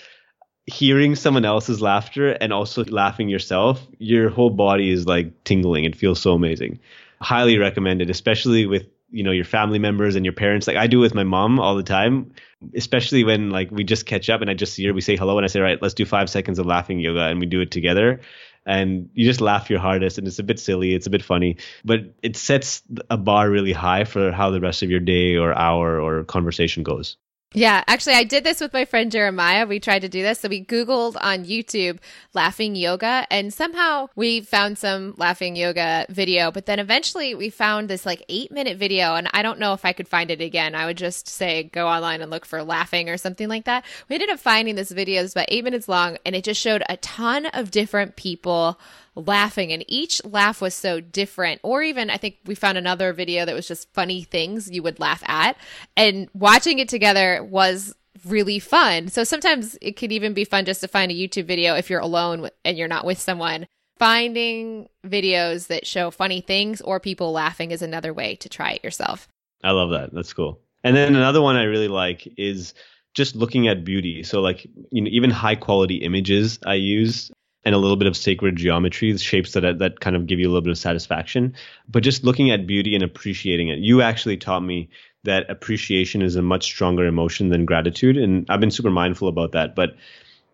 hearing 0.66 1.16
someone 1.16 1.45
else's 1.45 1.83
laughter 1.83 2.31
and 2.31 2.53
also 2.53 2.85
laughing 2.85 3.28
yourself, 3.28 3.87
your 3.99 4.31
whole 4.31 4.51
body 4.51 4.91
is 4.91 5.05
like 5.07 5.45
tingling. 5.45 5.85
It 5.85 5.97
feels 5.97 6.20
so 6.20 6.33
amazing 6.33 6.78
highly 7.23 7.59
recommended, 7.59 8.11
especially 8.11 8.66
with 8.66 8.87
you 9.11 9.23
know 9.23 9.33
your 9.33 9.45
family 9.45 9.79
members 9.79 10.16
and 10.16 10.25
your 10.25 10.33
parents. 10.33 10.66
Like 10.66 10.77
I 10.77 10.87
do 10.87 10.99
with 10.99 11.14
my 11.14 11.25
mom 11.25 11.59
all 11.59 11.77
the 11.77 11.83
time, 11.83 12.33
especially 12.75 13.25
when 13.25 13.51
like 13.51 13.71
we 13.71 13.85
just 13.85 14.07
catch 14.07 14.31
up 14.31 14.41
and 14.41 14.51
I 14.51 14.55
just 14.55 14.75
see 14.75 14.87
her, 14.87 14.95
we 14.95 15.01
say 15.01 15.16
hello, 15.16 15.39
and 15.39 15.45
I 15.45 15.49
say, 15.49 15.61
right, 15.61 15.81
let's 15.81 15.95
do 15.95 16.07
five 16.07 16.31
seconds 16.31 16.59
of 16.59 16.66
laughing 16.66 17.01
yoga, 17.01 17.25
and 17.25 17.41
we 17.41 17.47
do 17.47 17.61
it 17.61 17.71
together. 17.71 18.21
And 18.66 19.09
you 19.14 19.25
just 19.25 19.41
laugh 19.41 19.71
your 19.71 19.81
hardest, 19.81 20.18
and 20.18 20.27
it's 20.27 20.39
a 20.39 20.43
bit 20.43 20.61
silly, 20.61 20.95
it's 20.95 21.07
a 21.07 21.11
bit 21.11 21.25
funny, 21.25 21.57
but 21.85 22.01
it 22.23 22.37
sets 22.37 22.83
a 23.09 23.16
bar 23.16 23.49
really 23.49 23.73
high 23.73 24.05
for 24.05 24.33
how 24.33 24.51
the 24.51 24.61
rest 24.61 24.83
of 24.83 24.91
your 24.91 25.01
day 25.01 25.37
or 25.37 25.57
hour 25.57 25.99
or 25.99 26.25
conversation 26.25 26.83
goes. 26.83 27.16
Yeah, 27.53 27.82
actually, 27.88 28.14
I 28.14 28.22
did 28.22 28.44
this 28.44 28.61
with 28.61 28.72
my 28.72 28.84
friend 28.84 29.11
Jeremiah. 29.11 29.66
We 29.66 29.80
tried 29.80 30.03
to 30.03 30.09
do 30.09 30.22
this. 30.22 30.38
So 30.38 30.48
we 30.48 30.64
Googled 30.64 31.16
on 31.20 31.44
YouTube 31.44 31.98
laughing 32.32 32.76
yoga, 32.76 33.26
and 33.28 33.53
somehow 33.53 34.07
we 34.14 34.42
found 34.42 34.78
some 34.78 35.14
laughing 35.16 35.57
yoga 35.57 36.07
video. 36.09 36.53
But 36.53 36.66
then 36.66 36.78
eventually 36.78 37.34
we 37.34 37.51
found 37.51 37.90
this 37.90 38.07
like 38.07 38.24
eight 38.28 38.53
minute 38.53 38.78
video, 38.78 39.16
and 39.16 39.28
I 39.32 39.42
don't 39.42 39.59
know 39.59 39.72
if 39.72 39.84
I 39.84 39.92
could 39.92 40.07
find 40.07 40.30
it 40.30 40.40
again. 40.40 40.76
I 40.76 40.86
would 40.86 40.96
just 40.96 41.26
say 41.26 41.64
go 41.64 41.88
online 41.88 42.20
and 42.22 42.30
look 42.30 42.46
for 42.46 42.62
laughing 42.62 43.09
or 43.09 43.16
something 43.16 43.48
like 43.48 43.64
that. 43.64 43.84
We 44.09 44.14
ended 44.14 44.30
up 44.30 44.38
finding 44.38 44.76
this 44.76 44.92
video, 44.92 45.24
it's 45.24 45.32
about 45.32 45.46
eight 45.48 45.64
minutes 45.64 45.88
long, 45.88 46.18
and 46.24 46.36
it 46.36 46.44
just 46.44 46.61
showed 46.61 46.84
a 46.88 46.98
ton 46.98 47.46
of 47.46 47.72
different 47.72 48.14
people 48.14 48.78
laughing 49.14 49.72
and 49.72 49.84
each 49.88 50.24
laugh 50.24 50.61
was 50.61 50.74
so 50.74 51.00
different. 51.00 51.61
Or 51.62 51.82
even 51.82 52.11
i 52.11 52.16
think 52.16 52.36
we 52.46 52.54
found 52.54 52.78
another 52.78 53.12
video 53.12 53.44
that 53.44 53.54
was 53.54 53.68
just 53.68 53.92
funny 53.92 54.22
things 54.22 54.70
you 54.70 54.82
would 54.82 55.00
laugh 55.00 55.22
at 55.26 55.56
and 55.96 56.28
watching 56.34 56.78
it 56.78 56.88
together 56.88 57.42
was 57.44 57.94
really 58.24 58.58
fun. 58.58 59.08
So 59.08 59.24
sometimes 59.24 59.78
it 59.80 59.92
could 59.92 60.12
even 60.12 60.34
be 60.34 60.44
fun 60.44 60.64
just 60.64 60.80
to 60.80 60.88
find 60.88 61.11
a 61.11 61.14
youtube 61.14 61.46
video 61.46 61.74
if 61.74 61.90
you're 61.90 62.00
alone 62.00 62.48
and 62.64 62.76
you're 62.76 62.88
not 62.88 63.04
with 63.04 63.18
someone. 63.18 63.66
Finding 63.98 64.88
videos 65.06 65.66
that 65.66 65.86
show 65.86 66.11
funny 66.11 66.40
things 66.40 66.80
or 66.80 66.98
people 67.00 67.32
laughing 67.32 67.70
is 67.70 67.82
another 67.82 68.14
way 68.14 68.34
to 68.36 68.48
try 68.48 68.72
it 68.72 68.84
yourself. 68.84 69.28
I 69.62 69.72
love 69.72 69.90
that. 69.90 70.14
That's 70.14 70.32
cool. 70.32 70.61
And 70.82 70.96
then 70.96 71.14
another 71.14 71.42
one 71.42 71.56
i 71.56 71.64
really 71.64 71.88
like 71.88 72.26
is 72.38 72.72
just 73.12 73.36
looking 73.36 73.68
at 73.68 73.84
beauty. 73.84 74.22
So 74.22 74.40
like 74.40 74.66
you 74.90 75.02
know 75.02 75.11
even 75.11 75.30
high 75.30 75.56
quality 75.56 75.96
images 75.96 76.58
i 76.64 76.74
use 76.74 77.30
and 77.64 77.74
a 77.74 77.78
little 77.78 77.96
bit 77.96 78.06
of 78.06 78.16
sacred 78.16 78.56
geometry, 78.56 79.12
the 79.12 79.18
shapes 79.18 79.52
that 79.52 79.78
that 79.78 80.00
kind 80.00 80.16
of 80.16 80.26
give 80.26 80.38
you 80.38 80.46
a 80.46 80.50
little 80.50 80.62
bit 80.62 80.70
of 80.70 80.78
satisfaction. 80.78 81.54
But 81.88 82.02
just 82.02 82.24
looking 82.24 82.50
at 82.50 82.66
beauty 82.66 82.94
and 82.94 83.04
appreciating 83.04 83.68
it. 83.68 83.78
You 83.78 84.02
actually 84.02 84.36
taught 84.36 84.61
me 84.61 84.88
that 85.24 85.50
appreciation 85.50 86.22
is 86.22 86.36
a 86.36 86.42
much 86.42 86.64
stronger 86.64 87.04
emotion 87.04 87.50
than 87.50 87.66
gratitude, 87.66 88.16
and 88.16 88.46
I've 88.48 88.61
been 88.61 88.70
super 88.70 88.90
mindful 88.90 89.28
about 89.28 89.52
that. 89.52 89.74
But 89.74 89.90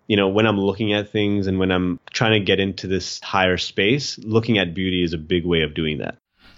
you 0.08 0.16
know, 0.16 0.28
when 0.28 0.46
I'm 0.46 0.58
looking 0.58 0.92
at 0.92 1.10
things 1.10 1.46
and 1.46 1.58
when 1.58 1.70
I'm 1.70 1.98
trying 2.12 2.32
to 2.32 2.44
get 2.44 2.60
into 2.60 2.86
this 2.86 3.20
higher 3.20 3.56
space, 3.56 4.18
looking 4.18 4.58
at 4.58 4.74
beauty 4.74 5.02
is 5.02 5.12
a 5.12 5.18
big 5.18 5.44
way 5.44 5.62
of 5.62 5.74
doing 5.74 5.98
that. 5.98 6.16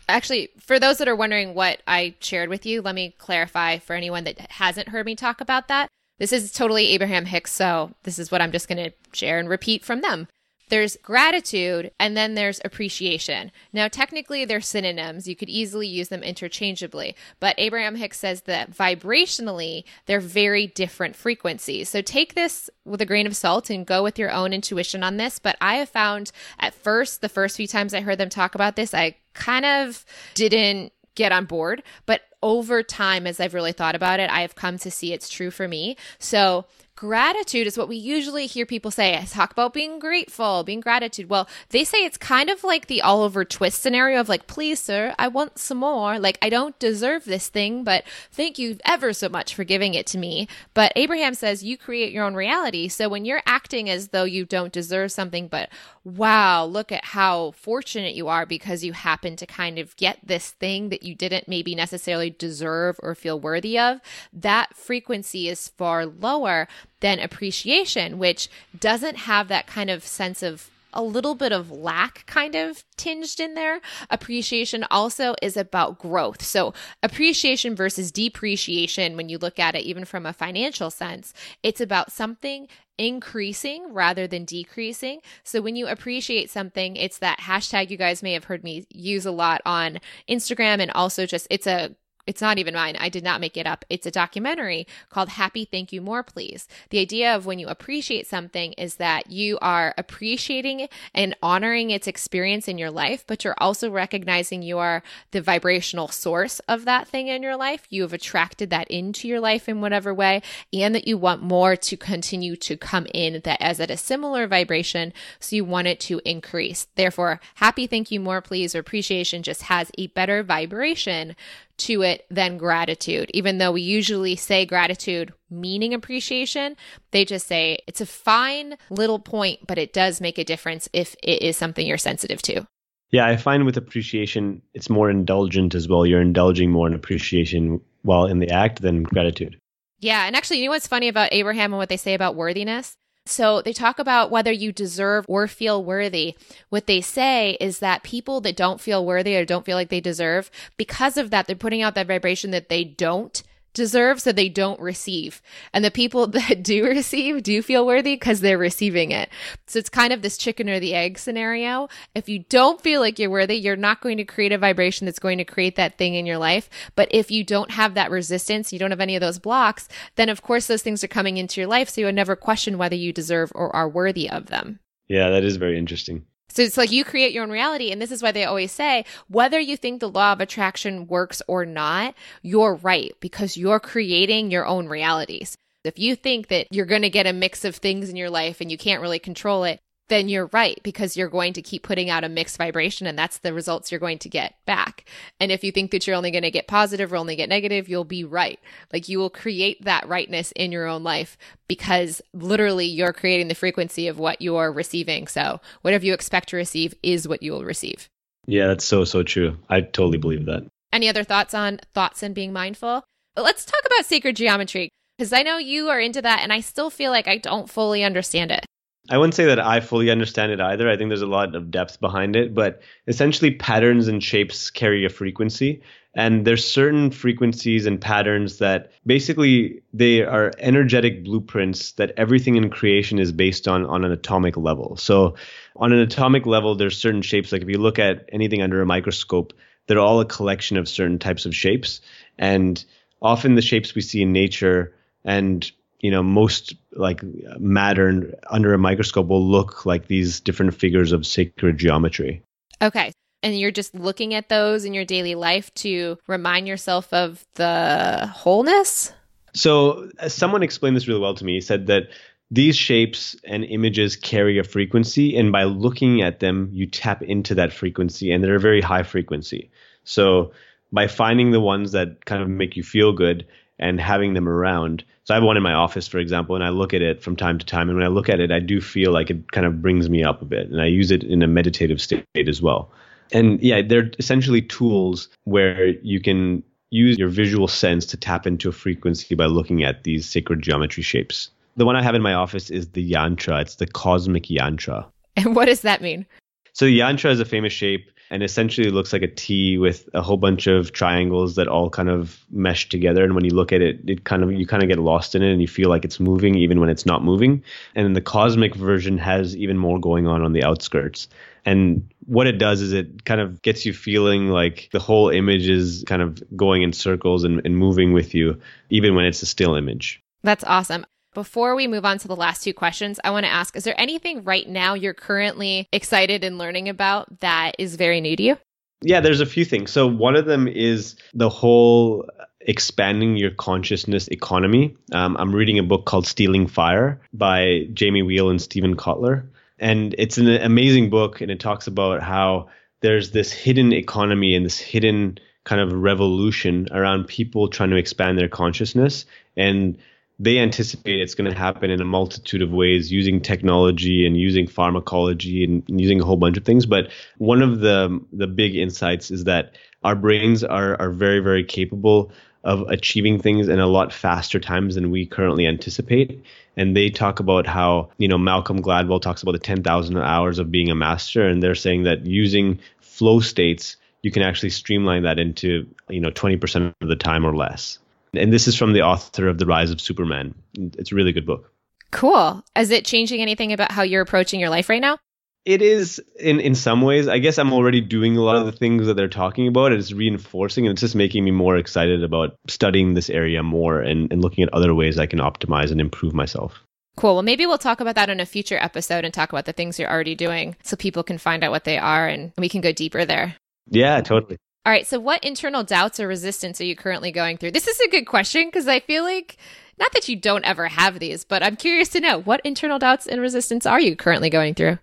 Actually, 0.09 0.51
for 0.59 0.78
those 0.78 0.99
that 0.99 1.09
are 1.09 1.16
wondering 1.16 1.55
what 1.55 1.82
I 1.86 2.14
shared 2.20 2.49
with 2.49 2.64
you, 2.64 2.80
let 2.80 2.94
me 2.94 3.14
clarify 3.18 3.78
for 3.78 3.94
anyone 3.94 4.24
that 4.24 4.38
hasn't 4.51 4.88
heard 4.88 5.07
me 5.07 5.14
talk 5.14 5.40
about 5.40 5.68
that. 5.68 5.88
This 6.18 6.32
is 6.32 6.53
totally 6.53 6.88
Abraham 6.88 7.26
Hicks, 7.26 7.53
so 7.53 7.92
this 8.03 8.18
is 8.18 8.30
what 8.30 8.40
I'm 8.40 8.53
just 8.53 8.68
going 8.68 8.84
to 8.84 8.92
share 9.12 9.38
and 9.38 9.49
repeat 9.49 9.84
from 9.84 10.01
them. 10.01 10.26
There's 10.69 10.97
gratitude 11.03 11.91
and 11.99 12.16
then 12.16 12.35
there's 12.35 12.61
appreciation. 12.64 13.51
Now, 13.73 13.89
technically, 13.89 14.45
they're 14.45 14.61
synonyms. 14.61 15.29
You 15.29 15.37
could 15.37 15.49
easily 15.49 15.87
use 15.87 16.09
them 16.09 16.23
interchangeably, 16.23 17.14
but 17.41 17.55
Abraham 17.59 17.97
Hicks 17.97 18.19
says 18.19 18.43
that 18.43 18.71
vibrationally, 18.71 19.85
they're 20.07 20.21
very 20.21 20.66
different 20.66 21.16
frequencies. 21.16 21.89
So 21.89 22.03
take 22.03 22.35
this 22.35 22.71
with 22.85 23.01
a 23.01 23.07
grain 23.07 23.27
of 23.27 23.37
salt 23.37 23.71
and 23.71 23.87
go 23.87 24.03
with 24.03 24.19
your 24.19 24.31
own 24.31 24.53
intuition 24.53 25.03
on 25.03 25.16
this. 25.16 25.39
But 25.39 25.57
I 25.61 25.77
have 25.77 25.89
found 25.89 26.33
at 26.59 26.75
first, 26.75 27.21
the 27.21 27.29
first 27.29 27.57
few 27.57 27.66
times 27.66 27.95
I 27.95 28.01
heard 28.01 28.19
them 28.19 28.29
talk 28.29 28.55
about 28.55 28.77
this, 28.77 28.95
I 28.95 29.16
kind 29.35 29.64
of 29.64 30.05
didn't 30.35 30.93
get 31.14 31.33
on 31.33 31.45
board. 31.45 31.83
But 32.07 32.23
over 32.43 32.83
time, 32.83 33.27
as 33.27 33.41
I've 33.41 33.55
really 33.55 33.73
thought 33.73 33.97
about 33.97 34.21
it, 34.21 34.31
I 34.31 34.43
have 34.43 34.55
come 34.55 34.79
to 34.79 34.91
see 34.91 35.12
it's 35.12 35.29
true 35.29 35.51
for 35.51 35.66
me. 35.66 35.97
So 36.19 36.66
gratitude 36.99 37.68
is 37.68 37.78
what 37.78 37.88
we 37.88 37.94
usually 37.94 38.46
hear 38.46 38.66
people 38.66 38.90
say. 38.90 39.16
I 39.16 39.22
talk 39.22 39.53
about 39.53 39.72
being 39.72 40.01
grateful, 40.01 40.64
being 40.64 40.80
gratitude. 40.80 41.30
Well, 41.30 41.49
they 41.68 41.84
say 41.84 41.99
it's 41.99 42.18
kind 42.18 42.51
of 42.51 42.64
like 42.64 42.88
the 42.88 43.03
Oliver 43.03 43.44
Twist 43.44 43.80
scenario 43.80 44.18
of 44.18 44.28
like, 44.28 44.49
please, 44.49 44.80
sir, 44.80 45.14
I 45.16 45.28
want 45.28 45.61
some 45.61 45.78
more. 45.78 46.18
Like, 46.18 46.38
I 46.42 46.49
don't 46.49 46.76
deserve 46.80 47.24
this 47.24 47.49
thing, 47.49 47.84
but 47.84 48.03
thank 48.32 48.59
you 48.59 48.78
ever 48.84 49.12
so 49.12 49.28
much 49.28 49.55
for 49.55 49.62
giving 49.62 49.94
it 49.94 50.09
to 50.09 50.18
me. 50.18 50.49
But 50.74 50.92
Abraham 50.96 51.34
says 51.34 51.62
you 51.62 51.78
create 51.78 52.12
your 52.12 52.24
own 52.24 52.34
reality. 52.34 52.88
So 52.88 53.09
when 53.09 53.24
you're 53.24 53.42
acting 53.46 53.88
as 53.88 54.09
though 54.09 54.24
you 54.24 54.44
don't 54.44 54.72
deserve 54.72 55.12
something, 55.12 55.46
but 55.46 55.68
wow, 56.03 56.64
look 56.64 56.90
at 56.90 57.05
how 57.05 57.53
fortunate 57.53 58.16
you 58.16 58.26
are 58.26 58.44
because 58.44 58.82
you 58.82 58.92
happen 58.92 59.36
to 59.36 59.46
kind 59.46 59.78
of 59.78 59.94
get 59.96 60.18
this 60.24 60.51
thing 60.51 60.88
that 60.88 61.05
you 61.05 61.14
didn't 61.14 61.46
maybe 61.46 61.76
necessarily 61.76 62.30
deserve 62.30 62.99
or 63.05 63.14
feel 63.14 63.38
worthy 63.38 63.78
of, 63.78 64.01
that 64.32 64.74
frequency 64.74 65.49
is 65.49 65.68
far 65.68 66.05
lower 66.05 66.66
than 67.01 67.18
appreciation, 67.20 68.18
which 68.18 68.49
doesn't 68.78 69.16
have 69.16 69.49
that 69.49 69.66
kind 69.66 69.90
of 69.90 70.05
sense 70.05 70.42
of 70.42 70.70
a 70.92 71.03
little 71.03 71.34
bit 71.34 71.53
of 71.53 71.70
lack 71.70 72.24
kind 72.26 72.55
of 72.55 72.84
tinged 72.96 73.40
in 73.40 73.55
there. 73.55 73.80
Appreciation 74.11 74.84
also 74.90 75.34
is 75.42 75.57
about 75.57 75.99
growth. 75.99 76.42
So, 76.42 76.74
appreciation 77.03 77.76
versus 77.76 78.11
depreciation, 78.11 79.16
when 79.16 79.28
you 79.28 79.38
look 79.38 79.59
at 79.59 79.74
it, 79.74 79.82
even 79.82 80.05
from 80.05 80.26
a 80.26 80.32
financial 80.32 80.90
sense, 80.90 81.32
it's 81.62 81.80
about 81.80 82.11
something 82.11 82.68
increasing 82.96 83.92
rather 83.92 84.26
than 84.26 84.44
decreasing. 84.44 85.20
So, 85.44 85.61
when 85.61 85.76
you 85.76 85.86
appreciate 85.86 86.51
something, 86.51 86.96
it's 86.96 87.18
that 87.18 87.40
hashtag 87.40 87.90
you 87.90 87.96
guys 87.96 88.22
may 88.22 88.32
have 88.32 88.44
heard 88.44 88.64
me 88.64 88.86
use 88.90 89.26
a 89.26 89.30
lot 89.30 89.61
on 89.66 90.01
Instagram 90.28 90.80
and 90.80 90.90
also 90.92 91.26
just 91.26 91.46
it's 91.51 91.66
a 91.66 91.94
it's 92.29 92.43
not 92.43 92.59
even 92.59 92.74
mine. 92.74 92.95
I 93.01 93.09
did 93.09 93.24
not 93.24 93.41
make 93.41 93.57
it 93.57 93.66
up. 93.66 93.87
It's 93.89 94.07
a 94.07 94.11
documentary 94.11 94.87
called 95.09 95.31
Happy 95.31 95.64
Thank 95.64 95.95
You 95.95 96.03
More 96.03 96.22
Please. 96.22 96.68
The 96.91 96.99
idea 96.99 97.35
of 97.35 97.47
when 97.47 97.59
you 97.59 97.66
appreciate 97.68 98.26
something 98.26 98.74
is 98.74 98.97
that 98.97 99.31
you 99.31 99.59
are 99.62 99.95
appreciating 99.97 100.89
and 101.14 101.35
honoring 101.43 101.89
its 101.89 102.07
experience 102.07 102.68
in 102.68 102.76
your 102.76 102.91
life, 102.91 103.24
but 103.26 103.45
you're 103.45 103.55
also 103.57 103.91
recognizing 103.91 104.61
you 104.61 104.76
are 104.76 105.03
the 105.31 105.41
vibrational 105.41 106.09
source 106.09 106.59
of 106.68 106.85
that 106.85 107.09
thing 107.09 107.29
in 107.29 107.43
your 107.43 107.57
life. 107.57 107.87
You 107.89 108.03
have 108.03 108.12
attracted 108.12 108.68
that 108.68 108.89
into 108.89 109.26
your 109.26 109.41
life 109.41 109.66
in 109.66 109.81
whatever 109.81 110.12
way, 110.12 110.43
and 110.70 110.95
that 110.95 111.09
you 111.09 111.16
want 111.16 111.43
more 111.43 111.76
to 111.76 111.97
continue 111.97 112.57
to 112.57 112.76
come 112.76 113.07
in 113.14 113.41
that 113.45 113.62
as 113.62 113.81
at 113.81 113.91
a 113.91 113.97
similar 113.97 114.47
vibration. 114.47 115.14
So 115.41 115.57
you 115.57 115.64
want 115.64 115.89
it 115.89 115.99
to 116.01 116.20
increase. 116.26 116.89
Therefore, 116.95 117.41
happy 117.55 117.87
thank 117.87 118.11
you 118.11 118.20
more 118.20 118.43
please 118.43 118.74
or 118.74 118.81
appreciation 118.81 119.43
just 119.43 119.62
has 119.62 119.91
a 119.97 120.09
better 120.09 120.43
vibration 120.43 121.35
to 121.79 122.03
it 122.03 122.26
than 122.31 122.59
gratitude. 122.59 123.31
Even 123.35 123.59
though 123.59 123.72
we 123.72 123.83
usually 123.83 124.37
say 124.37 124.66
gratitude 124.66 125.33
meaning 125.51 125.95
appreciation, 125.95 126.76
they 127.11 127.24
just 127.24 127.47
say 127.47 127.79
it's 127.87 128.01
a 128.01 128.07
fine 128.07 128.76
little 128.91 129.18
point, 129.18 129.66
but 129.66 129.79
it 129.79 129.93
does 129.93 130.20
make 130.20 130.39
a 130.39 130.45
difference 130.45 130.89
if 130.93 131.14
it 131.22 131.43
is 131.43 131.57
something 131.57 131.87
you're 131.87 131.99
sensitive 131.99 132.43
to. 132.43 132.66
Yeah, 133.11 133.26
I 133.26 133.37
find 133.37 133.64
with 133.64 133.76
appreciation, 133.76 134.61
it's 134.74 134.91
more 134.91 135.11
indulgent 135.11 135.74
as 135.74 135.89
well. 135.89 136.05
You're 136.05 136.20
indulging 136.20 136.70
more 136.70 136.87
in 136.87 136.95
appreciation 136.95 137.81
while 138.03 138.26
in 138.26 138.39
the 138.39 138.51
act 138.51 138.83
than 138.83 139.03
gratitude. 139.03 139.59
Yeah. 140.01 140.26
And 140.26 140.37
actually, 140.37 140.59
you 140.59 140.66
know 140.66 140.72
what's 140.72 140.87
funny 140.87 141.09
about 141.09 141.33
Abraham 141.33 141.72
and 141.72 141.79
what 141.79 141.89
they 141.89 141.97
say 141.97 142.14
about 142.14 142.37
worthiness? 142.37 142.97
So 143.29 143.61
they 143.62 143.72
talk 143.72 143.99
about 143.99 144.31
whether 144.31 144.51
you 144.51 144.72
deserve 144.72 145.24
or 145.29 145.47
feel 145.47 145.85
worthy. 145.85 146.37
What 146.70 146.87
they 146.87 147.01
say 147.01 147.57
is 147.61 147.79
that 147.81 148.03
people 148.03 148.41
that 148.41 148.57
don't 148.57 148.81
feel 148.81 149.05
worthy 149.05 149.37
or 149.37 149.45
don't 149.45 149.66
feel 149.66 149.76
like 149.76 149.91
they 149.91 150.01
deserve, 150.01 150.51
because 150.76 151.16
of 151.16 151.31
that, 151.31 151.47
they're 151.47 151.57
putting 151.57 151.83
out 151.83 151.95
that 151.95 152.07
vibration 152.07 152.51
that 152.53 152.68
they 152.68 152.85
don't 152.85 153.43
deserve 153.79 154.20
so 154.20 154.33
they 154.33 154.51
don't 154.51 154.79
receive. 154.79 155.41
And 155.72 155.83
the 155.83 155.91
people 155.91 156.26
that 156.39 156.62
do 156.62 156.85
receive 156.85 157.43
do 157.43 157.62
feel 157.62 157.87
worthy 157.87 158.14
because 158.14 158.41
they're 158.41 158.59
receiving 158.59 159.12
it. 159.12 159.31
So 159.66 159.79
it's 159.79 159.89
kind 159.89 160.12
of 160.12 160.20
this 160.20 160.37
chicken 160.37 160.68
or 160.68 160.79
the 160.79 160.95
egg 160.95 161.18
scenario. 161.18 161.89
If 162.14 162.29
you 162.29 162.41
don't 162.41 162.81
feel 162.83 163.01
like 163.01 163.18
you're 163.18 163.31
worthy, 163.31 163.55
you're 163.55 163.76
not 163.76 164.03
going 164.03 164.18
to 164.18 164.24
create 164.24 164.53
a 164.53 164.59
vibration 164.59 165.07
that's 165.07 165.18
going 165.18 165.39
to 165.39 165.45
create 165.45 165.76
that 165.76 165.97
thing 165.97 166.14
in 166.14 166.26
your 166.26 166.39
life. 166.39 166.68
But 166.95 167.09
if 167.11 167.31
you 167.31 167.45
don't 167.45 167.70
have 167.70 167.95
that 167.95 168.11
resistance, 168.11 168.72
you 168.72 168.79
don't 168.79 168.91
have 168.91 169.01
any 169.01 169.16
of 169.16 169.20
those 169.20 169.39
blocks, 169.39 169.89
then 170.16 170.29
of 170.29 170.43
course 170.43 170.66
those 170.66 170.83
things 170.83 171.03
are 171.03 171.09
coming 171.09 171.39
into 171.39 171.61
your 171.61 171.68
life. 171.68 171.89
So 171.89 172.03
you 172.03 172.07
would 172.07 172.14
never 172.14 172.37
question 172.37 172.76
whether 172.76 172.97
you 172.97 173.12
deserve 173.12 173.51
or 173.55 173.74
are 173.74 173.89
worthy 173.89 174.29
of 174.29 174.47
them. 174.47 174.81
Yeah, 175.07 175.31
that 175.31 175.45
is 175.45 175.57
very 175.57 175.79
interesting. 175.79 176.26
So 176.51 176.62
it's 176.62 176.76
like 176.76 176.90
you 176.90 177.05
create 177.05 177.32
your 177.32 177.44
own 177.44 177.51
reality. 177.51 177.90
And 177.90 178.01
this 178.01 178.11
is 178.11 178.22
why 178.22 178.32
they 178.32 178.44
always 178.44 178.72
say 178.72 179.05
whether 179.28 179.61
you 179.61 179.76
think 179.76 180.01
the 180.01 180.09
law 180.09 180.32
of 180.32 180.40
attraction 180.40 181.07
works 181.07 181.42
or 181.46 181.64
not, 181.64 182.14
you're 182.42 182.74
right 182.74 183.12
because 183.20 183.57
you're 183.57 183.80
creating 183.80 184.51
your 184.51 184.66
own 184.66 184.88
realities. 184.88 185.57
If 185.84 185.99
you 185.99 186.16
think 186.16 186.49
that 186.49 186.66
you're 186.70 186.86
going 186.86 187.03
to 187.03 187.11
get 187.11 187.26
a 187.26 187.32
mix 187.32 187.64
of 187.64 187.76
things 187.76 188.09
in 188.09 188.16
your 188.16 188.30
life 188.30 188.61
and 188.61 188.70
you 188.70 188.76
can't 188.76 189.03
really 189.03 189.18
control 189.18 189.64
it, 189.64 189.80
then 190.09 190.29
you're 190.29 190.51
right 190.53 190.79
because 190.83 191.17
you're 191.17 191.29
going 191.29 191.53
to 191.53 191.63
keep 191.63 191.83
putting 191.83 192.11
out 192.11 192.25
a 192.25 192.29
mixed 192.29 192.57
vibration 192.57 193.07
and 193.07 193.19
that's 193.19 193.39
the 193.39 193.53
results 193.53 193.91
you're 193.91 194.01
going 194.01 194.19
to 194.19 194.29
get 194.29 194.55
back. 194.67 195.09
And 195.39 195.53
if 195.53 195.63
you 195.63 195.71
think 195.71 195.91
that 195.91 196.07
you're 196.07 196.17
only 196.17 196.31
going 196.31 196.43
to 196.43 196.51
get 196.51 196.67
positive 196.67 197.13
or 197.13 197.17
only 197.17 197.37
get 197.37 197.49
negative, 197.49 197.89
you'll 197.89 198.05
be 198.05 198.25
right. 198.25 198.59
Like 198.93 199.09
you 199.09 199.19
will 199.19 199.31
create 199.31 199.85
that 199.85 200.09
rightness 200.09 200.53
in 200.53 200.73
your 200.73 200.87
own 200.87 201.03
life 201.03 201.37
because 201.69 202.21
literally 202.33 202.87
you're 202.87 203.13
creating 203.13 203.49
the 203.49 203.55
frequency 203.55 204.09
of 204.09 204.19
what 204.19 204.41
you're 204.41 204.73
receiving. 204.73 205.27
So 205.27 205.61
whatever 205.83 206.05
you 206.05 206.15
expect 206.15 206.49
to 206.51 206.57
receive 206.57 206.95
is 207.03 207.29
what 207.29 207.43
you 207.43 207.53
will 207.53 207.65
receive. 207.65 208.09
Yeah, 208.47 208.69
that's 208.69 208.85
so, 208.85 209.05
so 209.05 209.23
true. 209.23 209.59
I 209.69 209.83
totally 209.83 210.19
believe 210.19 210.47
that. 210.47 210.67
Any 210.91 211.09
other 211.09 211.25
thoughts 211.25 211.53
on 211.53 211.81
thoughts 211.93 212.23
and 212.23 212.35
being 212.35 212.53
mindful? 212.53 213.05
Let's 213.37 213.67
talk 213.67 213.83
about 213.85 214.07
sacred 214.07 214.37
geometry 214.37 214.89
because 215.19 215.33
I 215.33 215.43
know 215.43 215.59
you 215.59 215.91
are 215.91 216.01
into 216.01 216.23
that 216.23 216.41
and 216.41 216.53
I 216.53 216.61
still 216.61 216.89
feel 216.89 217.11
like 217.11 217.29
I 217.29 217.37
don't 217.37 217.69
fully 217.69 218.03
understand 218.03 218.51
it. 218.51 218.65
I 219.11 219.17
wouldn't 219.17 219.35
say 219.35 219.47
that 219.47 219.59
I 219.59 219.81
fully 219.81 220.11
understand 220.11 220.53
it 220.53 220.61
either. 220.61 220.89
I 220.89 220.97
think 220.97 221.09
there's 221.09 221.23
a 221.23 221.27
lot 221.27 221.55
of 221.55 221.71
depth 221.71 221.99
behind 222.01 222.37
it, 222.37 222.55
but 222.55 222.83
essentially 223.07 223.53
patterns 223.53 224.07
and 224.07 224.23
shapes 224.23 224.71
carry 224.71 225.05
a 225.07 225.09
frequency. 225.09 225.83
And 226.15 226.47
there's 226.47 226.71
certain 226.71 227.11
frequencies 227.11 227.87
and 227.87 228.01
patterns 228.01 228.59
that 228.59 228.93
basically 229.07 229.83
they 229.95 230.23
are 230.23 230.53
energetic 230.59 231.25
blueprints 231.25 231.93
that 231.93 232.13
everything 232.17 232.57
in 232.57 232.71
creation 232.71 233.19
is 233.19 233.33
based 233.33 233.69
on 233.69 233.87
on 233.87 234.05
an 234.05 234.13
atomic 234.13 234.57
level. 234.57 234.97
So 234.97 235.37
on 235.77 235.93
an 235.93 236.01
atomic 236.01 236.45
level, 236.45 236.75
there's 236.75 236.99
certain 236.99 237.23
shapes. 237.23 237.53
Like 237.53 237.63
if 237.63 237.69
you 237.69 237.79
look 237.79 237.99
at 237.99 238.29
anything 238.31 238.63
under 238.63 238.83
a 238.83 238.87
microscope, 238.87 239.53
they're 239.87 240.01
all 240.01 240.21
a 240.21 240.27
collection 240.27 240.77
of 240.77 240.89
certain 240.89 241.19
types 241.19 241.47
of 241.47 241.55
shapes. 241.55 242.01
And 242.37 242.85
often 243.23 243.55
the 243.55 243.63
shapes 243.63 243.95
we 243.95 244.03
see 244.03 244.23
in 244.23 244.33
nature 244.33 244.95
and 245.25 245.71
you 246.01 246.11
know 246.11 246.22
most 246.22 246.74
like 246.92 247.22
matter 247.59 248.34
under 248.51 248.74
a 248.74 248.78
microscope 248.78 249.26
will 249.26 249.46
look 249.46 249.84
like 249.86 250.07
these 250.07 250.40
different 250.40 250.74
figures 250.74 251.12
of 251.12 251.26
sacred 251.26 251.78
geometry. 251.78 252.42
Okay. 252.80 253.12
And 253.42 253.59
you're 253.59 253.70
just 253.70 253.94
looking 253.94 254.34
at 254.34 254.49
those 254.49 254.84
in 254.84 254.94
your 254.94 255.05
daily 255.05 255.36
life 255.36 255.72
to 255.74 256.18
remind 256.26 256.66
yourself 256.66 257.12
of 257.12 257.44
the 257.55 258.28
wholeness? 258.34 259.12
So 259.55 260.11
uh, 260.18 260.28
someone 260.28 260.62
explained 260.62 260.96
this 260.96 261.07
really 261.07 261.20
well 261.20 261.34
to 261.34 261.44
me. 261.44 261.55
He 261.55 261.61
said 261.61 261.86
that 261.86 262.09
these 262.51 262.76
shapes 262.76 263.36
and 263.44 263.64
images 263.64 264.16
carry 264.16 264.59
a 264.59 264.64
frequency 264.64 265.36
and 265.36 265.53
by 265.53 265.64
looking 265.64 266.22
at 266.22 266.40
them 266.40 266.68
you 266.72 266.86
tap 266.86 267.22
into 267.22 267.55
that 267.55 267.72
frequency 267.72 268.32
and 268.32 268.42
they're 268.42 268.57
a 268.57 268.61
very 268.61 268.80
high 268.80 269.03
frequency. 269.03 269.70
So 270.05 270.53
by 270.90 271.07
finding 271.07 271.51
the 271.51 271.61
ones 271.61 271.92
that 271.92 272.24
kind 272.24 272.42
of 272.42 272.49
make 272.49 272.76
you 272.76 272.82
feel 272.82 273.12
good 273.12 273.46
and 273.79 274.01
having 274.01 274.35
them 274.35 274.49
around. 274.49 275.05
So 275.24 275.35
I 275.35 275.37
have 275.37 275.45
one 275.45 275.57
in 275.57 275.62
my 275.62 275.72
office, 275.72 276.09
for 276.09 276.18
example, 276.18 276.55
and 276.55 276.64
I 276.64 276.70
look 276.70 276.95
at 276.95 277.03
it 277.03 277.22
from 277.22 277.37
time 277.37 277.59
to 277.59 277.66
time. 277.66 277.89
And 277.89 277.99
when 277.99 278.07
I 278.07 278.11
look 278.11 278.29
at 278.29 278.41
it, 278.41 278.51
I 278.51 278.59
do 278.59 278.81
feel 278.81 279.12
like 279.12 279.31
it 279.31 279.53
kind 279.53 279.66
of 279.66 279.81
brings 279.83 280.09
me 280.09 280.24
up 280.24 280.43
a 280.43 280.45
bit. 280.45 280.70
And 280.70 280.81
I 280.81 280.87
use 280.87 281.11
it 281.11 281.22
in 281.22 281.43
a 281.43 281.47
meditative 281.47 282.01
state 282.01 282.24
as 282.37 282.62
well. 282.62 282.91
And 283.33 283.61
yeah, 283.62 283.83
they're 283.83 284.11
essentially 284.18 284.62
tools 284.62 285.29
where 285.45 285.89
you 286.03 286.20
can 286.20 286.62
use 286.91 287.18
your 287.18 287.29
visual 287.29 287.68
sense 287.68 288.07
to 288.07 288.16
tap 288.16 288.47
into 288.47 288.68
a 288.68 288.72
frequency 288.72 289.35
by 289.35 289.47
looking 289.47 289.85
at 289.85 290.05
these 290.05 290.29
sacred 290.29 290.62
geometry 290.62 291.03
shapes. 291.03 291.51
The 291.76 291.85
one 291.85 291.97
I 291.97 292.03
have 292.03 292.14
in 292.14 292.22
my 292.22 292.35
office 292.35 292.70
is 292.70 292.89
the 292.89 293.12
yantra. 293.12 293.61
It's 293.61 293.76
the 293.76 293.87
cosmic 293.87 294.45
yantra. 294.45 295.07
And 295.37 295.55
what 295.55 295.66
does 295.66 295.83
that 295.83 296.03
mean? 296.03 296.26
So 296.72 296.85
the 296.85 296.99
yantra 296.99 297.31
is 297.31 297.39
a 297.39 297.45
famous 297.45 297.72
shape 297.72 298.11
and 298.31 298.43
essentially 298.43 298.87
it 298.89 298.93
looks 298.93 299.12
like 299.12 299.22
a 299.22 299.29
T 299.29 299.79
with 299.79 300.09
a 300.14 300.22
whole 300.22 300.37
bunch 300.37 300.66
of 300.66 300.93
triangles 300.93 301.57
that 301.57 301.68
all 301.68 301.91
kind 301.91 302.09
of 302.09 302.39
mesh 302.51 302.89
together. 302.89 303.24
And 303.24 303.35
when 303.35 303.45
you 303.45 303.55
look 303.55 303.72
at 303.72 303.81
it, 303.81 304.01
it 304.07 304.24
kind 304.24 304.43
of 304.43 304.53
you 304.53 304.66
kind 304.66 304.83
of 304.83 304.89
get 304.89 304.99
lost 304.99 305.35
in 305.35 305.43
it, 305.43 305.53
and 305.53 305.61
you 305.61 305.68
feel 305.68 305.89
like 305.89 306.05
it's 306.05 306.20
moving 306.20 306.55
even 306.57 306.81
when 306.81 306.89
it's 306.89 307.07
not 307.07 307.24
moving. 307.24 307.62
And 307.95 308.05
then 308.05 308.12
the 308.12 308.20
cosmic 308.20 308.74
version 308.74 309.18
has 309.18 309.57
even 309.57 309.79
more 309.79 309.99
going 309.99 310.26
on 310.26 310.43
on 310.43 310.53
the 310.53 310.64
outskirts. 310.64 311.29
And 311.64 312.11
what 312.26 312.47
it 312.47 312.59
does 312.59 312.81
is 312.81 312.93
it 312.93 313.24
kind 313.24 313.41
of 313.41 313.61
gets 313.62 313.85
you 313.85 313.93
feeling 313.93 314.49
like 314.49 314.89
the 314.93 314.99
whole 314.99 315.29
image 315.29 315.68
is 315.68 316.05
kind 316.07 316.22
of 316.22 316.43
going 316.57 316.83
in 316.83 316.93
circles 316.93 317.45
and, 317.45 317.61
and 317.64 317.76
moving 317.76 318.12
with 318.12 318.35
you, 318.35 318.61
even 318.89 319.14
when 319.14 319.26
it's 319.26 319.43
a 319.43 319.47
still 319.47 319.74
image. 319.74 320.22
That's 320.43 320.64
awesome. 320.64 321.05
Before 321.35 321.74
we 321.74 321.87
move 321.87 322.05
on 322.05 322.18
to 322.18 322.29
the 322.29 322.37
last 322.37 322.62
two 322.64 322.72
questions, 322.72 323.20
I 323.22 323.31
want 323.31 323.45
to 323.45 323.53
ask 323.53 323.76
Is 323.76 323.85
there 323.85 323.99
anything 324.01 324.45
right 324.45 324.68
now 324.68 324.95
you're 324.95 325.14
currently 325.14 325.89
excited 325.93 326.43
and 326.43 326.59
learning 326.59 326.89
about 326.89 327.41
that 327.41 327.76
is 327.79 327.97
very 327.97 328.20
new 328.20 328.37
to 328.37 328.43
you? 328.43 328.59
Yeah, 329.03 329.20
there's 329.20 329.41
a 329.41 329.47
few 329.47 329.64
things. 329.64 329.91
So, 329.91 330.07
one 330.07 330.35
of 330.35 330.47
them 330.47 330.66
is 330.66 331.16
the 331.35 331.49
whole 331.49 332.29
expanding 332.61 333.37
your 333.37 333.51
consciousness 333.51 334.29
economy. 334.29 334.97
Um, 335.12 335.37
I'm 335.39 335.55
reading 335.55 335.79
a 335.79 335.83
book 335.83 336.07
called 336.07 336.26
Stealing 336.26 336.66
Fire 336.66 337.20
by 337.33 337.87
Jamie 337.95 338.22
Wheal 338.22 338.51
and 338.51 338.61
Steven 338.61 338.97
Kotler. 338.97 339.47
And 339.79 340.14
it's 340.18 340.39
an 340.39 340.49
amazing 340.49 341.09
book, 341.09 341.41
and 341.41 341.51
it 341.51 341.61
talks 341.61 341.87
about 341.87 342.22
how 342.22 342.68
there's 343.01 343.31
this 343.31 343.53
hidden 343.53 343.93
economy 343.93 344.55
and 344.55 344.66
this 344.66 344.81
hidden 344.81 345.39
kind 345.64 345.81
of 345.81 345.93
revolution 345.93 346.89
around 346.91 347.29
people 347.29 347.68
trying 347.68 347.91
to 347.91 347.97
expand 347.97 348.39
their 348.39 348.49
consciousness. 348.49 349.24
And 349.57 349.99
they 350.39 350.59
anticipate 350.59 351.20
it's 351.20 351.34
going 351.34 351.51
to 351.51 351.57
happen 351.57 351.91
in 351.91 352.01
a 352.01 352.05
multitude 352.05 352.62
of 352.62 352.70
ways 352.70 353.11
using 353.11 353.41
technology 353.41 354.26
and 354.26 354.36
using 354.36 354.68
pharmacology 354.68 355.64
and 355.64 355.82
using 355.89 356.20
a 356.20 356.24
whole 356.24 356.36
bunch 356.36 356.57
of 356.57 356.64
things. 356.64 356.86
But 356.86 357.11
one 357.39 357.62
of 357.62 357.80
the 357.80 358.20
the 358.32 358.47
big 358.47 358.76
insights 358.76 359.30
is 359.30 359.45
that 359.45 359.72
our 360.05 360.14
brains 360.14 360.62
are 360.62 361.01
are 361.01 361.11
very 361.11 361.41
very 361.41 361.64
capable 361.64 362.30
of 362.64 362.82
achieving 362.89 363.41
things 363.41 363.68
in 363.68 363.78
a 363.78 363.86
lot 363.86 364.12
faster 364.12 364.61
times 364.61 364.95
than 364.95 365.11
we 365.11 365.26
currently 365.26 365.66
anticipate. 365.66 366.43
And 366.76 366.97
they 366.97 367.09
talk 367.09 367.41
about 367.41 367.66
how 367.66 368.11
you 368.18 368.28
know 368.28 368.39
Malcolm 368.39 368.80
Gladwell 368.80 369.20
talks 369.20 369.43
about 369.43 369.53
the 369.53 369.59
10,000 369.59 370.16
hours 370.18 370.59
of 370.59 370.70
being 370.70 370.91
a 370.91 370.95
master 370.95 371.47
and 371.47 371.62
they're 371.62 371.74
saying 371.74 372.05
that 372.05 372.26
using 372.26 372.78
flow 373.01 373.41
states 373.41 373.97
you 374.22 374.30
can 374.30 374.43
actually 374.43 374.70
streamline 374.70 375.22
that 375.22 375.39
into 375.39 375.86
you 376.09 376.20
know 376.20 376.30
20% 376.30 376.95
of 377.01 377.09
the 377.09 377.16
time 377.16 377.45
or 377.45 377.57
less 377.57 377.99
and 378.35 378.53
this 378.53 378.68
is 378.68 378.76
from 378.76 378.93
the 378.93 379.03
author 379.03 379.49
of 379.49 379.59
The 379.59 379.66
Rise 379.66 379.91
of 379.91 380.01
Superman. 380.01 380.55
It's 380.74 381.12
a 381.12 381.14
really 381.14 381.33
good 381.33 381.47
book. 381.47 381.72
Cool. 382.11 382.64
Is 382.76 382.91
it 382.91 383.05
changing 383.05 383.41
anything 383.41 383.72
about 383.72 383.93
how 383.93 384.03
you're 384.03 384.22
approaching 384.22 384.61
your 384.61 384.70
life 384.70 384.89
right 384.89 385.01
now? 385.01 385.18
It 385.64 385.83
is 385.83 386.18
in 386.41 386.61
in 386.61 386.74
some 386.74 387.03
ways. 387.03 387.29
I 387.29 387.39
guess 387.39 387.59
I'm 387.59 387.74
already 387.74 388.01
doing 388.01 388.39
a 388.39 388.43
lot 388.43 388.57
of 388.57 388.64
the 388.64 388.72
things 388.72 389.07
that 389.07 389.14
they're 389.14 389.29
talking 389.29 389.68
about. 389.68 389.93
It's 389.93 390.12
reinforcing 390.12 390.87
and 390.87 390.93
it's 390.93 391.03
just 391.03 391.14
making 391.14 391.45
me 391.45 391.51
more 391.51 391.76
excited 391.76 392.24
about 392.24 392.57
studying 392.68 393.12
this 393.12 393.29
area 393.29 393.62
more 393.62 394.01
and, 394.01 394.33
and 394.33 394.41
looking 394.41 394.64
at 394.64 394.72
other 394.72 394.95
ways 394.95 395.18
I 395.18 395.26
can 395.26 395.41
optimize 395.41 395.91
and 395.91 396.01
improve 396.01 396.33
myself. 396.33 396.81
Cool. 397.16 397.35
Well, 397.35 397.43
maybe 397.43 397.66
we'll 397.66 397.79
talk 397.79 398.01
about 398.01 398.14
that 398.14 398.31
in 398.31 398.41
a 398.41 398.47
future 398.47 398.79
episode 398.81 399.24
and 399.24 399.35
talk 399.35 399.53
about 399.53 399.66
the 399.66 399.72
things 399.72 399.99
you're 399.99 400.11
already 400.11 400.37
doing 400.37 400.76
so 400.85 400.97
people 400.97 401.24
can 401.24 401.37
find 401.37 401.62
out 401.64 401.72
what 401.72 401.85
they 401.85 401.99
are 401.99 402.29
and 402.29 402.53
we 402.57 402.68
can 402.68 402.81
go 402.81 402.93
deeper 402.93 403.24
there. 403.24 403.57
Yeah, 403.91 404.20
totally. 404.20 404.57
All 404.89 404.93
right. 404.93 405.07
So, 405.07 405.20
what 405.20 405.45
internal 405.45 405.84
doubts 405.84 406.18
or 406.18 406.26
resistance 406.26 406.80
are 406.80 406.84
you 406.84 406.97
currently 406.97 407.30
going 407.30 407.59
through? 407.59 407.72
This 407.72 407.86
is 407.86 408.01
a 408.01 408.09
good 408.09 408.24
question 408.24 408.68
because 408.68 408.89
I 408.89 409.01
feel 409.01 409.22
like 409.22 409.59
not 409.99 410.11
that 410.14 410.30
you 410.30 410.36
don't 410.36 410.64
ever 410.64 410.89
have 410.89 411.18
these, 411.18 411.45
but 411.45 411.62
I'm 411.62 411.76
curious 411.76 412.09
to 412.11 412.20
know 412.20 412.41
what 412.41 412.62
internal 412.64 412.99
doubts 412.99 413.26
and 413.26 413.39
resistance 413.39 413.84
are 413.84 414.01
you 414.01 414.16
currently 414.16 414.49
going 414.49 414.72
through? 414.72 414.99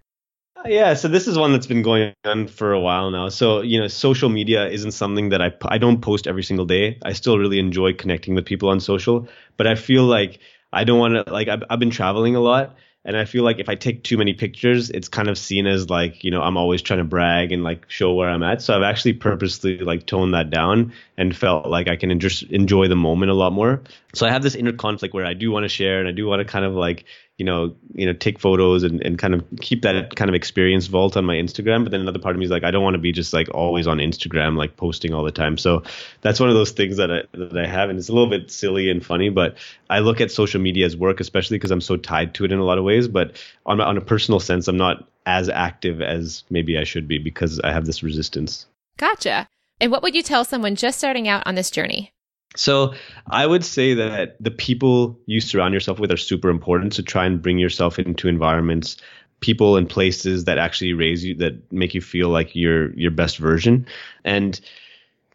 Uh, 0.57 0.63
yeah, 0.65 0.95
so 0.95 1.07
this 1.07 1.27
is 1.27 1.38
one 1.38 1.51
that's 1.51 1.67
been 1.67 1.83
going 1.83 2.15
on 2.25 2.47
for 2.47 2.73
a 2.73 2.79
while 2.79 3.11
now. 3.11 3.29
So, 3.29 3.61
you 3.61 3.79
know, 3.79 3.88
social 3.88 4.27
media 4.27 4.67
isn't 4.69 4.93
something 4.93 5.29
that 5.29 5.39
I 5.43 5.53
I 5.67 5.77
don't 5.77 6.01
post 6.01 6.25
every 6.25 6.41
single 6.41 6.65
day. 6.65 6.97
I 7.05 7.13
still 7.13 7.38
really 7.38 7.59
enjoy 7.59 7.93
connecting 7.93 8.33
with 8.33 8.45
people 8.45 8.69
on 8.69 8.79
social, 8.79 9.27
but 9.55 9.67
I 9.67 9.75
feel 9.75 10.05
like 10.05 10.39
I 10.73 10.83
don't 10.83 10.97
want 10.97 11.13
to 11.13 11.31
like 11.31 11.47
I've, 11.47 11.61
I've 11.69 11.79
been 11.79 11.91
traveling 11.91 12.36
a 12.36 12.41
lot 12.41 12.75
and 13.06 13.16
I 13.16 13.26
feel 13.26 13.43
like 13.43 13.60
if 13.60 13.70
I 13.70 13.76
take 13.76 14.03
too 14.03 14.18
many 14.18 14.34
pictures, 14.34 14.89
it's 14.89 15.08
kind 15.08 15.28
of 15.28 15.38
seen 15.38 15.68
as 15.68 15.91
like, 15.91 16.24
you 16.24 16.32
know, 16.32 16.41
I'm 16.41 16.58
always 16.58 16.82
trying 16.82 16.97
to 16.97 17.06
brag 17.06 17.51
and 17.51 17.64
like 17.64 17.86
show 17.88 18.16
where 18.16 18.28
I'm 18.28 18.41
at. 18.41 18.64
So 18.64 18.76
I've 18.76 18.82
actually 18.82 19.14
purposely 19.14 19.78
like 19.78 20.08
toned 20.08 20.34
that 20.34 20.49
down 20.49 20.91
and 21.16 21.36
felt 21.36 21.68
like 21.68 21.88
I 21.88 21.97
can 21.97 22.20
just 22.20 22.43
enjoy 22.43 22.88
the 22.88 22.95
moment 22.95 23.30
a 23.30 23.36
lot 23.36 23.53
more. 23.53 23.82
So 24.16 24.26
I 24.26 24.32
have 24.32 24.41
this 24.41 24.56
inner 24.56 24.74
conflict 24.74 25.14
where 25.14 25.26
I 25.26 25.36
do 25.36 25.51
want 25.51 25.66
to 25.66 25.70
share 25.70 25.99
and 25.99 26.10
I 26.10 26.14
do 26.14 26.26
want 26.26 26.39
to 26.39 26.45
kind 26.45 26.66
of 26.66 26.74
like 26.74 27.06
you 27.38 27.45
know, 27.45 27.75
you 27.93 28.05
know, 28.05 28.13
take 28.13 28.39
photos 28.39 28.83
and, 28.83 29.01
and 29.01 29.19
kind 29.19 29.33
of 29.33 29.43
keep 29.59 29.81
that 29.81 30.15
kind 30.15 30.29
of 30.29 30.36
experience 30.36 30.88
vault 30.88 31.17
on 31.17 31.25
my 31.25 31.36
Instagram. 31.36 31.83
But 31.83 31.91
then 31.91 31.99
another 31.99 32.19
part 32.19 32.33
of 32.33 32.39
me 32.39 32.45
is 32.45 32.51
like, 32.51 32.63
I 32.63 32.71
don't 32.71 32.83
want 32.83 32.93
to 32.93 32.99
be 32.99 33.11
just 33.11 33.33
like 33.33 33.53
always 33.53 33.88
on 33.88 33.97
Instagram, 33.97 34.55
like 34.55 34.77
posting 34.77 35.13
all 35.13 35.23
the 35.23 35.31
time. 35.31 35.57
So 35.57 35.83
that's 36.21 36.39
one 36.39 36.47
of 36.47 36.55
those 36.55 36.71
things 36.71 36.95
that 36.97 37.11
I 37.11 37.23
that 37.33 37.57
I 37.57 37.67
have, 37.67 37.89
and 37.89 37.99
it's 37.99 38.09
a 38.09 38.13
little 38.13 38.29
bit 38.29 38.51
silly 38.51 38.89
and 38.89 39.05
funny. 39.05 39.29
But 39.29 39.57
I 39.89 39.99
look 39.99 40.21
at 40.21 40.31
social 40.31 40.61
media 40.61 40.86
as 40.86 40.95
work, 40.95 41.19
especially 41.19 41.57
because 41.57 41.71
I'm 41.71 41.81
so 41.81 41.97
tied 41.97 42.33
to 42.36 42.45
it 42.45 42.51
in 42.53 42.59
a 42.59 42.65
lot 42.65 42.77
of 42.77 42.86
ways. 42.86 43.07
But 43.07 43.41
on 43.65 43.81
on 43.81 43.97
a 43.97 44.01
personal 44.01 44.39
sense, 44.39 44.67
I'm 44.69 44.77
not 44.77 45.07
as 45.25 45.49
active 45.49 46.01
as 46.01 46.43
maybe 46.49 46.77
I 46.77 46.83
should 46.86 47.07
be 47.07 47.17
because 47.17 47.59
I 47.59 47.71
have 47.71 47.86
this 47.86 48.01
resistance. 48.03 48.65
Gotcha. 48.97 49.47
And 49.81 49.91
what 49.91 50.03
would 50.03 50.15
you 50.15 50.23
tell 50.23 50.45
someone 50.45 50.75
just 50.75 50.97
starting 50.97 51.27
out 51.27 51.45
on 51.45 51.55
this 51.55 51.69
journey? 51.69 52.13
So 52.56 52.93
I 53.28 53.45
would 53.45 53.66
say 53.66 53.93
that 53.95 54.38
the 54.39 54.51
people 54.51 55.20
you 55.26 55.41
surround 55.41 55.74
yourself 55.74 55.99
with 55.99 56.12
are 56.12 56.18
super 56.18 56.49
important. 56.49 56.93
So 56.93 57.03
try 57.03 57.26
and 57.26 57.41
bring 57.41 57.60
yourself 57.60 57.99
into 57.99 58.28
environments, 58.28 58.97
people 59.39 59.78
and 59.78 59.89
places 59.89 60.45
that 60.45 60.58
actually 60.58 60.93
raise 60.93 61.24
you, 61.24 61.36
that 61.36 61.72
make 61.72 61.93
you 61.93 62.01
feel 62.01 62.30
like 62.30 62.56
your 62.56 62.93
your 62.93 63.12
best 63.12 63.38
version. 63.38 63.88
And 64.24 64.60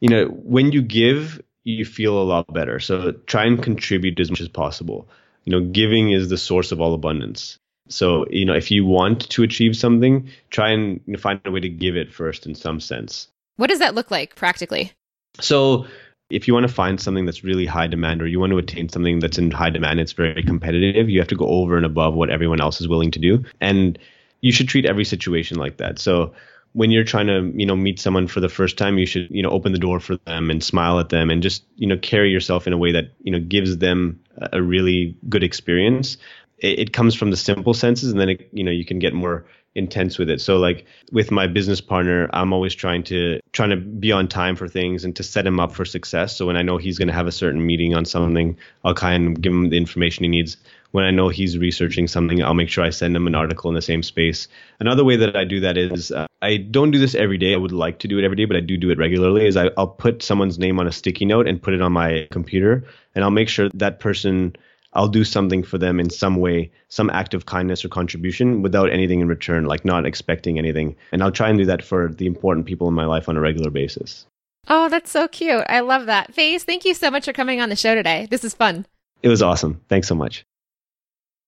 you 0.00 0.08
know, 0.08 0.26
when 0.26 0.72
you 0.72 0.82
give, 0.82 1.42
you 1.64 1.84
feel 1.84 2.20
a 2.20 2.24
lot 2.24 2.52
better. 2.52 2.80
So 2.80 3.12
try 3.12 3.44
and 3.44 3.62
contribute 3.62 4.18
as 4.18 4.30
much 4.30 4.40
as 4.40 4.48
possible. 4.48 5.08
You 5.44 5.52
know, 5.52 5.66
giving 5.66 6.10
is 6.10 6.28
the 6.28 6.38
source 6.38 6.72
of 6.72 6.80
all 6.80 6.94
abundance. 6.94 7.58
So, 7.88 8.24
you 8.30 8.44
know, 8.44 8.54
if 8.54 8.70
you 8.70 8.86
want 8.86 9.28
to 9.30 9.42
achieve 9.42 9.76
something, 9.76 10.30
try 10.50 10.70
and 10.70 11.00
find 11.18 11.40
a 11.44 11.50
way 11.50 11.60
to 11.60 11.68
give 11.68 11.96
it 11.96 12.12
first 12.12 12.46
in 12.46 12.54
some 12.54 12.80
sense. 12.80 13.28
What 13.56 13.68
does 13.68 13.80
that 13.80 13.94
look 13.94 14.10
like 14.10 14.36
practically? 14.36 14.92
So, 15.40 15.86
if 16.30 16.48
you 16.48 16.54
want 16.54 16.66
to 16.66 16.72
find 16.72 17.00
something 17.00 17.26
that's 17.26 17.44
really 17.44 17.66
high 17.66 17.86
demand 17.86 18.22
or 18.22 18.26
you 18.26 18.40
want 18.40 18.52
to 18.52 18.58
attain 18.58 18.88
something 18.88 19.18
that's 19.18 19.38
in 19.38 19.50
high 19.50 19.70
demand, 19.70 20.00
it's 20.00 20.12
very 20.12 20.42
competitive, 20.42 21.08
you 21.08 21.18
have 21.18 21.28
to 21.28 21.36
go 21.36 21.46
over 21.46 21.76
and 21.76 21.84
above 21.84 22.14
what 22.14 22.30
everyone 22.30 22.60
else 22.60 22.80
is 22.80 22.88
willing 22.88 23.10
to 23.12 23.18
do. 23.18 23.44
And 23.60 23.98
you 24.40 24.52
should 24.52 24.68
treat 24.68 24.86
every 24.86 25.04
situation 25.04 25.58
like 25.58 25.78
that. 25.78 25.98
So 25.98 26.34
when 26.72 26.90
you're 26.90 27.04
trying 27.04 27.26
to, 27.26 27.52
you 27.54 27.66
know, 27.66 27.76
meet 27.76 27.98
someone 27.98 28.28
for 28.28 28.40
the 28.40 28.48
first 28.48 28.78
time, 28.78 28.96
you 28.96 29.06
should, 29.06 29.28
you 29.30 29.42
know, 29.42 29.50
open 29.50 29.72
the 29.72 29.78
door 29.78 29.98
for 29.98 30.16
them 30.18 30.50
and 30.50 30.62
smile 30.62 31.00
at 31.00 31.08
them 31.08 31.30
and 31.30 31.42
just, 31.42 31.64
you 31.76 31.86
know, 31.86 31.96
carry 31.96 32.30
yourself 32.30 32.66
in 32.66 32.72
a 32.72 32.78
way 32.78 32.92
that, 32.92 33.12
you 33.22 33.32
know, 33.32 33.40
gives 33.40 33.78
them 33.78 34.20
a 34.52 34.62
really 34.62 35.16
good 35.28 35.42
experience 35.42 36.16
it, 36.60 36.78
it 36.78 36.92
comes 36.92 37.14
from 37.14 37.30
the 37.30 37.36
simple 37.36 37.74
senses, 37.74 38.10
and 38.10 38.20
then 38.20 38.30
it, 38.30 38.48
you 38.52 38.64
know 38.64 38.70
you 38.70 38.84
can 38.84 38.98
get 38.98 39.12
more 39.12 39.44
intense 39.74 40.18
with 40.18 40.30
it. 40.30 40.40
So 40.40 40.56
like 40.58 40.84
with 41.12 41.30
my 41.30 41.46
business 41.46 41.80
partner, 41.80 42.28
I'm 42.32 42.52
always 42.52 42.74
trying 42.74 43.04
to 43.04 43.40
trying 43.52 43.70
to 43.70 43.76
be 43.76 44.12
on 44.12 44.28
time 44.28 44.56
for 44.56 44.68
things 44.68 45.04
and 45.04 45.14
to 45.16 45.22
set 45.22 45.46
him 45.46 45.60
up 45.60 45.72
for 45.72 45.84
success. 45.84 46.36
So 46.36 46.46
when 46.46 46.56
I 46.56 46.62
know 46.62 46.76
he's 46.76 46.98
going 46.98 47.08
to 47.08 47.14
have 47.14 47.26
a 47.26 47.32
certain 47.32 47.64
meeting 47.64 47.94
on 47.94 48.04
something, 48.04 48.56
I'll 48.84 48.94
kind 48.94 49.28
of 49.28 49.42
give 49.42 49.52
him 49.52 49.70
the 49.70 49.76
information 49.76 50.24
he 50.24 50.28
needs. 50.28 50.56
When 50.90 51.04
I 51.04 51.12
know 51.12 51.28
he's 51.28 51.56
researching 51.56 52.08
something, 52.08 52.42
I'll 52.42 52.54
make 52.54 52.68
sure 52.68 52.82
I 52.82 52.90
send 52.90 53.14
him 53.14 53.28
an 53.28 53.36
article 53.36 53.70
in 53.70 53.76
the 53.76 53.82
same 53.82 54.02
space. 54.02 54.48
Another 54.80 55.04
way 55.04 55.14
that 55.16 55.36
I 55.36 55.44
do 55.44 55.60
that 55.60 55.76
is 55.76 56.10
uh, 56.10 56.26
I 56.42 56.56
don't 56.56 56.90
do 56.90 56.98
this 56.98 57.14
every 57.14 57.38
day. 57.38 57.54
I 57.54 57.58
would 57.58 57.70
like 57.70 58.00
to 58.00 58.08
do 58.08 58.18
it 58.18 58.24
every 58.24 58.36
day, 58.36 58.44
but 58.44 58.56
I 58.56 58.60
do 58.60 58.76
do 58.76 58.90
it 58.90 58.98
regularly. 58.98 59.46
Is 59.46 59.56
I, 59.56 59.70
I'll 59.76 59.86
put 59.86 60.20
someone's 60.20 60.58
name 60.58 60.80
on 60.80 60.88
a 60.88 60.92
sticky 60.92 61.26
note 61.26 61.46
and 61.46 61.62
put 61.62 61.74
it 61.74 61.80
on 61.80 61.92
my 61.92 62.26
computer, 62.32 62.84
and 63.14 63.22
I'll 63.22 63.30
make 63.30 63.48
sure 63.48 63.68
that 63.74 64.00
person 64.00 64.56
I'll 64.92 65.08
do 65.08 65.24
something 65.24 65.62
for 65.62 65.78
them 65.78 66.00
in 66.00 66.10
some 66.10 66.36
way, 66.36 66.70
some 66.88 67.10
act 67.10 67.34
of 67.34 67.46
kindness 67.46 67.84
or 67.84 67.88
contribution 67.88 68.62
without 68.62 68.90
anything 68.90 69.20
in 69.20 69.28
return, 69.28 69.66
like 69.66 69.84
not 69.84 70.04
expecting 70.04 70.58
anything. 70.58 70.96
And 71.12 71.22
I'll 71.22 71.30
try 71.30 71.48
and 71.48 71.58
do 71.58 71.64
that 71.66 71.84
for 71.84 72.08
the 72.08 72.26
important 72.26 72.66
people 72.66 72.88
in 72.88 72.94
my 72.94 73.06
life 73.06 73.28
on 73.28 73.36
a 73.36 73.40
regular 73.40 73.70
basis. 73.70 74.26
Oh, 74.68 74.88
that's 74.88 75.10
so 75.10 75.28
cute. 75.28 75.64
I 75.68 75.80
love 75.80 76.06
that. 76.06 76.34
Faiz, 76.34 76.62
thank 76.62 76.84
you 76.84 76.94
so 76.94 77.10
much 77.10 77.24
for 77.24 77.32
coming 77.32 77.60
on 77.60 77.68
the 77.68 77.76
show 77.76 77.94
today. 77.94 78.26
This 78.30 78.44
is 78.44 78.54
fun. 78.54 78.86
It 79.22 79.28
was 79.28 79.42
awesome. 79.42 79.80
Thanks 79.88 80.08
so 80.08 80.14
much. 80.14 80.44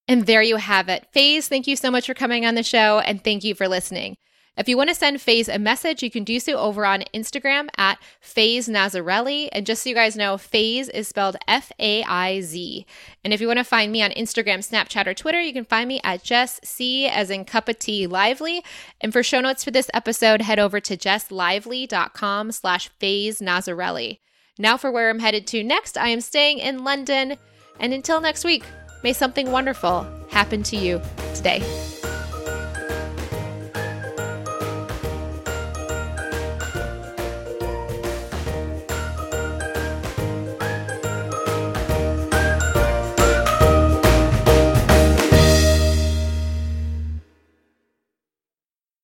And 0.08 0.26
there 0.26 0.42
you 0.42 0.56
have 0.56 0.88
it. 0.88 1.06
Faiz, 1.14 1.48
thank 1.48 1.66
you 1.66 1.76
so 1.76 1.90
much 1.90 2.06
for 2.06 2.14
coming 2.14 2.46
on 2.46 2.54
the 2.54 2.62
show 2.62 3.00
and 3.00 3.22
thank 3.22 3.44
you 3.44 3.54
for 3.54 3.68
listening. 3.68 4.16
If 4.54 4.68
you 4.68 4.76
want 4.76 4.90
to 4.90 4.94
send 4.94 5.16
Faiz 5.16 5.52
a 5.52 5.58
message, 5.58 6.02
you 6.02 6.10
can 6.10 6.24
do 6.24 6.38
so 6.38 6.58
over 6.58 6.84
on 6.84 7.04
Instagram 7.14 7.68
at 7.78 7.98
Faiz 8.22 8.68
Nazarali. 8.68 9.48
And 9.50 9.64
just 9.64 9.82
so 9.82 9.88
you 9.88 9.94
guys 9.94 10.14
know, 10.14 10.34
Faiz 10.34 10.90
is 10.90 11.08
spelled 11.08 11.36
F 11.48 11.72
A 11.78 12.02
I 12.02 12.42
Z. 12.42 12.84
And 13.24 13.32
if 13.32 13.40
you 13.40 13.46
want 13.46 13.60
to 13.60 13.64
find 13.64 13.90
me 13.90 14.02
on 14.02 14.10
Instagram, 14.10 14.58
Snapchat, 14.58 15.06
or 15.06 15.14
Twitter, 15.14 15.40
you 15.40 15.54
can 15.54 15.64
find 15.64 15.88
me 15.88 16.02
at 16.04 16.22
Jess 16.22 16.60
C 16.62 17.06
as 17.06 17.30
in 17.30 17.46
cup 17.46 17.66
of 17.66 17.78
tea 17.78 18.06
lively. 18.06 18.62
And 19.00 19.10
for 19.10 19.22
show 19.22 19.40
notes 19.40 19.64
for 19.64 19.70
this 19.70 19.90
episode, 19.94 20.42
head 20.42 20.58
over 20.58 20.80
to 20.80 20.98
jesslively.com 20.98 22.52
slash 22.52 22.90
Faiz 23.00 23.40
Nazarali. 23.40 24.18
Now 24.58 24.76
for 24.76 24.92
where 24.92 25.08
I'm 25.08 25.20
headed 25.20 25.46
to 25.46 25.64
next, 25.64 25.96
I 25.96 26.08
am 26.08 26.20
staying 26.20 26.58
in 26.58 26.84
London. 26.84 27.38
And 27.80 27.94
until 27.94 28.20
next 28.20 28.44
week, 28.44 28.64
may 29.02 29.14
something 29.14 29.50
wonderful 29.50 30.06
happen 30.28 30.62
to 30.64 30.76
you 30.76 31.00
today. 31.34 31.62